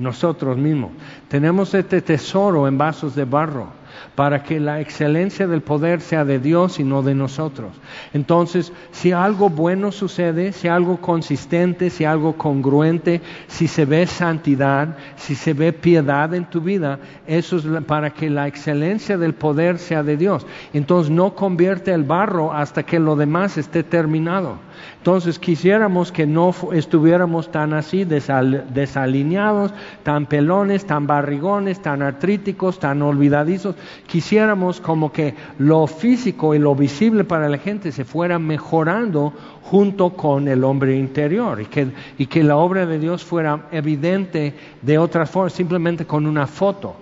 nosotros 0.00 0.58
mismos. 0.58 0.90
Tenemos 1.28 1.72
este 1.72 2.02
tesoro 2.02 2.66
en 2.66 2.76
vasos 2.76 3.14
de 3.14 3.24
barro 3.24 3.77
para 4.18 4.42
que 4.42 4.58
la 4.58 4.80
excelencia 4.80 5.46
del 5.46 5.62
poder 5.62 6.00
sea 6.00 6.24
de 6.24 6.40
Dios 6.40 6.80
y 6.80 6.82
no 6.82 7.02
de 7.02 7.14
nosotros. 7.14 7.70
Entonces, 8.12 8.72
si 8.90 9.12
algo 9.12 9.48
bueno 9.48 9.92
sucede, 9.92 10.50
si 10.52 10.66
algo 10.66 11.00
consistente, 11.00 11.88
si 11.88 12.04
algo 12.04 12.32
congruente, 12.36 13.20
si 13.46 13.68
se 13.68 13.84
ve 13.84 14.08
santidad, 14.08 14.96
si 15.14 15.36
se 15.36 15.52
ve 15.52 15.72
piedad 15.72 16.34
en 16.34 16.46
tu 16.46 16.60
vida, 16.60 16.98
eso 17.28 17.58
es 17.58 17.84
para 17.84 18.10
que 18.10 18.28
la 18.28 18.48
excelencia 18.48 19.16
del 19.16 19.34
poder 19.34 19.78
sea 19.78 20.02
de 20.02 20.16
Dios. 20.16 20.44
Entonces, 20.72 21.12
no 21.12 21.36
convierte 21.36 21.92
el 21.92 22.02
barro 22.02 22.52
hasta 22.52 22.82
que 22.82 22.98
lo 22.98 23.14
demás 23.14 23.56
esté 23.56 23.84
terminado. 23.84 24.58
Entonces 24.98 25.38
quisiéramos 25.38 26.12
que 26.12 26.26
no 26.26 26.54
estuviéramos 26.72 27.50
tan 27.50 27.72
así, 27.72 28.04
desalineados, 28.04 29.72
tan 30.02 30.26
pelones, 30.26 30.86
tan 30.86 31.06
barrigones, 31.06 31.80
tan 31.80 32.02
artríticos, 32.02 32.78
tan 32.78 33.02
olvidadizos. 33.02 33.76
Quisiéramos 34.06 34.80
como 34.80 35.12
que 35.12 35.34
lo 35.58 35.86
físico 35.86 36.54
y 36.54 36.58
lo 36.58 36.74
visible 36.74 37.24
para 37.24 37.48
la 37.48 37.58
gente 37.58 37.92
se 37.92 38.04
fuera 38.04 38.38
mejorando 38.38 39.32
junto 39.62 40.10
con 40.10 40.48
el 40.48 40.64
hombre 40.64 40.96
interior 40.96 41.60
y 41.60 41.66
que, 41.66 41.88
y 42.16 42.26
que 42.26 42.42
la 42.42 42.56
obra 42.56 42.86
de 42.86 42.98
Dios 42.98 43.24
fuera 43.24 43.66
evidente 43.70 44.54
de 44.82 44.98
otra 44.98 45.26
forma, 45.26 45.50
simplemente 45.50 46.06
con 46.06 46.26
una 46.26 46.46
foto. 46.46 46.96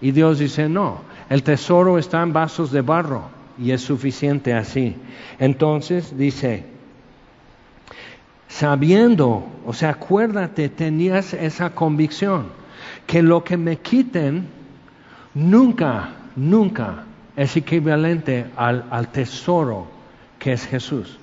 Y 0.00 0.10
Dios 0.10 0.38
dice, 0.38 0.68
no, 0.68 1.00
el 1.30 1.42
tesoro 1.42 1.98
está 1.98 2.22
en 2.22 2.32
vasos 2.32 2.70
de 2.70 2.82
barro 2.82 3.22
y 3.58 3.70
es 3.70 3.80
suficiente 3.80 4.52
así. 4.52 4.96
Entonces 5.38 6.16
dice, 6.16 6.64
sabiendo, 8.58 9.44
o 9.66 9.72
sea, 9.72 9.90
acuérdate, 9.90 10.68
tenías 10.68 11.34
esa 11.34 11.70
convicción, 11.70 12.46
que 13.04 13.20
lo 13.20 13.42
que 13.42 13.56
me 13.56 13.78
quiten 13.78 14.46
nunca, 15.34 16.10
nunca 16.36 17.02
es 17.34 17.56
equivalente 17.56 18.46
al, 18.54 18.84
al 18.90 19.08
tesoro 19.08 19.88
que 20.38 20.52
es 20.52 20.66
Jesús. 20.66 21.18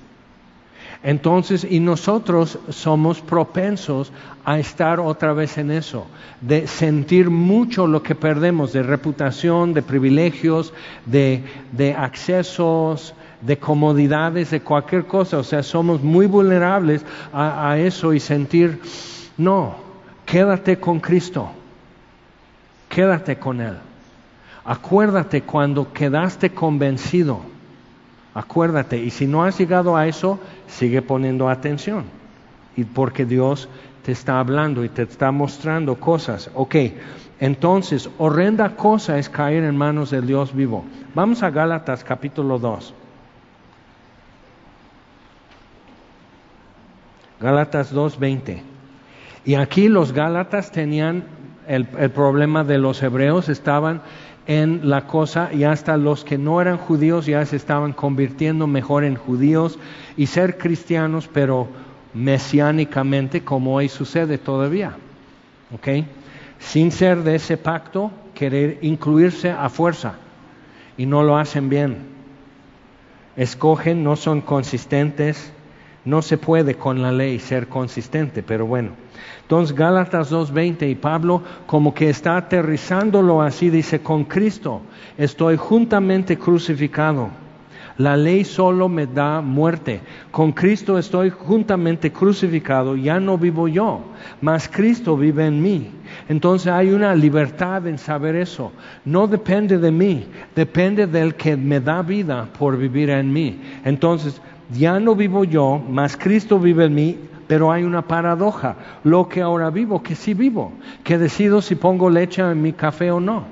Entonces, 1.02 1.66
y 1.68 1.80
nosotros 1.80 2.58
somos 2.68 3.22
propensos 3.22 4.12
a 4.44 4.58
estar 4.58 5.00
otra 5.00 5.32
vez 5.32 5.56
en 5.56 5.70
eso, 5.70 6.06
de 6.42 6.66
sentir 6.66 7.30
mucho 7.30 7.86
lo 7.86 8.02
que 8.02 8.14
perdemos 8.14 8.74
de 8.74 8.82
reputación, 8.82 9.72
de 9.72 9.80
privilegios, 9.80 10.74
de, 11.06 11.42
de 11.72 11.94
accesos, 11.94 13.14
de 13.42 13.58
comodidades, 13.58 14.50
de 14.50 14.60
cualquier 14.60 15.04
cosa. 15.06 15.38
O 15.38 15.44
sea, 15.44 15.62
somos 15.62 16.02
muy 16.02 16.26
vulnerables 16.26 17.04
a, 17.32 17.76
eso 17.78 18.12
y 18.12 18.20
sentir, 18.20 18.80
no, 19.36 19.74
quédate 20.24 20.78
con 20.78 21.00
Cristo, 21.00 21.50
quédate 22.88 23.36
con 23.36 23.60
Él. 23.60 23.74
Acuérdate 24.64 25.42
cuando 25.42 25.92
quedaste 25.92 26.50
convencido, 26.50 27.40
acuérdate. 28.32 28.98
Y 28.98 29.10
si 29.10 29.26
no 29.26 29.42
has 29.42 29.58
llegado 29.58 29.96
a 29.96 30.06
eso, 30.06 30.38
sigue 30.68 31.02
poniendo 31.02 31.48
atención. 31.48 32.04
Y 32.76 32.84
porque 32.84 33.26
Dios 33.26 33.68
te 34.04 34.12
está 34.12 34.38
hablando 34.38 34.84
y 34.84 34.88
te 34.88 35.02
está 35.02 35.32
mostrando 35.32 35.96
cosas. 35.96 36.48
Ok, 36.54 36.76
entonces, 37.40 38.08
horrenda 38.18 38.76
cosa 38.76 39.18
es 39.18 39.28
caer 39.28 39.64
en 39.64 39.76
manos 39.76 40.10
del 40.10 40.28
Dios 40.28 40.54
vivo. 40.54 40.84
Vamos 41.12 41.42
a 41.42 41.50
Gálatas 41.50 42.04
capítulo 42.04 42.60
2. 42.60 42.94
Gálatas 47.42 47.92
2.20. 47.92 48.62
Y 49.44 49.56
aquí 49.56 49.88
los 49.88 50.12
Gálatas 50.12 50.70
tenían 50.70 51.24
el, 51.66 51.86
problema 51.86 52.62
de 52.62 52.78
los 52.78 53.02
hebreos, 53.02 53.48
estaban 53.48 54.02
en 54.46 54.88
la 54.88 55.06
cosa 55.06 55.50
y 55.52 55.64
hasta 55.64 55.96
los 55.96 56.24
que 56.24 56.38
no 56.38 56.60
eran 56.60 56.78
judíos 56.78 57.26
ya 57.26 57.44
se 57.44 57.56
estaban 57.56 57.92
convirtiendo 57.92 58.66
mejor 58.66 59.04
en 59.04 59.16
judíos 59.16 59.78
y 60.16 60.26
ser 60.26 60.56
cristianos, 60.56 61.28
pero 61.32 61.68
mesiánicamente 62.14 63.42
como 63.42 63.74
hoy 63.74 63.88
sucede 63.88 64.38
todavía. 64.38 64.96
¿Ok? 65.74 66.04
Sin 66.60 66.92
ser 66.92 67.24
de 67.24 67.34
ese 67.34 67.56
pacto, 67.56 68.12
querer 68.34 68.78
incluirse 68.82 69.50
a 69.50 69.68
fuerza 69.68 70.14
y 70.96 71.06
no 71.06 71.24
lo 71.24 71.36
hacen 71.36 71.68
bien. 71.68 71.96
Escogen, 73.36 74.04
no 74.04 74.14
son 74.14 74.42
consistentes, 74.42 75.52
no 76.04 76.22
se 76.22 76.38
puede 76.38 76.74
con 76.74 77.00
la 77.02 77.12
ley 77.12 77.38
ser 77.38 77.68
consistente, 77.68 78.42
pero 78.42 78.66
bueno. 78.66 78.90
Entonces 79.42 79.76
Gálatas 79.76 80.32
2.20 80.32 80.90
y 80.90 80.94
Pablo 80.94 81.42
como 81.66 81.94
que 81.94 82.08
está 82.10 82.36
aterrizándolo 82.36 83.42
así, 83.42 83.70
dice, 83.70 84.00
con 84.00 84.24
Cristo 84.24 84.82
estoy 85.18 85.56
juntamente 85.56 86.38
crucificado. 86.38 87.30
La 87.98 88.16
ley 88.16 88.44
solo 88.44 88.88
me 88.88 89.06
da 89.06 89.42
muerte. 89.42 90.00
Con 90.30 90.52
Cristo 90.52 90.98
estoy 90.98 91.30
juntamente 91.30 92.10
crucificado, 92.10 92.96
ya 92.96 93.20
no 93.20 93.36
vivo 93.36 93.68
yo, 93.68 94.00
mas 94.40 94.68
Cristo 94.68 95.16
vive 95.16 95.46
en 95.46 95.62
mí. 95.62 95.90
Entonces 96.28 96.72
hay 96.72 96.90
una 96.90 97.14
libertad 97.14 97.86
en 97.86 97.98
saber 97.98 98.36
eso. 98.36 98.72
No 99.04 99.26
depende 99.26 99.78
de 99.78 99.90
mí, 99.90 100.26
depende 100.56 101.06
del 101.06 101.34
que 101.34 101.56
me 101.56 101.80
da 101.80 102.02
vida 102.02 102.48
por 102.58 102.78
vivir 102.78 103.10
en 103.10 103.32
mí. 103.32 103.60
Entonces 103.84 104.40
ya 104.72 104.98
no 105.00 105.14
vivo 105.14 105.44
yo, 105.44 105.82
mas 105.88 106.16
Cristo 106.16 106.58
vive 106.58 106.86
en 106.86 106.94
mí, 106.94 107.18
pero 107.46 107.70
hay 107.70 107.84
una 107.84 108.02
paradoja. 108.02 108.76
Lo 109.04 109.28
que 109.28 109.42
ahora 109.42 109.70
vivo, 109.70 110.02
que 110.02 110.14
sí 110.14 110.34
vivo, 110.34 110.72
que 111.04 111.18
decido 111.18 111.62
si 111.62 111.74
pongo 111.74 112.10
leche 112.10 112.42
en 112.42 112.62
mi 112.62 112.72
café 112.72 113.10
o 113.10 113.20
no. 113.20 113.44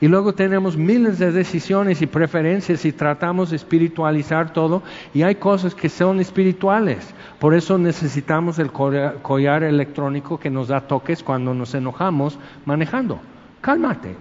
Y 0.00 0.08
luego 0.08 0.34
tenemos 0.34 0.76
miles 0.76 1.18
de 1.18 1.32
decisiones 1.32 2.02
y 2.02 2.06
preferencias 2.06 2.84
y 2.84 2.92
tratamos 2.92 3.50
de 3.50 3.56
espiritualizar 3.56 4.52
todo 4.52 4.82
y 5.14 5.22
hay 5.22 5.36
cosas 5.36 5.74
que 5.74 5.88
son 5.88 6.20
espirituales. 6.20 7.14
Por 7.38 7.54
eso 7.54 7.78
necesitamos 7.78 8.58
el 8.58 8.70
collar 8.70 9.62
electrónico 9.62 10.38
que 10.38 10.50
nos 10.50 10.68
da 10.68 10.82
toques 10.82 11.22
cuando 11.22 11.54
nos 11.54 11.74
enojamos 11.74 12.38
manejando. 12.64 13.18
Cálmate. 13.60 14.16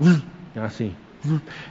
Así. 0.56 0.96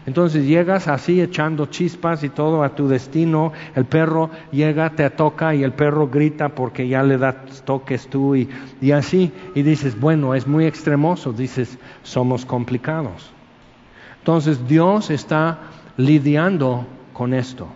Entonces 0.07 0.46
llegas 0.46 0.88
así 0.88 1.20
echando 1.20 1.66
chispas 1.66 2.24
y 2.24 2.30
todo 2.30 2.62
a 2.62 2.74
tu 2.74 2.88
destino, 2.88 3.53
el 3.74 3.84
perro 3.84 4.30
llega, 4.50 4.90
te 4.90 5.09
toca 5.11 5.55
y 5.55 5.62
el 5.62 5.72
perro 5.72 6.09
grita 6.09 6.48
porque 6.50 6.88
ya 6.88 7.03
le 7.03 7.18
das 7.18 7.62
toques 7.64 8.09
tú 8.09 8.34
y, 8.34 8.48
y 8.80 8.92
así, 8.92 9.30
y 9.55 9.62
dices, 9.62 9.98
bueno, 9.98 10.34
es 10.34 10.46
muy 10.46 10.64
extremoso, 10.64 11.32
dices, 11.32 11.78
somos 12.03 12.46
complicados. 12.46 13.30
Entonces 14.18 14.66
Dios 14.66 15.11
está 15.11 15.59
lidiando 15.96 16.86
con 17.12 17.34
esto, 17.34 17.68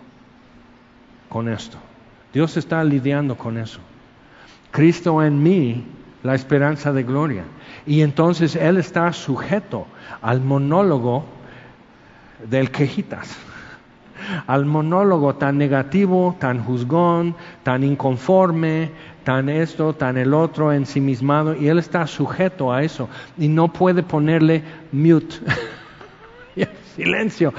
con 1.29 1.47
esto. 1.47 1.77
Dios 2.33 2.57
está 2.57 2.83
lidiando 2.83 3.37
con 3.37 3.57
eso. 3.57 3.79
Cristo 4.71 5.23
en 5.23 5.41
mí, 5.41 5.85
la 6.23 6.35
esperanza 6.35 6.91
de 6.91 7.03
gloria. 7.03 7.43
Y 7.85 8.01
entonces 8.01 8.55
Él 8.55 8.77
está 8.77 9.11
sujeto 9.13 9.87
al 10.21 10.41
monólogo 10.41 11.36
del 12.43 12.71
quejitas, 12.71 13.35
al 14.45 14.65
monólogo 14.65 15.35
tan 15.35 15.57
negativo, 15.57 16.35
tan 16.39 16.63
juzgón, 16.63 17.35
tan 17.63 17.83
inconforme, 17.83 18.91
tan 19.23 19.49
esto, 19.49 19.93
tan 19.93 20.17
el 20.17 20.33
otro, 20.33 20.71
ensimismado, 20.71 21.55
y 21.55 21.67
él 21.67 21.79
está 21.79 22.07
sujeto 22.07 22.71
a 22.71 22.83
eso 22.83 23.09
y 23.37 23.47
no 23.47 23.67
puede 23.71 24.03
ponerle 24.03 24.63
mute, 24.91 25.35
silencio. 26.95 27.53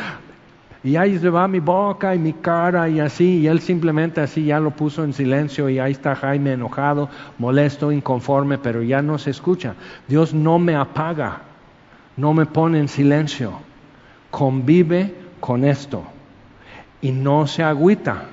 Y 0.85 0.95
ahí 0.95 1.19
se 1.19 1.29
va 1.29 1.49
mi 1.49 1.59
boca 1.59 2.15
y 2.15 2.19
mi 2.19 2.33
cara 2.33 2.89
y 2.89 3.01
así, 3.01 3.41
y 3.41 3.49
él 3.49 3.61
simplemente 3.61 4.21
así 4.21 4.45
ya 4.45 4.61
lo 4.61 4.71
puso 4.71 5.03
en 5.03 5.13
silencio 5.13 5.69
y 5.69 5.81
ahí 5.81 5.93
está 5.93 6.15
Jaime 6.15 6.53
enojado, 6.53 7.09
molesto, 7.37 7.91
inconforme, 7.91 8.59
pero 8.59 8.83
ya 8.83 9.03
no 9.03 9.19
se 9.19 9.31
escucha. 9.31 9.75
Dios 10.07 10.33
no 10.33 10.59
me 10.59 10.77
apaga, 10.77 11.43
no 12.17 12.33
me 12.33 12.47
pone 12.47 12.79
en 12.79 12.89
silencio 12.89 13.68
convive 14.31 15.15
con 15.41 15.65
esto 15.65 16.05
y 17.01 17.13
no 17.13 17.47
se 17.47 17.63
agüita 17.63 18.25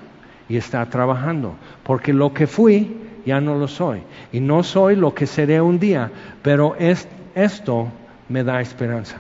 y 0.50 0.58
está 0.58 0.86
trabajando, 0.90 1.56
porque 1.84 2.14
lo 2.14 2.34
que 2.34 2.48
fui 2.48 2.98
ya 3.26 3.42
no 3.42 3.56
lo 3.56 3.68
soy 3.68 4.02
y 4.32 4.40
no 4.40 4.64
soy 4.64 4.96
lo 4.96 5.14
que 5.14 5.26
seré 5.26 5.62
un 5.62 5.80
día, 5.80 6.12
pero 6.42 6.76
esto 6.78 7.88
me 8.30 8.44
da 8.44 8.62
esperanza. 8.62 9.18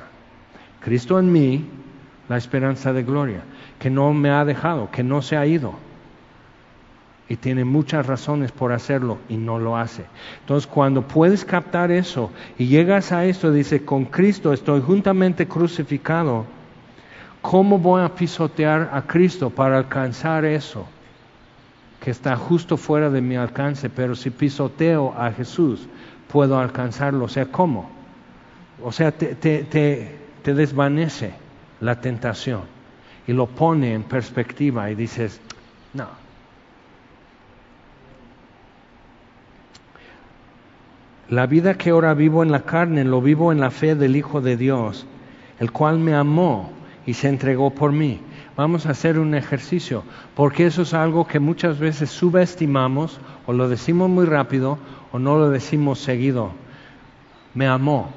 Cristo 0.82 1.18
en 1.20 1.32
mí, 1.32 1.66
la 2.30 2.38
esperanza 2.38 2.94
de 2.94 3.04
gloria, 3.04 3.42
que 3.80 3.90
no 3.90 4.14
me 4.14 4.30
ha 4.30 4.46
dejado, 4.46 4.90
que 4.92 5.04
no 5.04 5.22
se 5.22 5.38
ha 5.38 5.46
ido. 5.46 5.74
y 7.28 7.38
tiene 7.38 7.66
muchas 7.66 8.06
razones 8.06 8.52
por 8.52 8.72
hacerlo 8.72 9.18
y 9.30 9.38
no 9.38 9.58
lo 9.58 9.78
hace. 9.78 10.06
Entonces 10.42 10.68
cuando 10.68 11.02
puedes 11.02 11.44
captar 11.44 11.92
eso 11.92 12.32
y 12.58 12.68
llegas 12.68 13.12
a 13.12 13.26
esto, 13.26 13.52
dice, 13.52 13.84
con 13.84 14.06
Cristo 14.06 14.54
estoy 14.54 14.82
juntamente 14.82 15.48
crucificado, 15.48 16.46
¿cómo 17.50 17.78
voy 17.78 18.02
a 18.02 18.10
pisotear 18.10 18.90
a 18.92 19.02
Cristo 19.04 19.50
para 19.50 19.78
alcanzar 19.78 20.46
eso? 20.46 20.88
que 22.06 22.12
está 22.12 22.36
justo 22.36 22.78
fuera 22.78 23.10
de 23.10 23.20
mi 23.20 23.36
alcance, 23.36 23.90
pero 23.90 24.14
si 24.14 24.30
pisoteo 24.30 25.16
a 25.18 25.32
Jesús, 25.32 25.88
puedo 26.32 26.60
alcanzarlo. 26.60 27.26
O 27.26 27.28
sea, 27.28 27.48
¿cómo? 27.48 27.90
O 28.84 28.92
sea, 28.92 29.12
te, 29.12 30.16
desvanece 30.44 31.34
la 31.82 32.00
tentación 32.00 32.62
y 33.26 33.34
lo 33.34 33.48
pone 33.48 33.96
en 33.96 34.04
perspectiva 34.04 34.92
y 34.92 34.96
dices, 34.96 35.42
no, 35.94 36.08
La 41.28 41.48
vida 41.48 41.74
que 41.74 41.90
ahora 41.90 42.14
vivo 42.14 42.44
en 42.44 42.52
la 42.52 42.62
carne, 42.62 43.04
lo 43.04 43.20
vivo 43.20 43.52
en 43.52 43.60
la 43.60 43.72
fe 43.72 43.96
del 43.96 44.16
Hijo 44.16 44.42
de 44.42 44.58
Dios, 44.58 45.08
el 45.60 45.72
cual 45.72 45.98
me 45.98 46.14
amó 46.14 46.70
y 47.06 47.14
se 47.14 47.28
entregó 47.30 47.70
por 47.70 47.92
mí. 47.92 48.20
Vamos 48.56 48.86
a 48.86 48.92
hacer 48.92 49.20
un 49.20 49.36
ejercicio, 49.36 50.04
porque 50.36 50.66
eso 50.66 50.84
es 50.84 50.94
algo 50.94 51.28
que 51.28 51.40
muchas 51.40 51.78
veces 51.80 52.10
subestimamos 52.10 53.20
o 53.46 53.54
lo 53.54 53.70
decimos 53.70 54.10
muy 54.10 54.26
rápido 54.26 54.78
o 55.12 55.20
no 55.20 55.38
lo 55.38 55.50
decimos 55.50 56.00
seguido. 56.00 56.52
Me 57.54 57.68
amó. 57.68 58.10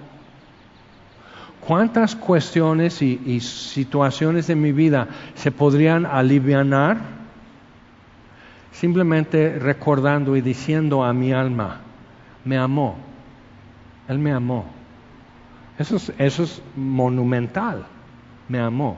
¿Cuántas 1.61 2.17
cuestiones 2.17 3.03
y, 3.03 3.41
situaciones 3.41 4.47
de 4.47 4.55
mi 4.55 4.73
vida 4.73 5.09
se 5.35 5.51
podrían 5.51 6.07
aliviar 6.07 6.97
simplemente 8.73 9.59
recordando 9.59 10.37
y 10.37 10.41
diciendo 10.41 11.05
a 11.05 11.13
mi 11.13 11.33
alma, 11.33 11.81
me 12.45 12.57
amó. 12.57 12.97
Él 14.09 14.19
me 14.19 14.33
amó. 14.33 14.65
Eso 15.79 15.97
es, 15.97 16.13
eso 16.17 16.45
es 16.45 16.63
monumental. 16.75 17.85
Me 18.49 18.59
amó. 18.59 18.97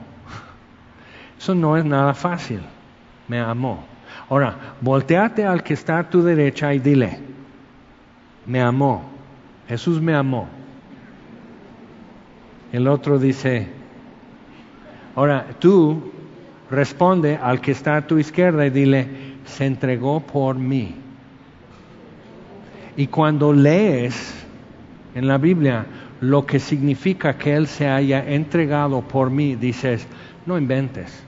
Eso 1.37 1.55
no 1.55 1.75
es 1.77 1.85
nada 1.85 2.13
fácil. 2.13 2.61
Me 3.27 3.39
amó. 3.39 3.83
Ahora, 4.29 4.55
volteate 4.79 5.45
al 5.45 5.63
que 5.63 5.73
está 5.73 5.99
a 5.99 6.09
tu 6.09 6.21
derecha 6.21 6.73
y 6.73 6.79
dile, 6.79 7.19
me 8.45 8.61
amó. 8.61 9.03
Jesús 9.67 10.01
me 10.01 10.13
amó. 10.13 10.47
El 12.71 12.87
otro 12.87 13.19
dice, 13.19 13.67
ahora 15.15 15.45
tú 15.59 16.11
responde 16.69 17.37
al 17.41 17.59
que 17.59 17.71
está 17.71 17.97
a 17.97 18.07
tu 18.07 18.17
izquierda 18.17 18.65
y 18.65 18.69
dile, 18.69 19.07
se 19.45 19.65
entregó 19.65 20.21
por 20.21 20.55
mí. 20.55 20.95
Y 22.95 23.07
cuando 23.07 23.51
lees 23.51 24.33
en 25.15 25.27
la 25.27 25.37
Biblia 25.37 25.85
lo 26.21 26.45
que 26.45 26.59
significa 26.59 27.37
que 27.37 27.55
Él 27.55 27.67
se 27.67 27.87
haya 27.87 28.23
entregado 28.23 29.01
por 29.01 29.31
mí, 29.31 29.55
dices, 29.55 30.07
no 30.45 30.57
inventes. 30.57 31.23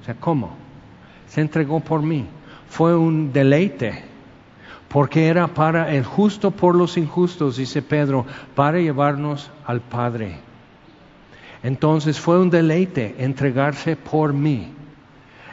O 0.00 0.04
sea, 0.04 0.14
¿cómo? 0.14 0.50
Se 1.26 1.40
entregó 1.40 1.80
por 1.80 2.02
mí. 2.02 2.26
Fue 2.68 2.94
un 2.94 3.32
deleite, 3.32 4.04
porque 4.88 5.26
era 5.26 5.48
para 5.48 5.92
el 5.94 6.04
justo 6.04 6.50
por 6.50 6.74
los 6.74 6.98
injustos, 6.98 7.56
dice 7.56 7.80
Pedro, 7.80 8.26
para 8.54 8.78
llevarnos 8.78 9.50
al 9.64 9.80
Padre. 9.80 10.36
Entonces 11.62 12.20
fue 12.20 12.38
un 12.38 12.50
deleite 12.50 13.16
entregarse 13.18 13.96
por 13.96 14.34
mí. 14.34 14.74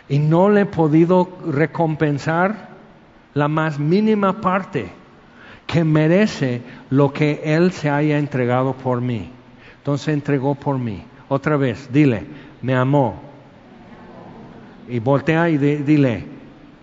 Y 0.09 0.19
no 0.19 0.49
le 0.49 0.61
he 0.61 0.65
podido 0.65 1.29
recompensar 1.47 2.69
la 3.33 3.47
más 3.47 3.79
mínima 3.79 4.41
parte 4.41 4.96
que 5.67 5.83
merece 5.83 6.61
lo 6.89 7.11
que 7.11 7.41
Él 7.43 7.73
se 7.73 7.89
haya 7.89 8.17
entregado 8.17 8.73
por 8.73 9.01
mí. 9.01 9.29
Entonces 9.79 10.07
entregó 10.07 10.55
por 10.55 10.79
mí. 10.79 11.03
Otra 11.27 11.57
vez, 11.57 11.89
dile, 11.91 12.23
me 12.61 12.73
amó. 12.73 13.21
Y 14.87 14.99
voltea 14.99 15.49
y 15.49 15.57
dile, 15.57 16.23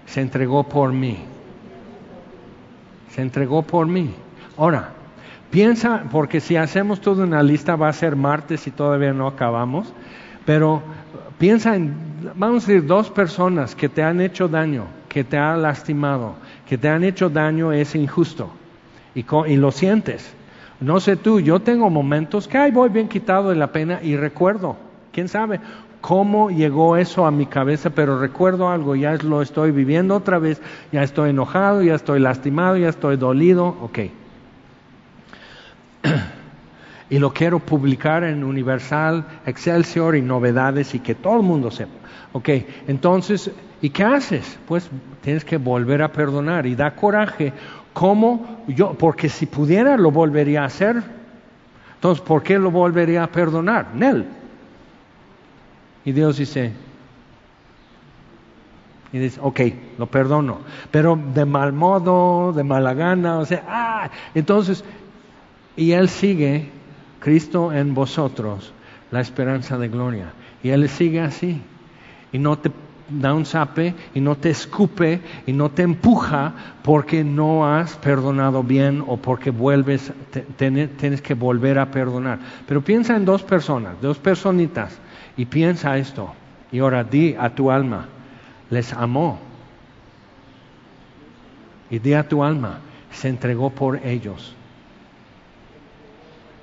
se 0.04 0.20
entregó 0.20 0.64
por 0.64 0.92
mí. 0.92 1.18
Se 3.10 3.22
entregó 3.22 3.62
por 3.62 3.86
mí. 3.86 4.14
Ahora, 4.58 4.90
piensa, 5.50 6.04
porque 6.12 6.40
si 6.40 6.56
hacemos 6.56 7.00
toda 7.00 7.24
una 7.24 7.42
lista 7.42 7.76
va 7.76 7.88
a 7.88 7.92
ser 7.92 8.14
martes 8.16 8.66
y 8.66 8.70
todavía 8.70 9.14
no 9.14 9.26
acabamos, 9.26 9.94
pero 10.44 10.82
piensa 11.38 11.74
en, 11.74 11.94
vamos 12.34 12.64
a 12.64 12.66
decir, 12.66 12.86
dos 12.86 13.08
personas 13.08 13.74
que 13.74 13.88
te 13.88 14.02
han 14.02 14.20
hecho 14.20 14.46
daño, 14.46 14.84
que 15.08 15.24
te 15.24 15.38
han 15.38 15.62
lastimado, 15.62 16.34
que 16.68 16.76
te 16.76 16.90
han 16.90 17.02
hecho 17.02 17.30
daño, 17.30 17.72
es 17.72 17.94
injusto 17.94 18.50
y, 19.14 19.56
lo 19.56 19.70
sientes. 19.70 20.32
No 20.80 21.00
sé 21.00 21.16
tú, 21.16 21.40
yo 21.40 21.60
tengo 21.60 21.88
momentos 21.90 22.48
que 22.48 22.58
ay, 22.58 22.70
voy 22.70 22.88
bien 22.88 23.08
quitado 23.08 23.50
de 23.50 23.56
la 23.56 23.72
pena 23.72 24.00
y 24.02 24.16
recuerdo, 24.16 24.76
quién 25.12 25.28
sabe 25.28 25.60
cómo 26.00 26.50
llegó 26.50 26.98
eso 26.98 27.24
a 27.24 27.30
mi 27.30 27.46
cabeza, 27.46 27.88
pero 27.88 28.20
recuerdo 28.20 28.68
algo, 28.68 28.94
ya 28.94 29.14
lo 29.14 29.40
estoy 29.40 29.70
viviendo 29.70 30.14
otra 30.14 30.38
vez, 30.38 30.60
ya 30.92 31.02
estoy 31.02 31.30
enojado, 31.30 31.82
ya 31.82 31.94
estoy 31.94 32.20
lastimado, 32.20 32.76
ya 32.76 32.90
estoy 32.90 33.16
dolido, 33.16 33.68
ok. 33.80 33.98
y 37.08 37.18
lo 37.18 37.32
quiero 37.32 37.58
publicar 37.58 38.22
en 38.22 38.44
Universal, 38.44 39.24
Excelsior 39.46 40.14
y 40.14 40.20
novedades 40.20 40.94
y 40.94 40.98
que 40.98 41.14
todo 41.14 41.36
el 41.36 41.42
mundo 41.42 41.70
sepa. 41.70 41.92
Ok, 42.34 42.50
entonces, 42.86 43.50
¿y 43.80 43.88
qué 43.88 44.04
haces? 44.04 44.58
Pues 44.66 44.90
tienes 45.22 45.46
que 45.46 45.56
volver 45.56 46.02
a 46.02 46.12
perdonar 46.12 46.66
y 46.66 46.74
da 46.74 46.94
coraje 46.94 47.54
¿Cómo? 47.94 48.64
Yo, 48.68 48.92
porque 48.94 49.30
si 49.30 49.46
pudiera 49.46 49.96
lo 49.96 50.10
volvería 50.10 50.62
a 50.62 50.66
hacer. 50.66 51.02
Entonces, 51.94 52.22
¿por 52.22 52.42
qué 52.42 52.58
lo 52.58 52.70
volvería 52.70 53.22
a 53.22 53.28
perdonar? 53.28 53.94
Nel. 53.94 54.26
Y 56.04 56.12
Dios 56.12 56.36
dice, 56.36 56.72
y 59.14 59.18
dice, 59.18 59.38
ok, 59.40 59.60
lo 59.96 60.06
perdono, 60.06 60.58
pero 60.90 61.18
de 61.34 61.44
mal 61.44 61.72
modo, 61.72 62.52
de 62.52 62.64
mala 62.64 62.92
gana, 62.94 63.38
o 63.38 63.46
sea, 63.46 63.64
ah, 63.68 64.10
entonces, 64.34 64.84
y 65.76 65.92
Él 65.92 66.08
sigue, 66.08 66.68
Cristo 67.20 67.72
en 67.72 67.94
vosotros, 67.94 68.72
la 69.10 69.20
esperanza 69.20 69.78
de 69.78 69.88
gloria, 69.88 70.32
y 70.62 70.70
Él 70.70 70.88
sigue 70.88 71.20
así, 71.20 71.62
y 72.32 72.38
no 72.38 72.58
te 72.58 72.70
da 73.08 73.34
un 73.34 73.44
zape 73.44 73.94
y 74.14 74.20
no 74.20 74.36
te 74.36 74.50
escupe 74.50 75.20
y 75.46 75.52
no 75.52 75.70
te 75.70 75.82
empuja 75.82 76.54
porque 76.82 77.22
no 77.24 77.66
has 77.66 77.96
perdonado 77.96 78.62
bien 78.62 79.04
o 79.06 79.16
porque 79.16 79.50
vuelves, 79.50 80.12
tienes 80.56 81.22
que 81.22 81.34
volver 81.34 81.78
a 81.78 81.90
perdonar. 81.90 82.38
Pero 82.66 82.82
piensa 82.82 83.16
en 83.16 83.24
dos 83.24 83.42
personas, 83.42 84.00
dos 84.00 84.18
personitas, 84.18 84.98
y 85.36 85.46
piensa 85.46 85.98
esto. 85.98 86.32
Y 86.72 86.78
ahora 86.78 87.04
di 87.04 87.34
a 87.38 87.54
tu 87.54 87.70
alma, 87.70 88.08
les 88.70 88.92
amó. 88.92 89.38
Y 91.90 91.98
di 91.98 92.14
a 92.14 92.28
tu 92.28 92.42
alma, 92.42 92.80
se 93.10 93.28
entregó 93.28 93.70
por 93.70 94.04
ellos. 94.04 94.54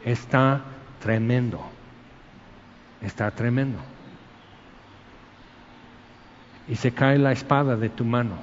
Está 0.03 0.61
tremendo. 0.99 1.61
Está 3.01 3.31
tremendo 3.31 3.90
y 6.71 6.77
se 6.77 6.93
cae 6.93 7.17
la 7.17 7.33
espada 7.33 7.75
de 7.75 7.89
tu 7.89 8.05
mano 8.05 8.35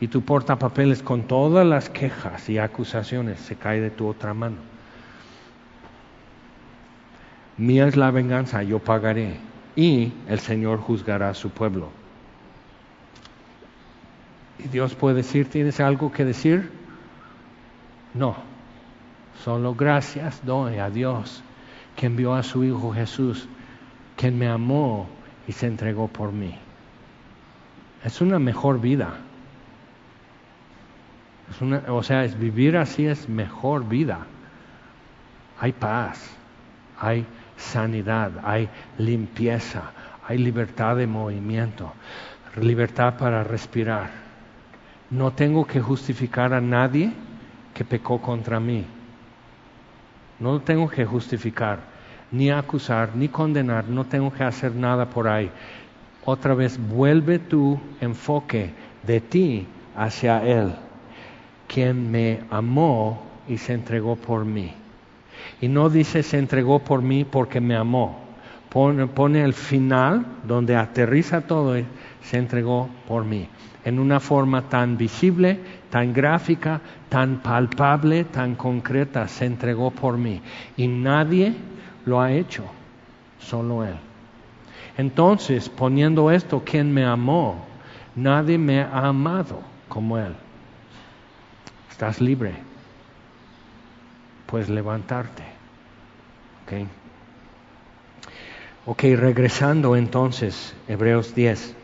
y 0.00 0.08
tu 0.08 0.22
portapapeles 0.22 1.00
con 1.00 1.22
todas 1.22 1.64
las 1.64 1.88
quejas 1.88 2.48
y 2.48 2.58
acusaciones 2.58 3.38
se 3.38 3.54
cae 3.54 3.80
de 3.80 3.90
tu 3.90 4.08
otra 4.08 4.34
mano. 4.34 4.56
Mía 7.56 7.86
es 7.86 7.96
la 7.96 8.10
venganza, 8.10 8.64
yo 8.64 8.80
pagaré 8.80 9.36
y 9.76 10.12
el 10.26 10.40
Señor 10.40 10.80
juzgará 10.80 11.28
a 11.28 11.34
su 11.34 11.50
pueblo. 11.50 11.90
Y 14.58 14.66
Dios 14.66 14.96
puede 14.96 15.18
decir, 15.18 15.48
¿tienes 15.48 15.78
algo 15.78 16.10
que 16.10 16.24
decir? 16.24 16.72
No, 18.12 18.34
solo 19.44 19.76
gracias 19.76 20.44
doy 20.44 20.78
a 20.78 20.90
Dios 20.90 21.44
que 21.94 22.06
envió 22.06 22.34
a 22.34 22.42
su 22.42 22.64
Hijo 22.64 22.92
Jesús, 22.92 23.46
quien 24.16 24.36
me 24.36 24.48
amó 24.48 25.08
y 25.46 25.52
se 25.52 25.68
entregó 25.68 26.08
por 26.08 26.32
mí. 26.32 26.58
Es 28.04 28.20
una 28.20 28.38
mejor 28.38 28.80
vida. 28.80 29.14
O 31.88 32.02
sea, 32.02 32.24
es 32.24 32.38
vivir 32.38 32.76
así 32.76 33.06
es 33.06 33.28
mejor 33.28 33.86
vida. 33.88 34.26
Hay 35.58 35.72
paz, 35.72 36.34
hay 36.98 37.26
sanidad, 37.56 38.32
hay 38.42 38.68
limpieza, 38.96 39.82
hay 40.26 40.38
libertad 40.38 40.96
de 40.96 41.06
movimiento, 41.06 41.92
libertad 42.56 43.14
para 43.18 43.44
respirar. 43.44 44.10
No 45.10 45.32
tengo 45.32 45.66
que 45.66 45.80
justificar 45.80 46.54
a 46.54 46.60
nadie 46.60 47.12
que 47.74 47.84
pecó 47.84 48.22
contra 48.22 48.60
mí. 48.60 48.86
No 50.38 50.60
tengo 50.60 50.88
que 50.88 51.04
justificar, 51.04 51.80
ni 52.30 52.50
acusar, 52.50 53.10
ni 53.14 53.28
condenar, 53.28 53.88
no 53.88 54.06
tengo 54.06 54.32
que 54.32 54.44
hacer 54.44 54.74
nada 54.74 55.10
por 55.10 55.28
ahí 55.28 55.50
otra 56.24 56.54
vez 56.54 56.78
vuelve 56.78 57.38
tu 57.38 57.80
enfoque 58.00 58.70
de 59.02 59.20
ti 59.20 59.66
hacia 59.96 60.44
Él, 60.44 60.72
quien 61.66 62.10
me 62.10 62.40
amó 62.50 63.22
y 63.48 63.58
se 63.58 63.72
entregó 63.72 64.16
por 64.16 64.44
mí. 64.44 64.72
Y 65.60 65.68
no 65.68 65.88
dice 65.90 66.22
se 66.22 66.38
entregó 66.38 66.80
por 66.80 67.02
mí 67.02 67.24
porque 67.24 67.60
me 67.60 67.76
amó. 67.76 68.18
Pone, 68.70 69.42
el 69.42 69.52
final 69.52 70.24
donde 70.46 70.76
aterriza 70.76 71.40
todo, 71.40 71.76
y 71.76 71.84
se 72.22 72.38
entregó 72.38 72.88
por 73.08 73.24
mí. 73.24 73.48
En 73.84 73.98
una 73.98 74.20
forma 74.20 74.68
tan 74.68 74.96
visible, 74.96 75.58
tan 75.90 76.12
gráfica, 76.12 76.80
tan 77.08 77.38
palpable, 77.38 78.24
tan 78.24 78.54
concreta, 78.54 79.26
se 79.26 79.46
entregó 79.46 79.90
por 79.90 80.16
mí. 80.18 80.40
Y 80.76 80.86
nadie 80.86 81.54
lo 82.04 82.20
ha 82.20 82.30
hecho, 82.30 82.64
solo 83.40 83.84
Él. 83.84 84.09
Entonces, 85.00 85.70
poniendo 85.70 86.30
esto, 86.30 86.62
quien 86.62 86.92
me 86.92 87.06
amó, 87.06 87.64
nadie 88.14 88.58
me 88.58 88.82
ha 88.82 89.06
amado 89.06 89.62
como 89.88 90.18
Él. 90.18 90.34
Estás 91.90 92.20
libre. 92.20 92.52
Puedes 94.44 94.68
levantarte. 94.68 95.42
¿Ok? 96.64 96.86
Ok, 98.84 99.02
regresando 99.16 99.96
entonces, 99.96 100.74
Hebreos 100.86 101.34
10. 101.34 101.74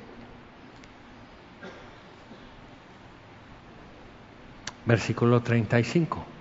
Versículo 4.84 5.40
35 5.40 6.35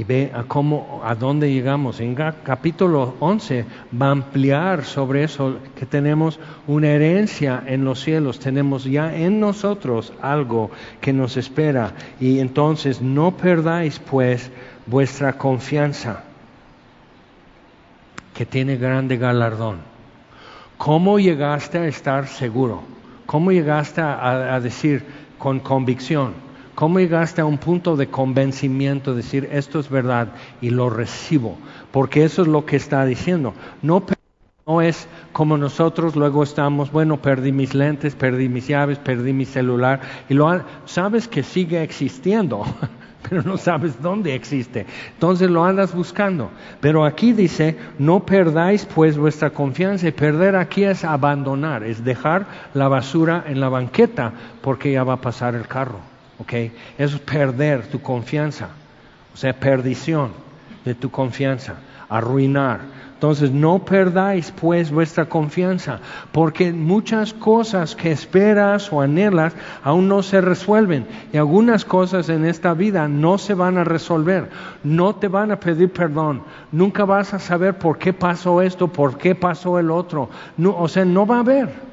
y 0.00 0.04
ve 0.04 0.32
a 0.34 0.44
cómo, 0.44 1.02
a 1.04 1.14
dónde 1.14 1.52
llegamos. 1.52 2.00
En 2.00 2.14
capítulo 2.14 3.16
11 3.20 3.66
va 4.00 4.06
a 4.06 4.12
ampliar 4.12 4.82
sobre 4.82 5.24
eso, 5.24 5.58
que 5.76 5.84
tenemos 5.84 6.40
una 6.66 6.88
herencia 6.88 7.62
en 7.66 7.84
los 7.84 8.00
cielos, 8.00 8.38
tenemos 8.38 8.84
ya 8.84 9.14
en 9.14 9.40
nosotros 9.40 10.14
algo 10.22 10.70
que 11.02 11.12
nos 11.12 11.36
espera. 11.36 11.92
Y 12.18 12.38
entonces 12.38 13.02
no 13.02 13.32
perdáis 13.32 13.98
pues 13.98 14.50
vuestra 14.86 15.34
confianza, 15.34 16.24
que 18.32 18.46
tiene 18.46 18.78
grande 18.78 19.18
galardón. 19.18 19.80
¿Cómo 20.78 21.18
llegaste 21.18 21.76
a 21.76 21.86
estar 21.86 22.26
seguro? 22.26 22.80
¿Cómo 23.26 23.52
llegaste 23.52 24.00
a 24.00 24.58
decir 24.60 25.04
con 25.36 25.60
convicción? 25.60 26.49
¿Cómo 26.80 26.98
llegaste 26.98 27.42
a 27.42 27.44
un 27.44 27.58
punto 27.58 27.94
de 27.94 28.06
convencimiento, 28.06 29.14
decir 29.14 29.50
esto 29.52 29.80
es 29.80 29.90
verdad 29.90 30.28
y 30.62 30.70
lo 30.70 30.88
recibo? 30.88 31.58
Porque 31.90 32.24
eso 32.24 32.40
es 32.40 32.48
lo 32.48 32.64
que 32.64 32.76
está 32.76 33.04
diciendo. 33.04 33.52
No, 33.82 34.02
es 34.80 35.06
como 35.32 35.58
nosotros 35.58 36.16
luego 36.16 36.42
estamos, 36.42 36.90
bueno, 36.90 37.20
perdí 37.20 37.52
mis 37.52 37.74
lentes, 37.74 38.14
perdí 38.14 38.48
mis 38.48 38.66
llaves, 38.66 38.96
perdí 38.96 39.34
mi 39.34 39.44
celular, 39.44 40.00
y 40.30 40.32
lo 40.32 40.64
sabes 40.86 41.28
que 41.28 41.42
sigue 41.42 41.82
existiendo, 41.82 42.64
pero 43.28 43.42
no 43.42 43.58
sabes 43.58 44.00
dónde 44.00 44.34
existe. 44.34 44.86
Entonces 45.12 45.50
lo 45.50 45.62
andas 45.62 45.94
buscando. 45.94 46.50
Pero 46.80 47.04
aquí 47.04 47.34
dice, 47.34 47.76
no 47.98 48.24
perdáis 48.24 48.86
pues 48.86 49.18
vuestra 49.18 49.50
confianza. 49.50 50.08
Y 50.08 50.12
perder 50.12 50.56
aquí 50.56 50.84
es 50.84 51.04
abandonar, 51.04 51.84
es 51.84 52.02
dejar 52.02 52.46
la 52.72 52.88
basura 52.88 53.44
en 53.46 53.60
la 53.60 53.68
banqueta 53.68 54.32
porque 54.62 54.92
ya 54.92 55.04
va 55.04 55.12
a 55.12 55.20
pasar 55.20 55.54
el 55.54 55.68
carro. 55.68 56.09
¿Ok? 56.40 56.52
Es 56.98 57.18
perder 57.18 57.86
tu 57.86 58.00
confianza, 58.00 58.68
o 59.32 59.36
sea, 59.36 59.52
perdición 59.52 60.32
de 60.84 60.94
tu 60.94 61.10
confianza, 61.10 61.74
arruinar. 62.08 63.00
Entonces, 63.12 63.50
no 63.50 63.84
perdáis 63.84 64.50
pues 64.50 64.90
vuestra 64.90 65.26
confianza, 65.26 66.00
porque 66.32 66.72
muchas 66.72 67.34
cosas 67.34 67.94
que 67.94 68.10
esperas 68.10 68.90
o 68.90 69.02
anhelas 69.02 69.52
aún 69.84 70.08
no 70.08 70.22
se 70.22 70.40
resuelven. 70.40 71.06
Y 71.30 71.36
algunas 71.36 71.84
cosas 71.84 72.30
en 72.30 72.46
esta 72.46 72.72
vida 72.72 73.08
no 73.08 73.36
se 73.36 73.52
van 73.52 73.76
a 73.76 73.84
resolver. 73.84 74.48
No 74.82 75.16
te 75.16 75.28
van 75.28 75.50
a 75.50 75.60
pedir 75.60 75.92
perdón. 75.92 76.44
Nunca 76.72 77.04
vas 77.04 77.34
a 77.34 77.38
saber 77.38 77.76
por 77.76 77.98
qué 77.98 78.14
pasó 78.14 78.62
esto, 78.62 78.88
por 78.88 79.18
qué 79.18 79.34
pasó 79.34 79.78
el 79.78 79.90
otro. 79.90 80.30
No, 80.56 80.74
o 80.78 80.88
sea, 80.88 81.04
no 81.04 81.26
va 81.26 81.36
a 81.36 81.40
haber 81.40 81.89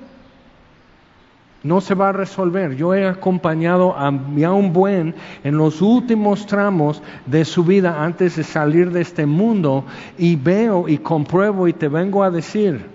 no 1.64 1.82
se 1.82 1.96
va 1.96 2.10
a 2.10 2.14
resolver. 2.14 2.76
Yo 2.76 2.94
he 2.94 3.08
acompañado 3.08 3.96
a, 3.98 4.10
un 4.10 4.74
buen 4.74 5.16
en 5.44 5.58
los 5.58 5.82
últimos 5.82 6.46
tramos 6.46 7.02
de 7.26 7.46
su 7.46 7.64
vida 7.64 8.04
antes 8.04 8.36
de 8.36 8.44
salir 8.44 8.92
de 8.92 9.02
este 9.02 9.26
mundo 9.26 9.86
y 10.18 10.36
veo 10.36 10.88
y 10.88 10.98
compruebo 10.98 11.68
y 11.68 11.74
te 11.74 11.88
vengo 11.88 12.24
a 12.24 12.32
decir, 12.32 12.86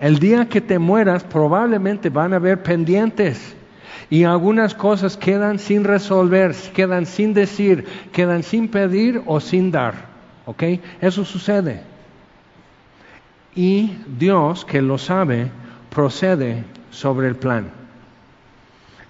el 0.00 0.18
día 0.18 0.48
que 0.48 0.60
te 0.60 0.78
mueras 0.78 1.24
probablemente 1.24 2.08
van 2.08 2.32
a 2.32 2.36
haber 2.36 2.62
pendientes 2.62 3.56
y 4.08 4.24
algunas 4.24 4.74
cosas 4.74 5.16
quedan 5.16 5.58
sin 5.58 5.84
resolver, 5.84 6.54
quedan 6.74 7.06
sin 7.06 7.34
decir, 7.34 7.86
quedan 8.12 8.42
sin 8.42 8.68
pedir 8.68 9.22
o 9.26 9.40
sin 9.40 9.70
dar. 9.70 10.10
¿Ok? 10.46 10.62
Eso 11.00 11.24
sucede. 11.24 11.82
Y 13.54 13.98
Dios, 14.18 14.64
que 14.64 14.80
lo 14.80 14.96
sabe, 14.98 15.50
procede 15.90 16.64
sobre 16.90 17.28
el 17.28 17.36
plan. 17.36 17.79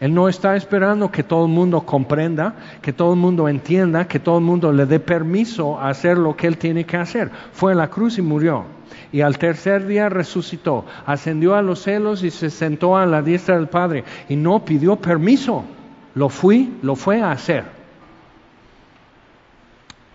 Él 0.01 0.14
no 0.14 0.30
está 0.30 0.57
esperando 0.57 1.11
que 1.11 1.22
todo 1.22 1.44
el 1.44 1.53
mundo 1.53 1.82
comprenda, 1.82 2.55
que 2.80 2.94
todo 2.94 3.12
el 3.12 3.20
mundo 3.20 3.48
entienda, 3.48 4.09
que 4.09 4.18
todo 4.18 4.38
el 4.38 4.44
mundo 4.44 4.72
le 4.72 4.86
dé 4.86 4.98
permiso 4.98 5.78
a 5.78 5.90
hacer 5.90 6.16
lo 6.16 6.34
que 6.34 6.46
Él 6.46 6.57
tiene 6.57 6.86
que 6.86 6.96
hacer. 6.96 7.30
Fue 7.53 7.72
a 7.72 7.74
la 7.74 7.88
cruz 7.88 8.16
y 8.16 8.22
murió. 8.22 8.64
Y 9.12 9.20
al 9.20 9.36
tercer 9.36 9.86
día 9.86 10.09
resucitó, 10.09 10.86
ascendió 11.05 11.55
a 11.55 11.61
los 11.61 11.82
celos 11.82 12.22
y 12.22 12.30
se 12.30 12.48
sentó 12.48 12.96
a 12.96 13.05
la 13.05 13.20
diestra 13.20 13.57
del 13.57 13.68
Padre. 13.68 14.05
Y 14.30 14.36
no 14.36 14.64
pidió 14.64 14.96
permiso. 14.96 15.64
Lo 16.14 16.30
fui, 16.30 16.78
lo 16.80 16.96
fue 16.96 17.20
a 17.20 17.32
hacer. 17.32 17.64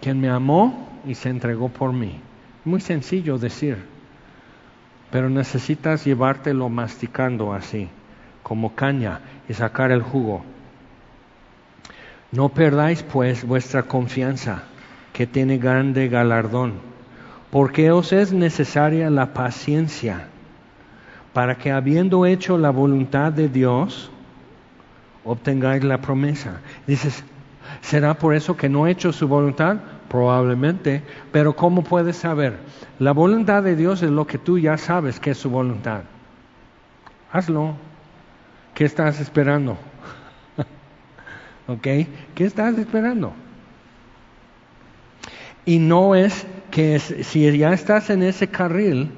Quien 0.01 0.19
me 0.19 0.29
amó 0.29 0.89
y 1.05 1.13
se 1.13 1.29
entregó 1.29 1.69
por 1.69 1.93
mí. 1.93 2.19
Muy 2.63 2.81
sencillo 2.81 3.37
decir, 3.37 3.77
pero 5.11 5.29
necesitas 5.29 6.03
llevártelo 6.05 6.69
masticando 6.69 7.53
así 7.53 7.87
como 8.45 8.75
caña 8.75 9.21
y 9.49 9.55
sacar 9.55 9.91
el 9.91 10.03
jugo. 10.03 10.43
No 12.31 12.49
perdáis 12.49 13.01
pues 13.01 13.43
vuestra 13.43 13.81
confianza, 13.81 14.61
que 15.13 15.25
tiene 15.25 15.57
grande 15.57 16.09
galardón, 16.09 16.73
porque 17.49 17.89
os 17.89 18.13
es 18.13 18.33
necesaria 18.33 19.09
la 19.09 19.33
paciencia, 19.33 20.27
para 21.33 21.55
que 21.55 21.71
habiendo 21.71 22.27
hecho 22.27 22.59
la 22.59 22.69
voluntad 22.69 23.31
de 23.31 23.49
Dios, 23.49 24.11
obtengáis 25.23 25.83
la 25.83 26.01
promesa. 26.01 26.61
Dices, 26.85 27.23
¿será 27.81 28.13
por 28.13 28.35
eso 28.35 28.55
que 28.55 28.69
no 28.69 28.85
he 28.85 28.91
hecho 28.91 29.11
su 29.11 29.27
voluntad? 29.27 29.77
Probablemente, 30.07 31.01
pero 31.31 31.55
¿cómo 31.55 31.83
puedes 31.83 32.17
saber? 32.17 32.59
La 32.99 33.11
voluntad 33.11 33.63
de 33.63 33.75
Dios 33.75 34.03
es 34.03 34.11
lo 34.11 34.27
que 34.27 34.37
tú 34.37 34.59
ya 34.59 34.77
sabes 34.77 35.19
que 35.19 35.31
es 35.31 35.37
su 35.39 35.49
voluntad. 35.49 36.01
Hazlo. 37.31 37.94
¿Qué 38.75 38.83
estás 38.85 39.19
esperando? 39.19 39.77
¿Ok? 41.67 41.81
¿Qué 41.81 42.43
estás 42.43 42.77
esperando? 42.77 43.33
Y 45.65 45.79
no 45.79 46.13
es 46.13 46.45
que 46.69 46.99
si 46.99 47.57
ya 47.57 47.73
estás 47.73 48.09
en 48.09 48.21
ese 48.21 48.49
carril, 48.49 49.09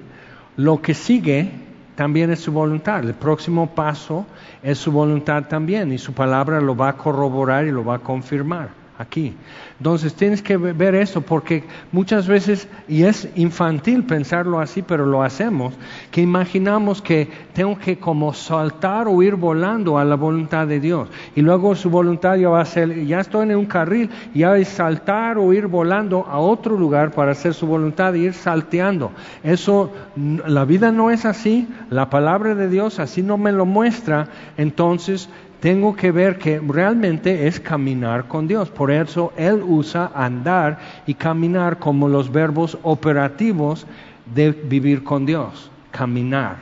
lo 0.55 0.81
que 0.81 0.93
sigue 0.93 1.51
también 1.95 2.31
es 2.31 2.39
su 2.39 2.51
voluntad. 2.51 3.03
El 3.03 3.15
próximo 3.15 3.73
paso 3.73 4.25
es 4.63 4.77
su 4.77 4.91
voluntad 4.91 5.45
también 5.45 5.91
y 5.91 5.97
su 5.97 6.13
palabra 6.13 6.61
lo 6.61 6.75
va 6.75 6.89
a 6.89 6.97
corroborar 6.97 7.65
y 7.65 7.71
lo 7.71 7.83
va 7.83 7.95
a 7.95 7.99
confirmar 7.99 8.86
aquí. 8.97 9.35
Entonces 9.77 10.15
tienes 10.15 10.41
que 10.41 10.57
ver 10.57 10.95
eso 10.95 11.21
porque 11.21 11.63
muchas 11.91 12.27
veces, 12.27 12.67
y 12.87 13.03
es 13.03 13.29
infantil 13.35 14.03
pensarlo 14.03 14.59
así, 14.59 14.81
pero 14.81 15.05
lo 15.05 15.23
hacemos, 15.23 15.73
que 16.11 16.21
imaginamos 16.21 17.01
que 17.01 17.29
tengo 17.53 17.77
que 17.77 17.99
como 17.99 18.33
saltar 18.33 19.07
o 19.07 19.21
ir 19.21 19.35
volando 19.35 19.97
a 19.97 20.05
la 20.05 20.15
voluntad 20.15 20.67
de 20.67 20.79
Dios. 20.79 21.09
Y 21.35 21.41
luego 21.41 21.75
su 21.75 21.89
voluntad 21.89 22.35
ya 22.35 22.49
va 22.49 22.61
a 22.61 22.65
ser, 22.65 23.05
ya 23.05 23.19
estoy 23.19 23.49
en 23.49 23.55
un 23.55 23.65
carril, 23.65 24.09
ya 24.33 24.57
es 24.57 24.67
saltar 24.67 25.37
o 25.37 25.53
ir 25.53 25.67
volando 25.67 26.25
a 26.27 26.39
otro 26.39 26.77
lugar 26.77 27.11
para 27.11 27.31
hacer 27.31 27.53
su 27.53 27.67
voluntad 27.67 28.15
e 28.15 28.19
ir 28.19 28.33
salteando. 28.33 29.11
Eso, 29.43 29.91
la 30.15 30.65
vida 30.65 30.91
no 30.91 31.11
es 31.11 31.25
así, 31.25 31.67
la 31.89 32.09
palabra 32.09 32.55
de 32.55 32.69
Dios 32.69 32.99
así 32.99 33.21
no 33.21 33.37
me 33.37 33.51
lo 33.51 33.65
muestra, 33.65 34.27
entonces 34.57 35.29
tengo 35.59 35.95
que 35.95 36.11
ver 36.11 36.37
que 36.37 36.59
realmente 36.59 37.47
es 37.47 37.59
caminar 37.59 38.27
con 38.27 38.47
Dios. 38.47 38.69
Por 38.69 38.91
eso 38.91 39.33
Él 39.37 39.63
usa 39.65 40.11
andar 40.13 40.77
y 41.07 41.15
caminar 41.15 41.79
como 41.79 42.07
los 42.07 42.31
verbos 42.31 42.77
operativos 42.83 43.87
de 44.33 44.51
vivir 44.51 45.03
con 45.03 45.25
Dios. 45.25 45.71
Caminar, 45.91 46.57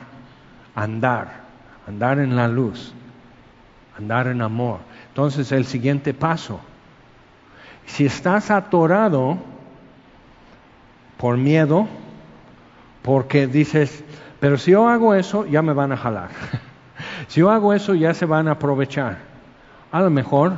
andar, 0.74 1.42
andar 1.86 2.18
en 2.18 2.36
la 2.36 2.48
luz, 2.48 2.94
andar 3.98 4.28
en 4.28 4.40
amor. 4.40 4.78
Entonces 5.08 5.52
el 5.52 5.66
siguiente 5.66 6.14
paso, 6.14 6.60
si 7.84 8.06
estás 8.06 8.50
atorado 8.50 9.36
por 11.18 11.36
miedo, 11.36 11.86
porque 13.02 13.46
dices, 13.46 14.02
pero 14.40 14.56
si 14.56 14.70
yo 14.70 14.88
hago 14.88 15.14
eso, 15.14 15.46
ya 15.46 15.60
me 15.60 15.74
van 15.74 15.92
a 15.92 15.96
jalar. 15.96 16.30
Si 17.28 17.40
yo 17.40 17.50
hago 17.50 17.72
eso, 17.72 17.94
ya 17.94 18.14
se 18.14 18.26
van 18.26 18.48
a 18.48 18.52
aprovechar. 18.52 19.18
A 19.90 20.00
lo 20.00 20.10
mejor, 20.10 20.54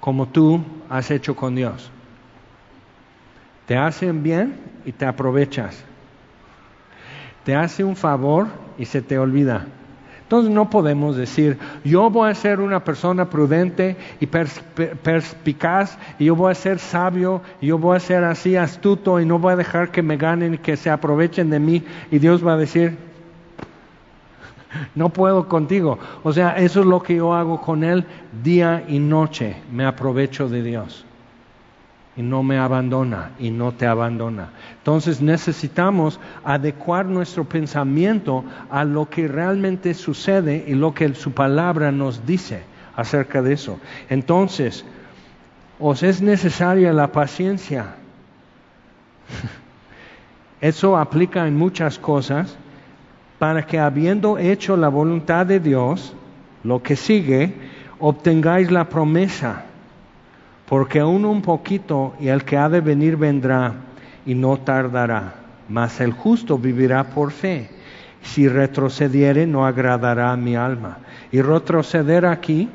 como 0.00 0.28
tú 0.28 0.60
has 0.88 1.10
hecho 1.10 1.36
con 1.36 1.54
Dios. 1.54 1.90
Te 3.66 3.76
hacen 3.76 4.22
bien 4.22 4.56
y 4.84 4.92
te 4.92 5.04
aprovechas. 5.04 5.84
Te 7.44 7.54
hace 7.54 7.84
un 7.84 7.96
favor 7.96 8.46
y 8.78 8.86
se 8.86 9.02
te 9.02 9.18
olvida. 9.18 9.66
Entonces 10.22 10.52
no 10.52 10.68
podemos 10.68 11.16
decir, 11.16 11.58
yo 11.84 12.10
voy 12.10 12.30
a 12.30 12.34
ser 12.34 12.60
una 12.60 12.84
persona 12.84 13.30
prudente 13.30 13.96
y 14.20 14.26
perspicaz, 14.26 15.98
y 16.18 16.26
yo 16.26 16.36
voy 16.36 16.52
a 16.52 16.54
ser 16.54 16.78
sabio, 16.78 17.40
y 17.62 17.68
yo 17.68 17.78
voy 17.78 17.96
a 17.96 18.00
ser 18.00 18.24
así 18.24 18.54
astuto, 18.54 19.20
y 19.20 19.24
no 19.24 19.38
voy 19.38 19.54
a 19.54 19.56
dejar 19.56 19.90
que 19.90 20.02
me 20.02 20.18
ganen 20.18 20.58
que 20.58 20.76
se 20.76 20.90
aprovechen 20.90 21.48
de 21.48 21.60
mí, 21.60 21.82
y 22.10 22.18
Dios 22.18 22.46
va 22.46 22.52
a 22.52 22.56
decir, 22.58 22.98
no 24.94 25.08
puedo 25.08 25.48
contigo. 25.48 25.98
O 26.22 26.32
sea, 26.32 26.56
eso 26.56 26.80
es 26.80 26.86
lo 26.86 27.02
que 27.02 27.16
yo 27.16 27.34
hago 27.34 27.60
con 27.60 27.84
Él 27.84 28.04
día 28.42 28.84
y 28.88 28.98
noche, 28.98 29.56
me 29.72 29.84
aprovecho 29.84 30.48
de 30.48 30.62
Dios 30.62 31.04
y 32.18 32.22
no 32.22 32.42
me 32.42 32.58
abandona 32.58 33.30
y 33.38 33.52
no 33.52 33.70
te 33.70 33.86
abandona. 33.86 34.48
Entonces 34.78 35.22
necesitamos 35.22 36.18
adecuar 36.42 37.06
nuestro 37.06 37.44
pensamiento 37.44 38.44
a 38.70 38.84
lo 38.84 39.08
que 39.08 39.28
realmente 39.28 39.94
sucede 39.94 40.64
y 40.66 40.74
lo 40.74 40.92
que 40.92 41.14
su 41.14 41.30
palabra 41.30 41.92
nos 41.92 42.26
dice 42.26 42.64
acerca 42.96 43.40
de 43.40 43.52
eso. 43.52 43.78
Entonces, 44.10 44.84
os 45.78 46.02
es 46.02 46.20
necesaria 46.20 46.92
la 46.92 47.12
paciencia. 47.12 47.94
Eso 50.60 50.96
aplica 50.96 51.46
en 51.46 51.56
muchas 51.56 52.00
cosas 52.00 52.56
para 53.38 53.66
que 53.66 53.78
habiendo 53.78 54.38
hecho 54.38 54.76
la 54.76 54.88
voluntad 54.88 55.46
de 55.46 55.60
Dios, 55.60 56.14
lo 56.64 56.82
que 56.82 56.96
sigue, 56.96 57.54
obtengáis 57.98 58.70
la 58.70 58.88
promesa 58.88 59.64
porque 60.68 61.00
aún 61.00 61.24
un 61.24 61.40
poquito 61.40 62.14
y 62.20 62.28
el 62.28 62.44
que 62.44 62.56
ha 62.56 62.68
de 62.68 62.80
venir 62.80 63.16
vendrá 63.16 63.72
y 64.26 64.34
no 64.34 64.58
tardará, 64.58 65.34
mas 65.68 66.00
el 66.00 66.12
justo 66.12 66.58
vivirá 66.58 67.04
por 67.04 67.30
fe. 67.30 67.70
Si 68.22 68.48
retrocediere 68.48 69.46
no 69.46 69.64
agradará 69.64 70.32
a 70.32 70.36
mi 70.36 70.56
alma. 70.56 70.98
Y 71.32 71.40
retroceder 71.40 72.26
aquí 72.26 72.68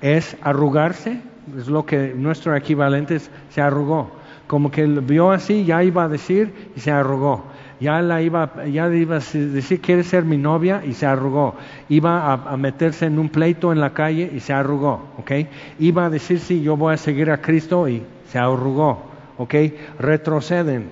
es 0.00 0.36
arrugarse, 0.42 1.20
es 1.58 1.66
lo 1.66 1.84
que 1.84 2.14
nuestro 2.16 2.54
equivalente 2.54 3.18
se 3.50 3.60
arrugó. 3.60 4.12
Como 4.46 4.70
que 4.70 4.86
vio 4.86 5.32
así, 5.32 5.64
ya 5.64 5.82
iba 5.82 6.04
a 6.04 6.08
decir 6.08 6.70
y 6.76 6.80
se 6.80 6.92
arrugó 6.92 7.44
ya 7.80 8.00
la 8.00 8.22
iba, 8.22 8.64
ya 8.66 8.88
iba 8.94 9.16
a 9.16 9.20
decir, 9.20 9.80
quiere 9.80 10.02
ser 10.02 10.24
mi 10.24 10.38
novia 10.38 10.82
y 10.84 10.94
se 10.94 11.06
arrugó. 11.06 11.54
Iba 11.88 12.32
a, 12.32 12.56
meterse 12.56 13.06
en 13.06 13.18
un 13.18 13.28
pleito 13.28 13.72
en 13.72 13.80
la 13.80 13.92
calle 13.92 14.30
y 14.34 14.40
se 14.40 14.52
arrugó, 14.52 15.10
¿ok? 15.18 15.32
Iba 15.78 16.06
a 16.06 16.10
decir, 16.10 16.38
sí, 16.38 16.62
yo 16.62 16.76
voy 16.76 16.94
a 16.94 16.96
seguir 16.96 17.30
a 17.30 17.40
Cristo 17.40 17.88
y 17.88 18.02
se 18.30 18.38
arrugó, 18.38 19.04
¿ok? 19.38 19.54
Retroceden. 19.98 20.90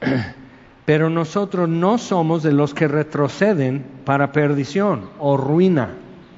Pero 0.84 1.10
nosotros 1.10 1.68
no 1.68 1.98
somos 1.98 2.42
de 2.42 2.52
los 2.52 2.74
que 2.74 2.88
retroceden 2.88 3.84
para 4.04 4.32
perdición 4.32 5.10
o 5.18 5.36
ruina, 5.36 5.90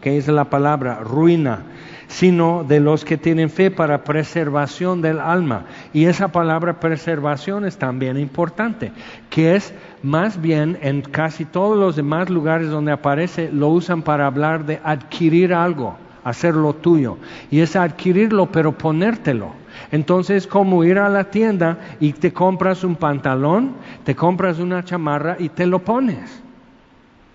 que 0.05 0.19
es 0.19 0.29
la 0.29 0.51
palabra, 0.51 1.01
ruina 1.03 1.65
sino 2.07 2.63
de 2.63 2.79
los 2.79 3.07
que 3.07 3.17
tienen 3.17 3.49
fe 3.49 3.71
para 3.71 4.05
preservación 4.05 5.01
del 5.01 5.19
alma. 5.19 5.65
Y 5.95 6.05
esa 6.05 6.29
palabra 6.29 6.79
preservación 6.79 7.65
es 7.65 7.79
también 7.79 8.19
importante, 8.19 8.93
que 9.31 9.57
es 9.57 9.73
más 10.03 10.39
bien 10.41 10.79
en 10.83 11.01
casi 11.01 11.47
todos 11.47 11.79
los 11.79 11.97
demás 11.97 12.29
lugares 12.29 12.69
donde 12.69 12.93
aparece, 12.93 13.51
lo 13.51 13.69
usan 13.69 14.03
para 14.03 14.27
hablar 14.27 14.67
de 14.67 14.79
adquirir 14.85 15.55
algo, 15.55 15.97
hacerlo 16.23 16.75
tuyo. 16.75 17.17
Y 17.51 17.61
es 17.61 17.75
adquirirlo, 17.75 18.53
pero 18.53 18.77
ponértelo. 18.77 19.53
Entonces, 19.91 20.47
como 20.47 20.85
ir 20.85 20.99
a 20.99 21.09
la 21.09 21.31
tienda 21.31 21.79
y 21.99 22.13
te 22.13 22.31
compras 22.31 22.85
un 22.85 22.97
pantalón, 22.97 23.73
te 24.05 24.15
compras 24.15 24.59
una 24.59 24.85
chamarra 24.85 25.37
y 25.39 25.49
te 25.49 25.65
lo 25.65 25.79
pones. 25.79 26.44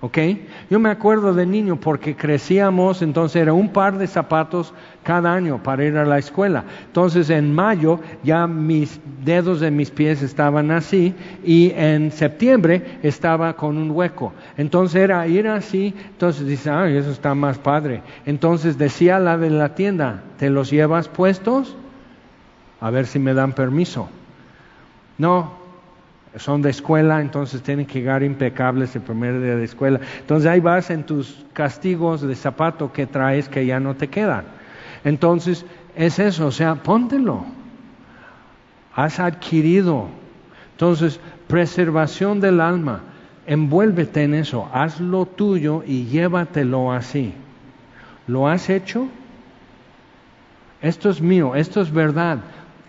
¿Ok? 0.02 0.18
Yo 0.70 0.80
me 0.80 0.90
acuerdo 0.90 1.34
de 1.34 1.46
niño 1.46 1.76
porque 1.76 2.16
crecíamos, 2.16 3.02
entonces 3.02 3.42
era 3.42 3.52
un 3.52 3.68
par 3.68 3.98
de 3.98 4.08
zapatos 4.08 4.74
cada 5.04 5.34
año 5.34 5.62
para 5.62 5.84
ir 5.84 5.98
a 5.98 6.06
la 6.06 6.18
escuela. 6.18 6.64
Entonces 6.86 7.30
en 7.30 7.54
mayo 7.54 8.00
ya 8.24 8.48
mis 8.48 8.98
dedos 9.26 9.60
de 9.60 9.72
mis 9.72 9.92
pies 9.92 10.22
estaban 10.22 10.72
así 10.72 11.14
y 11.44 11.74
en 11.76 12.14
septiembre 12.14 13.00
estaba 13.04 13.58
con 13.58 13.78
un 13.78 13.92
hueco. 13.92 14.32
Entonces 14.56 15.02
era 15.02 15.28
ir 15.28 15.50
así, 15.50 15.94
entonces 16.12 16.48
dice, 16.48 16.70
ay, 16.70 16.96
eso 16.96 17.12
está 17.12 17.36
más 17.36 17.58
padre. 17.58 18.02
Entonces 18.26 18.78
decía 18.78 19.20
la 19.20 19.38
de 19.38 19.50
la 19.50 19.76
tienda, 19.76 20.24
¿te 20.38 20.50
los 20.50 20.72
llevas 20.72 21.10
puestos? 21.10 21.76
A 22.80 22.90
ver 22.90 23.06
si 23.06 23.20
me 23.20 23.34
dan 23.34 23.52
permiso. 23.52 24.08
No, 25.18 25.59
son 26.38 26.62
de 26.62 26.70
escuela, 26.70 27.22
entonces 27.22 27.62
tienen 27.64 27.86
que 27.86 28.00
llegar 28.00 28.22
impecables 28.24 28.96
el 28.96 29.02
primer 29.02 29.42
día 29.42 29.56
de 29.56 29.64
escuela. 29.64 30.00
Entonces 30.20 30.50
ahí 30.50 30.60
vas 30.60 30.90
en 30.90 31.04
tus 31.04 31.46
castigos 31.54 32.22
de 32.22 32.36
zapato 32.36 32.94
que 32.94 33.08
traes 33.08 33.50
que 33.50 33.66
ya 33.66 33.80
no 33.80 33.96
te 33.96 34.08
quedan. 34.08 34.46
Entonces 35.04 35.66
es 35.96 36.20
eso, 36.20 36.48
o 36.48 36.52
sea, 36.52 36.76
póntelo. 36.76 37.46
Has 38.96 39.20
adquirido. 39.20 40.08
Entonces, 40.74 41.20
preservación 41.48 42.40
del 42.40 42.62
alma, 42.62 43.02
envuélvete 43.48 44.24
en 44.24 44.34
eso, 44.34 44.70
haz 44.72 45.00
lo 45.02 45.26
tuyo 45.26 45.84
y 45.86 46.06
llévatelo 46.06 46.92
así. 46.92 47.34
¿Lo 48.28 48.48
has 48.48 48.70
hecho? 48.70 49.08
Esto 50.82 51.10
es 51.10 51.22
mío, 51.22 51.56
esto 51.56 51.82
es 51.82 51.92
verdad 51.92 52.40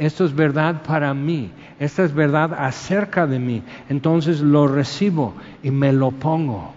esto 0.00 0.24
es 0.24 0.34
verdad 0.34 0.82
para 0.82 1.12
mí, 1.12 1.52
esta 1.78 2.04
es 2.04 2.14
verdad 2.14 2.54
acerca 2.54 3.26
de 3.26 3.38
mí. 3.38 3.62
Entonces 3.90 4.40
lo 4.40 4.66
recibo 4.66 5.34
y 5.62 5.70
me 5.70 5.92
lo 5.92 6.10
pongo. 6.10 6.72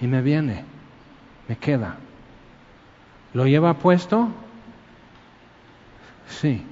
Y 0.00 0.06
me 0.06 0.22
viene, 0.22 0.64
me 1.48 1.56
queda. 1.56 1.96
¿Lo 3.34 3.46
lleva 3.46 3.74
puesto? 3.74 4.28
Sí. 6.28 6.64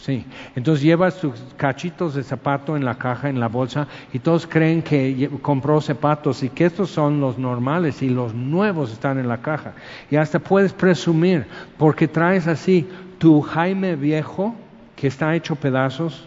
Sí, 0.00 0.24
entonces 0.56 0.82
lleva 0.82 1.10
sus 1.10 1.34
cachitos 1.58 2.14
de 2.14 2.22
zapato 2.22 2.74
en 2.74 2.86
la 2.86 2.94
caja, 2.94 3.28
en 3.28 3.38
la 3.38 3.48
bolsa, 3.48 3.86
y 4.14 4.18
todos 4.18 4.46
creen 4.46 4.80
que 4.80 5.28
compró 5.42 5.78
zapatos 5.82 6.42
y 6.42 6.48
que 6.48 6.64
estos 6.64 6.88
son 6.88 7.20
los 7.20 7.36
normales 7.36 8.00
y 8.00 8.08
los 8.08 8.32
nuevos 8.32 8.92
están 8.92 9.18
en 9.18 9.28
la 9.28 9.42
caja. 9.42 9.74
Y 10.10 10.16
hasta 10.16 10.38
puedes 10.38 10.72
presumir, 10.72 11.44
porque 11.76 12.08
traes 12.08 12.46
así 12.46 12.88
tu 13.18 13.42
Jaime 13.42 13.94
viejo, 13.94 14.54
que 14.96 15.06
está 15.06 15.34
hecho 15.34 15.54
pedazos, 15.54 16.26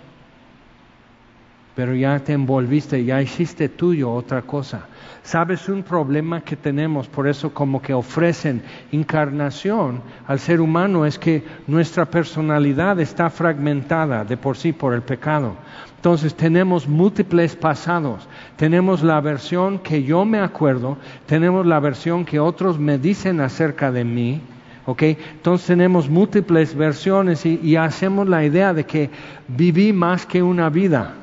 pero 1.76 1.96
ya 1.96 2.20
te 2.20 2.34
envolviste, 2.34 3.04
ya 3.04 3.22
hiciste 3.22 3.70
tuyo 3.70 4.12
otra 4.12 4.42
cosa. 4.42 4.88
Sabes 5.24 5.70
un 5.70 5.84
problema 5.84 6.42
que 6.42 6.56
tenemos, 6.56 7.08
por 7.08 7.28
eso 7.28 7.54
como 7.54 7.82
que 7.82 7.94
ofrecen 7.94 8.62
encarnación 8.92 10.02
al 10.28 10.40
ser 10.40 10.60
humano 10.60 11.06
es 11.06 11.18
que 11.18 11.44
nuestra 11.66 12.06
personalidad 12.06 13.00
está 13.00 13.30
fragmentada 13.30 14.26
de 14.26 14.38
por 14.38 14.58
sí 14.58 14.74
por 14.74 14.94
el 14.94 15.02
pecado. 15.02 15.56
Entonces 15.96 16.36
tenemos 16.36 16.86
múltiples 16.90 17.56
pasados. 17.56 18.28
Tenemos 18.58 19.02
la 19.02 19.22
versión 19.22 19.80
que 19.80 20.04
yo 20.04 20.26
me 20.26 20.40
acuerdo, 20.40 20.98
tenemos 21.26 21.66
la 21.66 21.80
versión 21.80 22.26
que 22.26 22.42
otros 22.42 22.78
me 22.78 22.98
dicen 22.98 23.40
acerca 23.40 23.90
de 23.90 24.04
mí, 24.04 24.42
¿ok? 24.86 25.02
Entonces 25.04 25.68
tenemos 25.68 26.10
múltiples 26.10 26.76
versiones 26.76 27.46
y, 27.46 27.58
y, 27.64 27.78
hacemos 27.78 28.28
la 28.28 28.44
idea 28.44 28.74
de 28.74 28.86
que 28.86 29.10
viví 29.48 29.94
más 29.94 30.26
que 30.26 30.44
una 30.44 30.70
vida, 30.70 31.14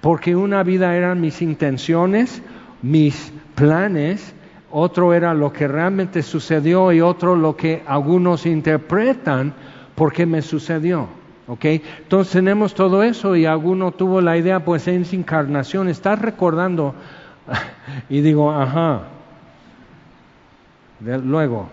porque 0.00 0.34
una 0.36 0.62
vida 0.62 0.96
eran 0.96 1.20
mis 1.20 1.42
intenciones, 1.42 2.42
mis 2.82 3.32
planes, 3.54 4.34
otro 4.70 5.12
era 5.12 5.34
lo 5.34 5.52
que 5.52 5.68
realmente 5.68 6.22
sucedió 6.22 6.92
y 6.92 7.00
otro 7.00 7.36
lo 7.36 7.56
que 7.56 7.82
algunos 7.86 8.46
interpretan 8.46 9.52
porque 9.94 10.26
me 10.26 10.42
sucedió. 10.42 11.08
¿ok? 11.48 11.64
Entonces 11.64 12.32
tenemos 12.32 12.74
todo 12.74 13.02
eso 13.02 13.34
y 13.34 13.44
alguno 13.44 13.90
tuvo 13.90 14.20
la 14.20 14.36
idea, 14.36 14.64
pues 14.64 14.86
en 14.86 15.04
su 15.04 15.16
encarnación, 15.16 15.88
estás 15.88 16.20
recordando, 16.20 16.94
y 18.08 18.20
digo, 18.20 18.52
ajá, 18.52 19.02
luego, 21.00 21.68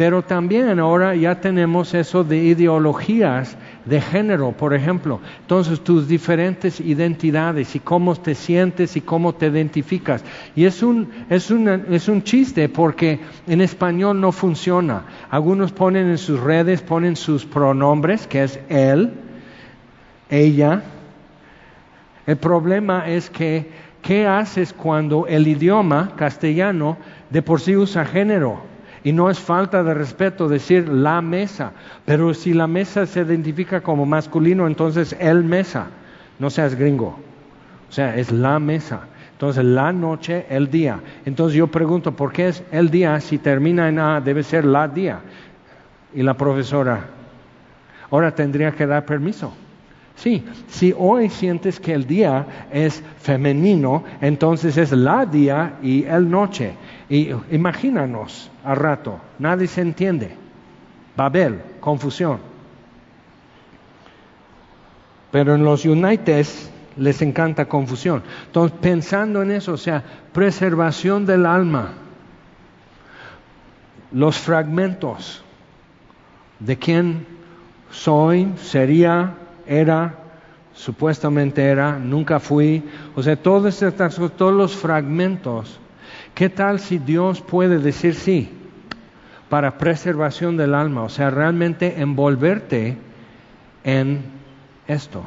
pero 0.00 0.22
también 0.22 0.78
ahora 0.78 1.14
ya 1.14 1.42
tenemos 1.42 1.92
eso 1.92 2.24
de 2.24 2.38
ideologías 2.38 3.58
de 3.84 4.00
género, 4.00 4.52
por 4.52 4.72
ejemplo. 4.72 5.20
Entonces 5.42 5.84
tus 5.84 6.08
diferentes 6.08 6.80
identidades 6.80 7.76
y 7.76 7.80
cómo 7.80 8.16
te 8.16 8.34
sientes 8.34 8.96
y 8.96 9.02
cómo 9.02 9.34
te 9.34 9.48
identificas. 9.48 10.24
Y 10.56 10.64
es 10.64 10.82
un, 10.82 11.10
es, 11.28 11.50
es 11.50 12.08
un 12.08 12.22
chiste 12.22 12.70
porque 12.70 13.20
en 13.46 13.60
español 13.60 14.18
no 14.18 14.32
funciona. 14.32 15.02
Algunos 15.28 15.70
ponen 15.70 16.08
en 16.08 16.16
sus 16.16 16.40
redes, 16.40 16.80
ponen 16.80 17.14
sus 17.14 17.44
pronombres, 17.44 18.26
que 18.26 18.44
es 18.44 18.58
él, 18.70 19.12
ella, 20.30 20.82
El 22.26 22.38
problema 22.38 23.06
es 23.06 23.28
que, 23.28 23.70
¿qué 24.00 24.26
haces 24.26 24.72
cuando 24.72 25.26
el 25.26 25.46
idioma 25.46 26.12
castellano 26.16 26.96
de 27.28 27.42
por 27.42 27.60
sí 27.60 27.76
usa 27.76 28.06
género? 28.06 28.69
Y 29.02 29.12
no 29.12 29.30
es 29.30 29.38
falta 29.38 29.82
de 29.82 29.94
respeto 29.94 30.48
decir 30.48 30.88
la 30.88 31.22
mesa, 31.22 31.72
pero 32.04 32.34
si 32.34 32.52
la 32.52 32.66
mesa 32.66 33.06
se 33.06 33.20
identifica 33.20 33.80
como 33.80 34.04
masculino, 34.04 34.66
entonces 34.66 35.16
el 35.18 35.42
mesa, 35.44 35.86
no 36.38 36.50
seas 36.50 36.74
gringo. 36.74 37.18
O 37.88 37.92
sea, 37.92 38.16
es 38.16 38.30
la 38.30 38.58
mesa. 38.58 39.00
Entonces, 39.32 39.64
la 39.64 39.90
noche, 39.90 40.44
el 40.50 40.70
día. 40.70 41.00
Entonces 41.24 41.56
yo 41.56 41.66
pregunto, 41.66 42.12
¿por 42.12 42.30
qué 42.30 42.48
es 42.48 42.62
el 42.70 42.90
día? 42.90 43.18
Si 43.20 43.38
termina 43.38 43.88
en 43.88 43.98
A, 43.98 44.20
debe 44.20 44.42
ser 44.42 44.66
la 44.66 44.86
día. 44.86 45.20
Y 46.14 46.22
la 46.22 46.34
profesora, 46.34 47.06
ahora 48.10 48.34
tendría 48.34 48.72
que 48.72 48.86
dar 48.86 49.06
permiso. 49.06 49.54
Sí, 50.14 50.44
si 50.68 50.94
hoy 50.98 51.30
sientes 51.30 51.80
que 51.80 51.94
el 51.94 52.06
día 52.06 52.66
es 52.70 53.02
femenino, 53.18 54.04
entonces 54.20 54.76
es 54.76 54.92
la 54.92 55.24
día 55.24 55.78
y 55.82 56.04
el 56.04 56.30
noche. 56.30 56.74
Y 57.10 57.32
imagínanos 57.50 58.48
al 58.64 58.76
rato, 58.76 59.20
nadie 59.40 59.66
se 59.66 59.80
entiende. 59.80 60.30
Babel, 61.16 61.60
confusión. 61.80 62.38
Pero 65.32 65.56
en 65.56 65.64
los 65.64 65.84
Unites 65.84 66.70
les 66.96 67.20
encanta 67.20 67.66
confusión. 67.66 68.22
Entonces, 68.46 68.78
pensando 68.80 69.42
en 69.42 69.50
eso, 69.50 69.72
o 69.72 69.76
sea, 69.76 70.04
preservación 70.32 71.26
del 71.26 71.46
alma, 71.46 71.94
los 74.12 74.38
fragmentos 74.38 75.42
de 76.60 76.76
quién 76.76 77.26
soy, 77.90 78.52
sería, 78.56 79.34
era, 79.66 80.14
supuestamente 80.74 81.64
era, 81.64 81.98
nunca 81.98 82.38
fui, 82.38 82.84
o 83.16 83.22
sea, 83.22 83.34
todos 83.34 83.82
los 84.38 84.76
fragmentos. 84.76 85.80
¿Qué 86.40 86.48
tal 86.48 86.80
si 86.80 86.96
Dios 86.96 87.42
puede 87.42 87.80
decir 87.80 88.14
sí 88.14 88.48
para 89.50 89.76
preservación 89.76 90.56
del 90.56 90.74
alma? 90.74 91.02
O 91.02 91.10
sea, 91.10 91.28
realmente 91.28 92.00
envolverte 92.00 92.96
en 93.84 94.22
esto. 94.88 95.22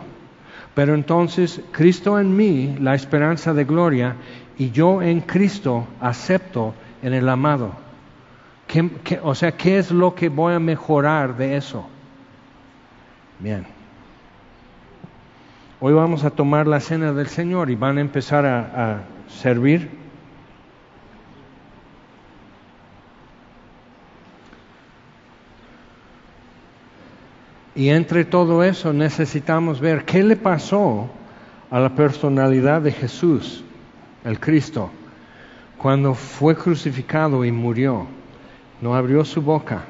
Pero 0.74 0.96
entonces 0.96 1.62
Cristo 1.72 2.20
en 2.20 2.36
mí, 2.36 2.76
la 2.80 2.96
esperanza 2.96 3.54
de 3.54 3.64
gloria, 3.64 4.16
y 4.58 4.72
yo 4.72 5.04
en 5.04 5.22
Cristo 5.22 5.86
acepto 6.02 6.74
en 7.04 7.14
el 7.14 7.30
amado. 7.30 7.74
o 9.22 9.36
sea, 9.36 9.52
¿qué 9.52 9.78
es 9.78 9.92
lo 9.92 10.16
que 10.16 10.30
voy 10.30 10.56
a 10.56 10.60
mejorar 10.60 11.38
de 11.38 11.58
eso? 11.58 11.88
Bien. 13.38 13.68
Hoy 15.80 15.94
vamos 15.94 16.24
a 16.24 16.32
tomar 16.32 16.66
la 16.66 16.80
cena 16.80 17.14
del 17.14 17.28
Señor 17.28 17.70
y 17.70 17.76
van 17.76 18.00
a 18.00 18.02
empezar 18.02 18.48
a, 18.48 18.94
a 18.94 19.02
servir. 19.28 20.03
Y 27.76 27.90
entre 27.90 28.24
todo 28.26 28.64
eso 28.64 28.94
necesitamos 28.94 29.80
ver 29.80 30.06
qué 30.06 30.24
le 30.24 30.36
pasó 30.36 31.10
a 31.72 31.80
la 31.80 31.90
personalidad 31.90 32.82
de 32.82 32.92
Jesús, 32.92 33.64
el 34.24 34.40
Cristo, 34.40 34.92
cuando 35.78 36.14
fue 36.14 36.56
crucificado 36.56 37.44
y 37.44 37.52
murió. 37.52 38.06
No 38.80 38.96
abrió 38.96 39.24
su 39.24 39.42
boca, 39.42 39.84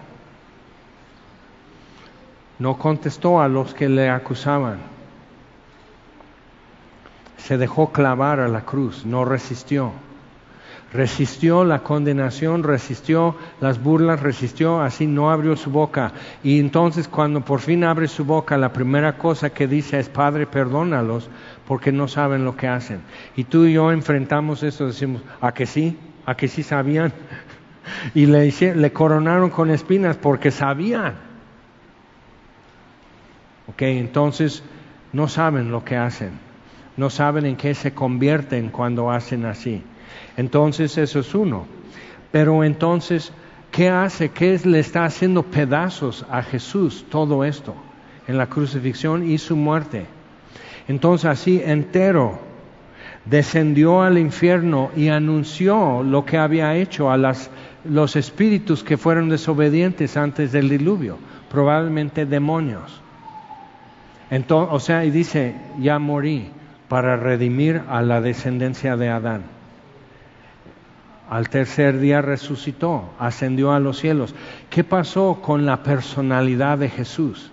no 2.60 2.78
contestó 2.78 3.42
a 3.42 3.48
los 3.48 3.74
que 3.74 3.90
le 3.90 4.10
acusaban, 4.10 4.78
se 7.38 7.58
dejó 7.58 7.92
clavar 7.92 8.40
a 8.40 8.48
la 8.48 8.62
cruz, 8.62 9.04
no 9.06 9.26
resistió 9.26 9.92
resistió 10.94 11.66
la 11.66 11.80
condenación, 11.80 12.64
resistió 12.64 13.36
las 13.60 13.82
burlas, 13.82 14.22
resistió, 14.22 14.80
así 14.82 15.08
no 15.08 15.32
abrió 15.32 15.56
su 15.56 15.72
boca. 15.72 16.14
Y 16.44 16.60
entonces 16.60 17.08
cuando 17.08 17.42
por 17.42 17.60
fin 17.60 17.84
abre 17.84 18.08
su 18.08 18.24
boca, 18.24 18.58
la 18.58 18.72
primera 18.72 19.18
cosa 19.18 19.50
que 19.50 19.68
dice 19.68 20.00
es, 20.00 20.08
Padre, 20.08 20.46
perdónalos 20.46 21.30
porque 21.68 21.92
no 21.92 22.08
saben 22.08 22.46
lo 22.46 22.56
que 22.56 22.68
hacen. 22.68 23.02
Y 23.36 23.46
tú 23.46 23.66
y 23.66 23.74
yo 23.74 23.92
enfrentamos 23.92 24.62
eso, 24.62 24.88
decimos, 24.88 25.24
¿a 25.42 25.54
que 25.54 25.66
sí? 25.66 25.98
¿A 26.26 26.36
que 26.36 26.48
sí 26.48 26.62
sabían? 26.62 27.12
y 28.14 28.28
le, 28.28 28.52
le 28.76 28.94
coronaron 28.94 29.50
con 29.50 29.72
espinas 29.72 30.16
porque 30.18 30.52
sabían. 30.52 31.16
Ok, 33.68 33.82
entonces 33.82 34.64
no 35.12 35.28
saben 35.28 35.72
lo 35.72 35.84
que 35.84 35.98
hacen, 35.98 36.32
no 36.98 37.10
saben 37.10 37.46
en 37.46 37.56
qué 37.56 37.74
se 37.74 37.94
convierten 37.94 38.70
cuando 38.70 39.10
hacen 39.10 39.46
así. 39.46 39.84
Entonces 40.38 40.98
eso 40.98 41.20
es 41.20 41.34
uno. 41.36 41.66
Pero 42.32 42.64
entonces, 42.64 43.32
¿qué 43.72 43.90
hace? 43.90 44.30
¿Qué 44.30 44.60
le 44.66 44.80
está 44.80 45.06
haciendo 45.06 45.44
pedazos 45.44 46.26
a 46.30 46.42
Jesús 46.42 47.06
todo 47.10 47.44
esto 47.44 47.76
en 48.28 48.38
la 48.38 48.48
crucifixión 48.48 49.30
y 49.30 49.38
su 49.38 49.56
muerte? 49.56 50.06
Entonces 50.88 51.26
así 51.26 51.62
entero 51.64 52.40
descendió 53.26 54.02
al 54.02 54.18
infierno 54.18 54.92
y 54.96 55.10
anunció 55.10 56.04
lo 56.04 56.26
que 56.26 56.38
había 56.38 56.76
hecho 56.76 57.10
a 57.12 57.18
los 57.18 58.16
espíritus 58.16 58.84
que 58.84 58.98
fueron 58.98 59.30
desobedientes 59.30 60.18
antes 60.18 60.52
del 60.52 60.70
diluvio, 60.70 61.18
probablemente 61.50 62.26
demonios. 62.26 63.02
Entonces, 64.30 64.74
o 64.74 64.80
sea, 64.80 65.06
y 65.06 65.12
dice, 65.12 65.56
ya 65.80 66.00
morí 66.00 66.50
para 66.90 67.16
redimir 67.16 67.82
a 67.88 68.02
la 68.02 68.20
descendencia 68.20 68.98
de 68.98 69.10
Adán. 69.10 69.44
Al 71.30 71.50
tercer 71.50 72.00
día 72.00 72.22
resucitó, 72.22 73.10
ascendió 73.18 73.72
a 73.72 73.80
los 73.80 73.98
cielos. 73.98 74.36
¿Qué 74.70 74.84
pasó 74.84 75.40
con 75.42 75.66
la 75.66 75.82
personalidad 75.82 76.78
de 76.78 76.90
Jesús? 76.90 77.50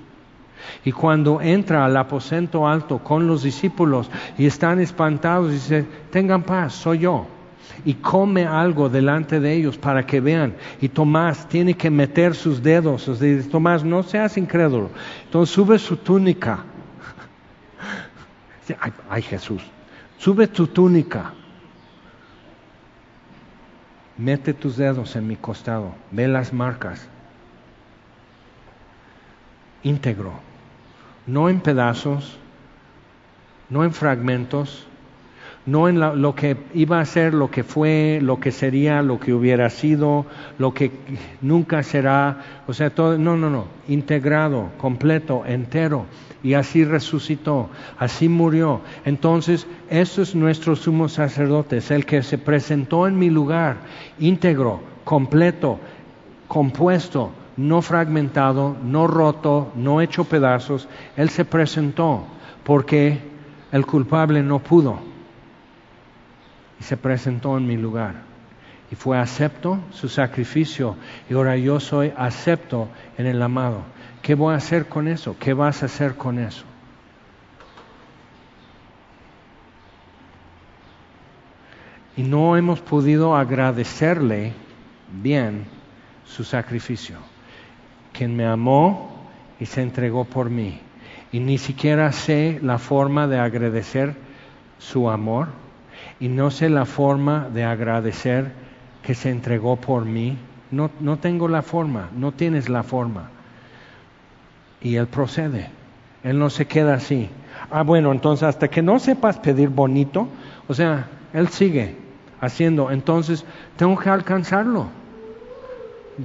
Y 0.85 0.93
cuando 0.93 1.41
entra 1.41 1.85
al 1.85 1.97
aposento 1.97 2.67
alto 2.67 2.99
con 2.99 3.27
los 3.27 3.43
discípulos 3.43 4.11
y 4.37 4.47
están 4.47 4.81
espantados, 4.81 5.53
dice, 5.53 5.87
tengan 6.11 6.43
paz, 6.43 6.75
soy 6.75 7.01
yo. 7.01 7.27
Y 7.85 7.95
come 7.95 8.45
algo 8.45 8.89
delante 8.89 9.41
de 9.41 9.55
ellos 9.55 9.79
para 9.79 10.05
que 10.05 10.21
vean. 10.21 10.55
Y 10.81 10.89
Tomás 10.89 11.49
tiene 11.49 11.75
que 11.75 11.91
meter 11.91 12.35
sus 12.35 12.63
dedos. 12.63 13.07
dice, 13.21 13.49
Tomás, 13.49 13.85
no 13.85 14.03
seas 14.03 14.37
incrédulo. 14.37 14.91
Entonces 15.25 15.55
sube 15.55 15.79
su 15.79 15.97
túnica. 15.97 16.65
ay, 18.81 18.93
ay 19.09 19.23
Jesús, 19.23 19.63
sube 20.19 20.49
tu 20.49 20.67
túnica 20.67 21.33
mete 24.21 24.53
tus 24.53 24.77
dedos 24.77 25.17
en 25.17 25.27
mi 25.27 25.37
costado, 25.37 25.95
ve 26.11 26.29
las 26.29 26.53
marcas, 26.53 27.09
íntegro, 29.83 30.33
no 31.27 31.49
en 31.49 31.61
pedazos, 31.61 32.37
no 33.71 33.83
en 33.83 33.95
fragmentos, 33.95 34.87
no 35.71 35.89
en 35.89 36.01
lo 36.01 36.35
que 36.35 36.57
iba 36.75 36.99
a 36.99 37.05
ser, 37.05 37.33
lo 37.33 37.49
que 37.49 37.63
fue, 37.63 38.19
lo 38.21 38.41
que 38.41 38.51
sería, 38.51 39.03
lo 39.03 39.21
que 39.21 39.33
hubiera 39.33 39.71
sido, 39.71 40.27
lo 40.59 40.75
que 40.75 40.91
nunca 41.41 41.85
será, 41.85 42.63
o 42.67 42.73
sea, 42.73 42.91
todo, 42.91 43.17
no, 43.17 43.37
no, 43.37 43.51
no, 43.51 43.67
integrado, 43.87 44.71
completo, 44.79 45.45
entero, 45.47 46.07
y 46.43 46.55
así 46.55 46.85
resucitó, 46.85 47.71
así 47.99 48.29
murió. 48.29 48.81
Entonces, 49.05 49.69
eso 49.89 50.23
es 50.23 50.35
nuestro 50.35 50.75
sumo 50.75 51.09
sacerdote, 51.09 51.77
es 51.77 51.93
el 51.93 52.05
que 52.05 52.25
se 52.25 52.37
presentó 52.37 53.07
en 53.07 53.17
mi 53.17 53.31
lugar, 53.31 53.77
íntegro, 54.19 54.81
completo, 55.05 55.79
compuesto, 56.49 57.31
no 57.57 57.81
fragmentado, 57.81 58.77
no 58.83 59.07
roto, 59.07 59.71
no 59.77 60.01
hecho 60.01 60.25
pedazos. 60.25 60.89
Él 61.17 61.31
se 61.31 61.45
presentó 61.45 62.25
porque 62.65 63.21
el 63.71 63.87
culpable 63.87 64.43
no 64.43 64.59
pudo 64.59 65.10
y 66.81 66.83
se 66.83 66.97
presentó 66.97 67.57
en 67.59 67.67
mi 67.67 67.77
lugar. 67.77 68.15
Y 68.91 68.97
fue 68.97 69.19
acepto 69.19 69.79
su 69.93 70.09
sacrificio 70.09 70.97
y 71.29 71.35
ahora 71.35 71.57
yo 71.57 71.79
soy 71.79 72.13
acepto 72.17 72.89
en 73.19 73.27
el 73.27 73.41
amado. 73.41 73.83
¿Qué 74.23 74.35
voy 74.35 74.55
a 74.55 74.57
hacer 74.57 74.87
con 74.87 75.07
eso? 75.07 75.37
¿Qué 75.39 75.53
vas 75.55 75.83
a 75.83 75.87
hacer 75.87 76.17
con 76.17 76.39
eso? 76.39 76.65
Y 82.17 82.23
no 82.23 82.57
hemos 82.57 82.81
podido 82.81 83.37
agradecerle 83.37 84.53
bien 85.23 85.65
su 86.25 86.45
sacrificio. 86.45 87.17
Quien 88.13 88.37
me 88.37 88.45
amó 88.45 89.29
y 89.61 89.67
se 89.67 89.83
entregó 89.83 90.25
por 90.25 90.51
mí. 90.51 90.81
Y 91.33 91.39
ni 91.39 91.59
siquiera 91.59 92.11
sé 92.11 92.59
la 92.63 92.79
forma 92.79 93.29
de 93.29 93.39
agradecer 93.39 94.17
su 94.79 95.09
amor. 95.09 95.49
Y 96.21 96.29
no 96.29 96.51
sé 96.51 96.69
la 96.69 96.85
forma 96.85 97.49
de 97.53 97.65
agradecer 97.65 98.53
que 99.03 99.15
se 99.15 99.31
entregó 99.31 99.77
por 99.77 100.05
mí. 100.05 100.37
No, 100.71 100.91
no 101.01 101.19
tengo 101.19 101.49
la 101.49 101.63
forma, 101.63 102.11
no 102.15 102.33
tienes 102.33 102.69
la 102.69 102.83
forma 102.83 103.31
y 104.81 104.97
Él 104.97 105.07
procede. 105.07 105.69
Él 106.23 106.39
no 106.39 106.51
se 106.51 106.67
queda 106.67 106.95
así. 106.95 107.29
Ah, 107.71 107.83
bueno, 107.83 108.13
entonces 108.13 108.45
hasta 108.45 108.69
que 108.69 108.83
no 108.83 108.99
sepas 108.99 109.39
pedir 109.39 109.69
bonito, 109.69 110.29
o 110.69 110.75
sea, 110.75 111.09
Él 111.33 111.49
sigue 111.49 111.97
haciendo, 112.41 112.91
entonces 112.91 113.45
tengo 113.77 113.99
que 113.99 114.11
alcanzarlo. 114.11 114.89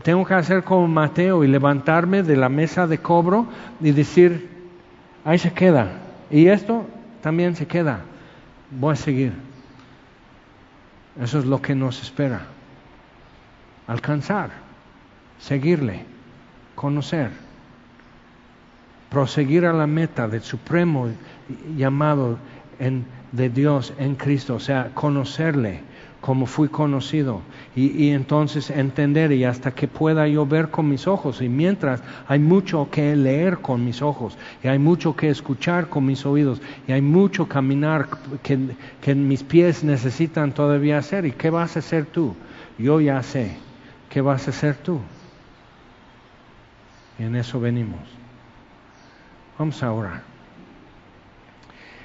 Tengo 0.04 0.26
que 0.26 0.34
hacer 0.34 0.64
como 0.64 0.88
Mateo 0.88 1.44
y 1.44 1.48
levantarme 1.48 2.24
de 2.24 2.36
la 2.36 2.50
mesa 2.50 2.88
de 2.88 2.98
cobro 2.98 3.46
y 3.80 3.92
decir, 3.92 4.50
ahí 5.24 5.38
se 5.38 5.54
queda. 5.54 5.88
Y 6.30 6.48
esto 6.48 6.86
también 7.22 7.56
se 7.56 7.66
queda. 7.66 8.02
Voy 8.72 8.94
a 8.94 8.96
seguir. 8.98 9.45
Eso 11.22 11.40
es 11.40 11.46
lo 11.46 11.62
que 11.62 11.76
nos 11.76 12.02
espera. 12.02 12.42
Alcanzar, 13.88 14.50
seguirle, 15.40 16.06
conocer, 16.76 17.32
proseguir 19.10 19.66
a 19.66 19.74
la 19.74 19.88
meta 19.88 20.28
del 20.28 20.42
supremo 20.42 21.10
llamado 21.78 22.38
de 23.32 23.50
Dios 23.50 23.94
en 23.98 24.16
Cristo, 24.16 24.56
o 24.56 24.60
sea, 24.60 24.92
conocerle 24.94 25.82
como 26.26 26.48
fui 26.48 26.70
conocido. 26.70 27.42
Y, 27.76 28.10
entonces 28.10 28.70
entender 28.70 29.32
y 29.32 29.44
hasta 29.44 29.72
que 29.72 29.88
pueda 29.88 30.28
yo 30.28 30.46
ver 30.46 30.70
con 30.70 30.90
mis 30.90 31.06
ojos. 31.06 31.42
Y 31.42 31.50
mientras 31.50 32.02
hay 32.28 32.40
mucho 32.40 32.90
que 32.90 33.16
leer 33.16 33.60
con 33.60 33.86
mis 33.86 34.02
ojos. 34.02 34.38
Y 34.64 34.68
hay 34.68 34.80
mucho 34.80 35.16
que 35.16 35.30
escuchar 35.30 35.88
con 35.90 36.06
mis 36.06 36.26
oídos. 36.26 36.62
Y 36.88 36.94
hay 36.94 37.02
mucho 37.02 37.48
caminar 37.48 38.08
que, 38.42 38.58
que 39.02 39.14
mis 39.14 39.44
pies 39.44 39.84
necesitan 39.84 40.54
todavía 40.54 40.98
hacer. 40.98 41.26
Y 41.26 41.32
qué 41.32 41.50
vas 41.50 41.76
a 41.76 41.80
hacer 41.80 42.06
tú 42.06 42.34
yo 42.78 43.00
ya 43.00 43.22
sé. 43.24 43.58
Qué 44.10 44.22
vas 44.22 44.48
a 44.48 44.52
hacer 44.52 44.76
tú 44.78 45.02
y 47.18 47.24
en 47.24 47.36
eso 47.36 47.60
venimos. 47.60 48.00
Vamos 49.58 49.82
a 49.84 49.92
orar. 49.92 50.22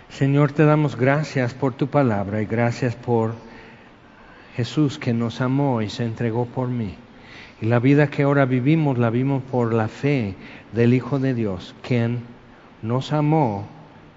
Señor 0.08 0.52
te 0.52 0.64
damos 0.64 0.96
gracias 0.96 1.54
por 1.54 1.74
tu 1.74 1.86
palabra 1.88 2.42
y 2.42 2.46
gracias 2.46 2.96
por 2.96 3.34
Jesús 4.56 4.98
que 4.98 5.12
nos 5.12 5.40
amó 5.40 5.82
y 5.82 5.90
se 5.90 6.04
entregó 6.04 6.46
por 6.46 6.68
mí. 6.68 6.96
Y 7.60 7.66
la 7.66 7.78
vida 7.78 8.08
que 8.08 8.22
ahora 8.22 8.46
vivimos 8.46 8.98
la 8.98 9.10
vimos 9.10 9.42
por 9.50 9.74
la 9.74 9.88
fe 9.88 10.34
del 10.72 10.94
Hijo 10.94 11.18
de 11.18 11.34
Dios, 11.34 11.74
quien 11.82 12.20
nos 12.82 13.12
amó 13.12 13.66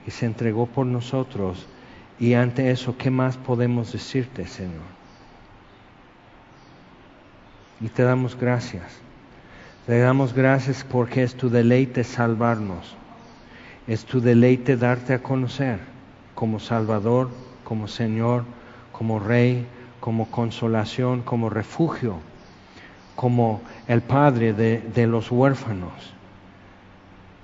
y 0.08 0.12
se 0.12 0.26
entregó 0.26 0.66
por 0.66 0.86
nosotros. 0.86 1.68
Y 2.20 2.34
ante 2.36 2.72
eso, 2.72 2.98
¿qué 2.98 3.12
más 3.12 3.38
podemos 3.38 3.92
decirte, 3.92 4.48
Señor? 4.48 4.94
Y 7.82 7.90
te 7.90 8.04
damos 8.04 8.38
gracias. 8.38 9.00
Te 9.86 10.00
damos 10.00 10.34
gracias 10.34 10.86
porque 10.90 11.24
es 11.24 11.36
tu 11.36 11.50
deleite 11.50 12.06
salvarnos. 12.06 12.96
Es 13.88 14.06
tu 14.06 14.22
deleite 14.22 14.78
darte 14.78 15.14
a 15.14 15.22
conocer 15.22 15.80
como 16.36 16.60
Salvador, 16.60 17.30
como 17.66 17.90
Señor, 17.90 18.46
como 18.94 19.20
Rey, 19.20 19.68
como 20.04 20.30
consolación, 20.30 21.22
como 21.22 21.50
refugio, 21.50 22.18
como 23.16 23.62
el 23.88 24.02
Padre 24.02 24.52
de, 24.52 25.08
los 25.08 25.32
huérfanos. 25.32 25.94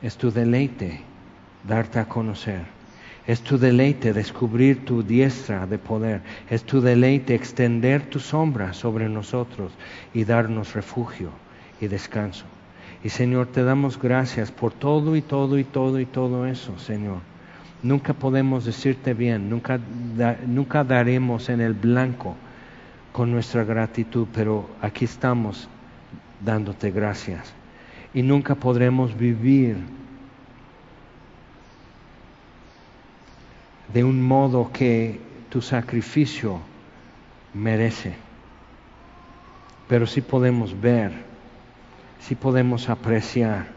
Es 0.02 0.18
tu 0.18 0.30
deleite 0.30 0.99
darte 1.65 1.99
a 1.99 2.10
conocer. 2.10 2.64
Es 3.26 3.40
tu 3.40 3.57
deleite 3.57 4.11
descubrir 4.11 4.84
tu 4.84 5.03
diestra 5.03 5.68
de 5.68 5.77
poder. 5.77 6.19
Es 6.49 6.65
tu 6.65 6.81
deleite 6.81 7.34
extender 7.34 8.10
tu 8.10 8.19
sombra 8.19 8.73
sobre 8.73 9.07
nosotros 9.07 9.72
y 10.14 10.26
darnos 10.26 10.73
refugio 10.73 11.30
y 11.80 11.88
descanso. 11.88 12.44
Y 13.06 13.07
Señor, 13.07 13.48
te 13.48 13.64
damos 13.64 13.98
gracias 13.98 14.52
por 14.52 14.73
todo 14.73 15.15
y 15.15 15.22
todo 15.22 15.57
y 15.57 15.64
todo 15.64 15.98
y 15.98 16.06
todo 16.06 16.45
eso, 16.45 16.77
Señor. 16.77 17.19
Nunca 17.84 18.14
podemos 18.14 18.65
decirte 18.65 19.14
bien, 19.14 19.49
nunca, 19.49 19.80
nunca 20.45 20.84
daremos 20.84 21.48
en 21.48 21.61
el 21.61 21.73
blanco 21.73 22.36
con 23.11 23.31
nuestra 23.31 23.64
gratitud, 23.64 24.27
pero 24.34 24.69
aquí 24.81 25.06
estamos 25.06 25.68
dándote 26.44 26.91
gracias. 26.91 27.53
Y 28.14 28.22
nunca 28.22 28.56
podremos 28.56 29.18
vivir 29.18 29.77
de 33.94 34.03
un 34.03 34.22
modo 34.22 34.72
que 34.72 35.19
tu 35.49 35.61
sacrificio 35.61 36.60
merece. 37.53 38.15
Pero 39.88 40.06
sí 40.06 40.22
podemos 40.22 40.80
ver, 40.80 41.11
sí 42.19 42.36
podemos 42.36 42.90
apreciar 42.90 43.68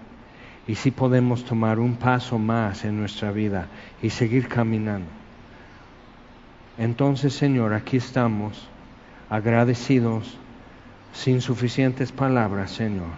y 0.67 0.75
sí 0.75 0.91
podemos 0.91 1.45
tomar 1.45 1.79
un 1.79 1.97
paso 1.97 2.39
más 2.39 2.85
en 2.85 2.99
nuestra 2.99 3.33
vida 3.33 3.69
y 4.03 4.11
seguir 4.11 4.49
caminando. 4.49 5.09
Entonces, 6.79 7.33
Señor, 7.35 7.73
aquí 7.73 7.97
estamos 7.97 8.69
agradecidos, 9.33 10.37
sin 11.15 11.41
suficientes 11.41 12.13
palabras, 12.13 12.71
Señor. 12.71 13.09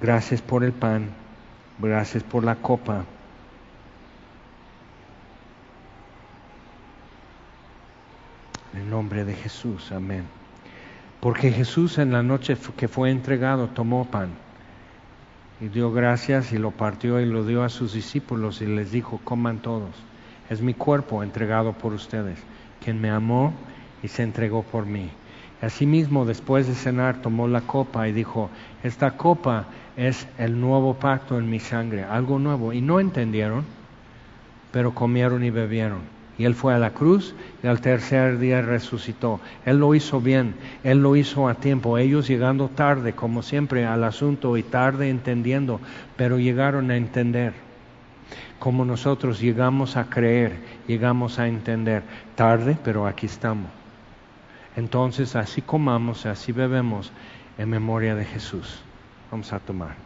Gracias 0.00 0.42
por 0.42 0.64
el 0.64 0.72
pan, 0.72 1.10
gracias 1.78 2.24
por 2.24 2.42
la 2.42 2.56
copa. 2.56 3.04
En 8.72 8.80
el 8.80 8.90
nombre 8.90 9.24
de 9.24 9.34
Jesús, 9.34 9.92
amén. 9.92 10.24
Porque 11.20 11.52
Jesús 11.52 11.98
en 11.98 12.10
la 12.10 12.24
noche 12.24 12.56
que 12.76 12.88
fue 12.88 13.12
entregado 13.12 13.68
tomó 13.68 14.04
pan 14.04 14.30
y 15.60 15.68
dio 15.68 15.92
gracias 15.92 16.52
y 16.52 16.58
lo 16.58 16.72
partió 16.72 17.20
y 17.20 17.26
lo 17.26 17.46
dio 17.46 17.62
a 17.62 17.68
sus 17.68 17.92
discípulos 17.92 18.60
y 18.62 18.66
les 18.66 18.90
dijo, 18.90 19.20
coman 19.22 19.60
todos. 19.60 19.94
Es 20.50 20.60
mi 20.60 20.74
cuerpo 20.74 21.22
entregado 21.22 21.72
por 21.74 21.92
ustedes. 21.92 22.40
Quien 22.82 23.00
me 23.00 23.10
amó 23.10 23.54
y 24.04 24.08
se 24.08 24.22
entregó 24.22 24.62
por 24.62 24.84
mí. 24.84 25.08
Asimismo, 25.62 26.26
después 26.26 26.68
de 26.68 26.74
cenar, 26.74 27.22
tomó 27.22 27.48
la 27.48 27.62
copa 27.62 28.06
y 28.06 28.12
dijo, 28.12 28.50
esta 28.82 29.12
copa 29.12 29.64
es 29.96 30.28
el 30.36 30.60
nuevo 30.60 30.92
pacto 30.94 31.38
en 31.38 31.48
mi 31.48 31.58
sangre, 31.58 32.04
algo 32.04 32.38
nuevo. 32.38 32.74
Y 32.74 32.82
no 32.82 33.00
entendieron, 33.00 33.64
pero 34.72 34.94
comieron 34.94 35.42
y 35.42 35.48
bebieron. 35.48 36.00
Y 36.36 36.44
él 36.44 36.54
fue 36.54 36.74
a 36.74 36.78
la 36.78 36.90
cruz 36.90 37.34
y 37.62 37.66
al 37.66 37.80
tercer 37.80 38.38
día 38.38 38.60
resucitó. 38.60 39.40
Él 39.64 39.78
lo 39.78 39.94
hizo 39.94 40.20
bien, 40.20 40.54
él 40.82 41.02
lo 41.02 41.16
hizo 41.16 41.48
a 41.48 41.54
tiempo. 41.54 41.96
Ellos 41.96 42.28
llegando 42.28 42.68
tarde, 42.68 43.14
como 43.14 43.42
siempre, 43.42 43.86
al 43.86 44.04
asunto 44.04 44.58
y 44.58 44.64
tarde 44.64 45.08
entendiendo, 45.08 45.80
pero 46.18 46.38
llegaron 46.38 46.90
a 46.90 46.96
entender. 46.98 47.54
Como 48.58 48.84
nosotros 48.84 49.40
llegamos 49.40 49.96
a 49.96 50.10
creer, 50.10 50.56
llegamos 50.86 51.38
a 51.38 51.48
entender. 51.48 52.02
Tarde, 52.34 52.76
pero 52.84 53.06
aquí 53.06 53.24
estamos. 53.26 53.83
Entonces 54.76 55.36
así 55.36 55.62
comamos, 55.62 56.26
así 56.26 56.52
bebemos 56.52 57.12
en 57.58 57.68
memoria 57.70 58.14
de 58.14 58.24
Jesús. 58.24 58.82
Vamos 59.30 59.52
a 59.52 59.60
tomar. 59.60 60.03